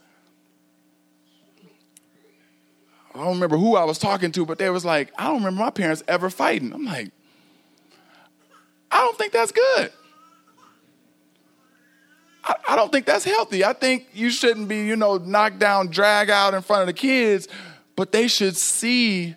I 3.17 3.23
don't 3.23 3.33
remember 3.33 3.57
who 3.57 3.75
I 3.75 3.83
was 3.83 3.97
talking 3.97 4.31
to, 4.33 4.45
but 4.45 4.57
they 4.57 4.69
was 4.69 4.85
like, 4.85 5.11
I 5.17 5.25
don't 5.25 5.37
remember 5.37 5.63
my 5.63 5.69
parents 5.69 6.03
ever 6.07 6.29
fighting. 6.29 6.71
I'm 6.71 6.85
like, 6.85 7.11
I 8.91 8.99
don't 8.99 9.17
think 9.17 9.33
that's 9.33 9.51
good. 9.51 9.91
I, 12.43 12.55
I 12.69 12.75
don't 12.75 12.91
think 12.91 13.05
that's 13.05 13.25
healthy. 13.25 13.65
I 13.65 13.73
think 13.73 14.07
you 14.13 14.29
shouldn't 14.29 14.67
be, 14.67 14.85
you 14.85 14.95
know, 14.95 15.17
knocked 15.17 15.59
down, 15.59 15.87
drag 15.87 16.29
out 16.29 16.53
in 16.53 16.61
front 16.61 16.81
of 16.81 16.87
the 16.87 16.93
kids, 16.93 17.47
but 17.95 18.11
they 18.11 18.27
should 18.27 18.55
see 18.55 19.35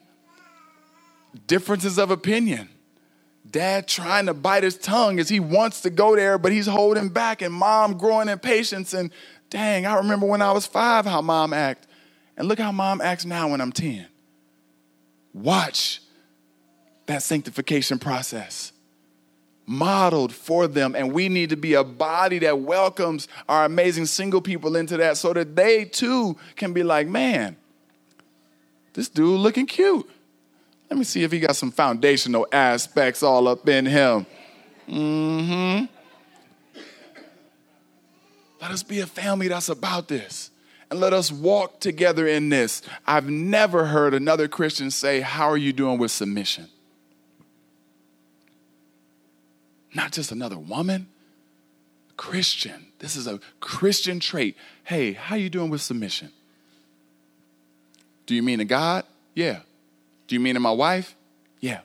differences 1.47 1.99
of 1.99 2.11
opinion 2.11 2.69
dad 3.51 3.89
trying 3.89 4.27
to 4.27 4.35
bite 4.35 4.63
his 4.63 4.77
tongue 4.77 5.19
as 5.19 5.29
he 5.29 5.41
wants 5.41 5.81
to 5.83 5.91
go 5.91 6.15
there, 6.15 6.39
but 6.39 6.53
he's 6.53 6.67
holding 6.67 7.09
back, 7.09 7.43
and 7.43 7.53
mom 7.53 7.99
growing 7.99 8.29
in 8.29 8.39
patience. 8.39 8.95
And 8.95 9.11
dang, 9.49 9.87
I 9.87 9.97
remember 9.97 10.27
when 10.27 10.43
I 10.43 10.53
was 10.53 10.67
five 10.67 11.05
how 11.07 11.21
mom 11.21 11.53
acted. 11.53 11.90
And 12.37 12.49
look 12.49 12.59
how 12.59 12.73
mom 12.73 13.01
acts 13.01 13.25
now 13.25 13.49
when 13.49 13.61
I'm 13.61 13.73
10. 13.73 14.07
Watch 15.33 16.01
that 17.07 17.23
sanctification 17.23 17.99
process 17.99 18.73
modeled 19.71 20.33
for 20.33 20.67
them. 20.67 20.97
And 20.97 21.13
we 21.13 21.29
need 21.29 21.51
to 21.51 21.57
be 21.57 21.75
a 21.75 21.85
body 21.85 22.41
that 22.41 22.59
welcomes 22.59 23.29
our 23.49 23.65
amazing 23.65 24.07
single 24.07 24.41
people 24.41 24.75
into 24.75 24.97
that 24.97 25.17
so 25.17 25.33
that 25.33 25.55
they 25.55 25.85
too 25.85 26.37
can 26.57 26.73
be 26.73 26.83
like, 26.83 27.07
man, 27.07 27.57
this 28.95 29.09
dude 29.09 29.39
looking 29.39 29.67
cute. 29.67 30.11
Let 30.91 30.99
me 30.99 31.05
see 31.05 31.23
if 31.23 31.31
he 31.31 31.39
got 31.39 31.55
some 31.55 31.71
foundational 31.71 32.49
aspects 32.51 33.23
all 33.23 33.47
up 33.47 33.69
in 33.69 33.87
him. 33.87 34.27
Mm-hmm. 34.89 35.85
Let 38.61 38.71
us 38.73 38.83
be 38.83 38.99
a 38.99 39.07
family 39.07 39.47
that's 39.47 39.69
about 39.69 40.09
this. 40.09 40.50
And 40.91 40.99
let 40.99 41.13
us 41.13 41.31
walk 41.31 41.81
together 41.81 42.27
in 42.27 42.49
this. 42.49 42.83
I've 43.07 43.31
never 43.31 43.87
heard 43.87 44.13
another 44.13 44.49
Christian 44.49 44.91
say, 44.91 45.21
How 45.21 45.49
are 45.49 45.57
you 45.57 45.73
doing 45.73 45.99
with 45.99 46.11
submission? 46.11 46.69
Not 49.95 50.13
just 50.13 50.33
another 50.33 50.59
woman. 50.59 51.09
Christian. 52.17 52.89
This 52.99 53.17
is 53.17 53.27
a 53.27 53.41
Christian 53.61 54.21
trait. 54.21 54.57
Hey, 54.85 55.13
how 55.13 55.37
are 55.37 55.39
you 55.39 55.49
doing 55.49 55.71
with 55.71 55.81
submission? 55.81 56.31
Do 58.27 58.35
you 58.35 58.43
mean 58.43 58.59
to 58.59 58.65
God? 58.65 59.05
Yeah. 59.35 59.61
Do 60.29 60.35
you 60.35 60.41
mean 60.41 60.55
to 60.55 60.61
my 60.61 60.71
wife? 60.71 61.17
Yeah. 61.61 61.81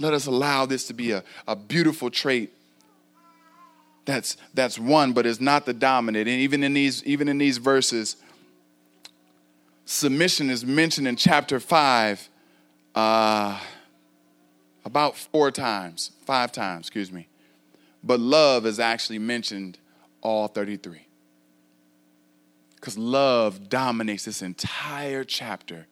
Let 0.00 0.12
us 0.12 0.26
allow 0.26 0.66
this 0.66 0.86
to 0.88 0.94
be 0.94 1.12
a, 1.12 1.22
a 1.46 1.54
beautiful 1.54 2.10
trait 2.10 2.52
that's 4.04 4.36
that's 4.54 4.78
one, 4.78 5.12
but 5.12 5.26
is 5.26 5.40
not 5.40 5.66
the 5.66 5.72
dominant. 5.72 6.28
And 6.28 6.40
even 6.40 6.64
in 6.64 6.74
these, 6.74 7.04
even 7.04 7.28
in 7.28 7.38
these 7.38 7.58
verses, 7.58 8.16
submission 9.84 10.50
is 10.50 10.64
mentioned 10.64 11.06
in 11.06 11.16
chapter 11.16 11.60
five 11.60 12.28
uh, 12.94 13.58
about 14.84 15.16
four 15.16 15.50
times, 15.50 16.10
five 16.24 16.52
times, 16.52 16.86
excuse 16.86 17.12
me. 17.12 17.28
But 18.02 18.18
love 18.18 18.66
is 18.66 18.80
actually 18.80 19.20
mentioned 19.20 19.78
all 20.20 20.48
33. 20.48 21.06
Because 22.74 22.98
love 22.98 23.68
dominates 23.68 24.24
this 24.24 24.42
entire 24.42 25.22
chapter. 25.22 25.86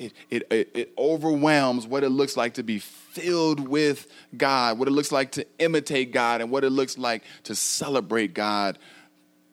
It, 0.00 0.14
it, 0.30 0.70
it, 0.74 0.92
overwhelms 0.96 1.86
what 1.86 2.04
it 2.04 2.08
looks 2.08 2.34
like 2.34 2.54
to 2.54 2.62
be 2.62 2.78
filled 2.78 3.60
with 3.60 4.06
God, 4.34 4.78
what 4.78 4.88
it 4.88 4.92
looks 4.92 5.12
like 5.12 5.32
to 5.32 5.46
imitate 5.58 6.10
God, 6.10 6.40
and 6.40 6.50
what 6.50 6.64
it 6.64 6.70
looks 6.70 6.96
like 6.96 7.22
to 7.44 7.54
celebrate 7.54 8.32
God 8.32 8.78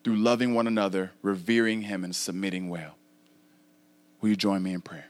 through 0.05 0.15
loving 0.15 0.53
one 0.53 0.65
another, 0.65 1.11
revering 1.21 1.81
Him, 1.81 2.05
and 2.05 2.15
submitting 2.15 2.69
well. 2.69 2.95
Will 4.21 4.29
you 4.29 4.35
join 4.37 4.63
me 4.63 4.71
in 4.71 4.79
prayer? 4.79 5.07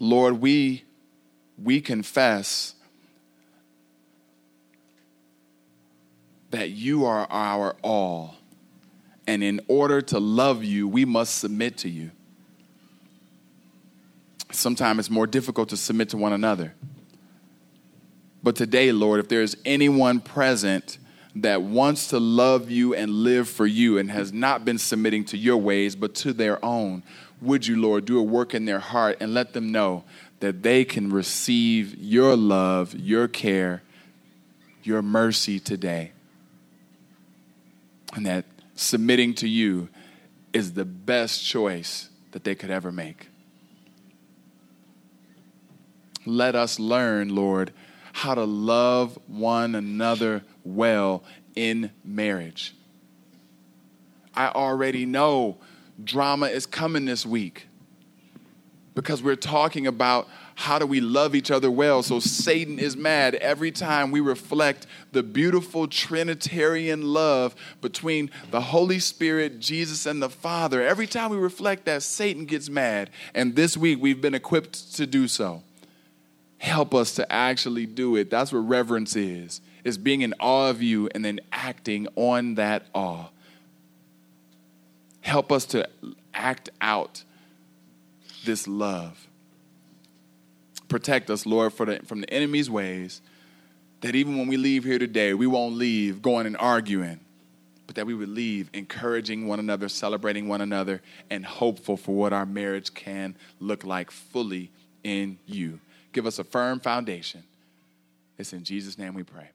Lord, 0.00 0.40
we, 0.40 0.82
we 1.62 1.80
confess 1.80 2.74
that 6.50 6.70
you 6.70 7.04
are 7.04 7.28
our 7.30 7.76
all. 7.82 8.34
And 9.28 9.44
in 9.44 9.60
order 9.68 10.02
to 10.02 10.18
love 10.18 10.64
you, 10.64 10.88
we 10.88 11.04
must 11.04 11.38
submit 11.38 11.76
to 11.78 11.88
you. 11.88 12.10
Sometimes 14.52 15.00
it's 15.00 15.10
more 15.10 15.26
difficult 15.26 15.70
to 15.70 15.76
submit 15.76 16.10
to 16.10 16.16
one 16.16 16.32
another. 16.32 16.74
But 18.42 18.56
today, 18.56 18.92
Lord, 18.92 19.20
if 19.20 19.28
there's 19.28 19.56
anyone 19.64 20.20
present 20.20 20.98
that 21.36 21.62
wants 21.62 22.08
to 22.08 22.18
love 22.18 22.70
you 22.70 22.94
and 22.94 23.10
live 23.10 23.48
for 23.48 23.66
you 23.66 23.98
and 23.98 24.10
has 24.10 24.32
not 24.32 24.64
been 24.64 24.78
submitting 24.78 25.24
to 25.26 25.38
your 25.38 25.56
ways 25.56 25.96
but 25.96 26.14
to 26.16 26.32
their 26.32 26.62
own, 26.64 27.02
would 27.40 27.66
you, 27.66 27.80
Lord, 27.80 28.04
do 28.04 28.18
a 28.18 28.22
work 28.22 28.54
in 28.54 28.64
their 28.64 28.78
heart 28.78 29.18
and 29.20 29.32
let 29.32 29.52
them 29.52 29.72
know 29.72 30.04
that 30.40 30.62
they 30.62 30.84
can 30.84 31.12
receive 31.12 31.96
your 31.96 32.36
love, 32.36 32.94
your 32.94 33.28
care, 33.28 33.82
your 34.82 35.02
mercy 35.02 35.58
today? 35.58 36.12
And 38.14 38.26
that 38.26 38.44
submitting 38.74 39.34
to 39.34 39.48
you 39.48 39.88
is 40.52 40.74
the 40.74 40.84
best 40.84 41.44
choice 41.44 42.10
that 42.32 42.44
they 42.44 42.54
could 42.54 42.70
ever 42.70 42.92
make. 42.92 43.28
Let 46.24 46.54
us 46.54 46.78
learn, 46.78 47.34
Lord, 47.34 47.72
how 48.12 48.34
to 48.34 48.44
love 48.44 49.18
one 49.26 49.74
another 49.74 50.42
well 50.64 51.24
in 51.54 51.90
marriage. 52.04 52.74
I 54.34 54.48
already 54.48 55.06
know 55.06 55.58
drama 56.02 56.46
is 56.46 56.66
coming 56.66 57.04
this 57.04 57.26
week 57.26 57.66
because 58.94 59.22
we're 59.22 59.36
talking 59.36 59.86
about 59.86 60.28
how 60.54 60.78
do 60.78 60.86
we 60.86 61.00
love 61.00 61.34
each 61.34 61.50
other 61.50 61.70
well. 61.70 62.02
So 62.02 62.20
Satan 62.20 62.78
is 62.78 62.96
mad 62.96 63.34
every 63.36 63.72
time 63.72 64.10
we 64.10 64.20
reflect 64.20 64.86
the 65.12 65.22
beautiful 65.22 65.88
Trinitarian 65.88 67.02
love 67.02 67.54
between 67.80 68.30
the 68.50 68.60
Holy 68.60 68.98
Spirit, 68.98 69.60
Jesus, 69.60 70.04
and 70.06 70.22
the 70.22 70.28
Father. 70.28 70.82
Every 70.82 71.06
time 71.06 71.30
we 71.30 71.38
reflect 71.38 71.86
that, 71.86 72.02
Satan 72.02 72.44
gets 72.44 72.68
mad. 72.68 73.10
And 73.34 73.56
this 73.56 73.76
week 73.76 73.98
we've 74.00 74.20
been 74.20 74.34
equipped 74.34 74.94
to 74.96 75.06
do 75.06 75.26
so. 75.26 75.62
Help 76.62 76.94
us 76.94 77.16
to 77.16 77.30
actually 77.30 77.86
do 77.86 78.14
it. 78.14 78.30
That's 78.30 78.52
what 78.52 78.60
reverence 78.60 79.16
is. 79.16 79.60
Is 79.82 79.98
being 79.98 80.22
in 80.22 80.32
awe 80.38 80.70
of 80.70 80.80
you 80.80 81.08
and 81.12 81.24
then 81.24 81.40
acting 81.50 82.06
on 82.14 82.54
that 82.54 82.86
awe. 82.94 83.30
Help 85.22 85.50
us 85.50 85.64
to 85.66 85.88
act 86.32 86.70
out 86.80 87.24
this 88.44 88.68
love. 88.68 89.26
Protect 90.88 91.30
us, 91.30 91.46
Lord, 91.46 91.72
the, 91.76 91.98
from 92.06 92.20
the 92.20 92.32
enemy's 92.32 92.70
ways, 92.70 93.22
that 94.00 94.14
even 94.14 94.38
when 94.38 94.46
we 94.46 94.56
leave 94.56 94.84
here 94.84 95.00
today, 95.00 95.34
we 95.34 95.48
won't 95.48 95.74
leave 95.74 96.22
going 96.22 96.46
and 96.46 96.56
arguing, 96.58 97.18
but 97.88 97.96
that 97.96 98.06
we 98.06 98.14
would 98.14 98.28
leave 98.28 98.70
encouraging 98.72 99.48
one 99.48 99.58
another, 99.58 99.88
celebrating 99.88 100.46
one 100.46 100.60
another, 100.60 101.02
and 101.28 101.44
hopeful 101.44 101.96
for 101.96 102.14
what 102.14 102.32
our 102.32 102.46
marriage 102.46 102.94
can 102.94 103.34
look 103.58 103.82
like 103.82 104.12
fully 104.12 104.70
in 105.02 105.38
you. 105.44 105.80
Give 106.12 106.26
us 106.26 106.38
a 106.38 106.44
firm 106.44 106.80
foundation. 106.80 107.42
It's 108.38 108.52
in 108.52 108.64
Jesus' 108.64 108.98
name 108.98 109.14
we 109.14 109.22
pray. 109.22 109.50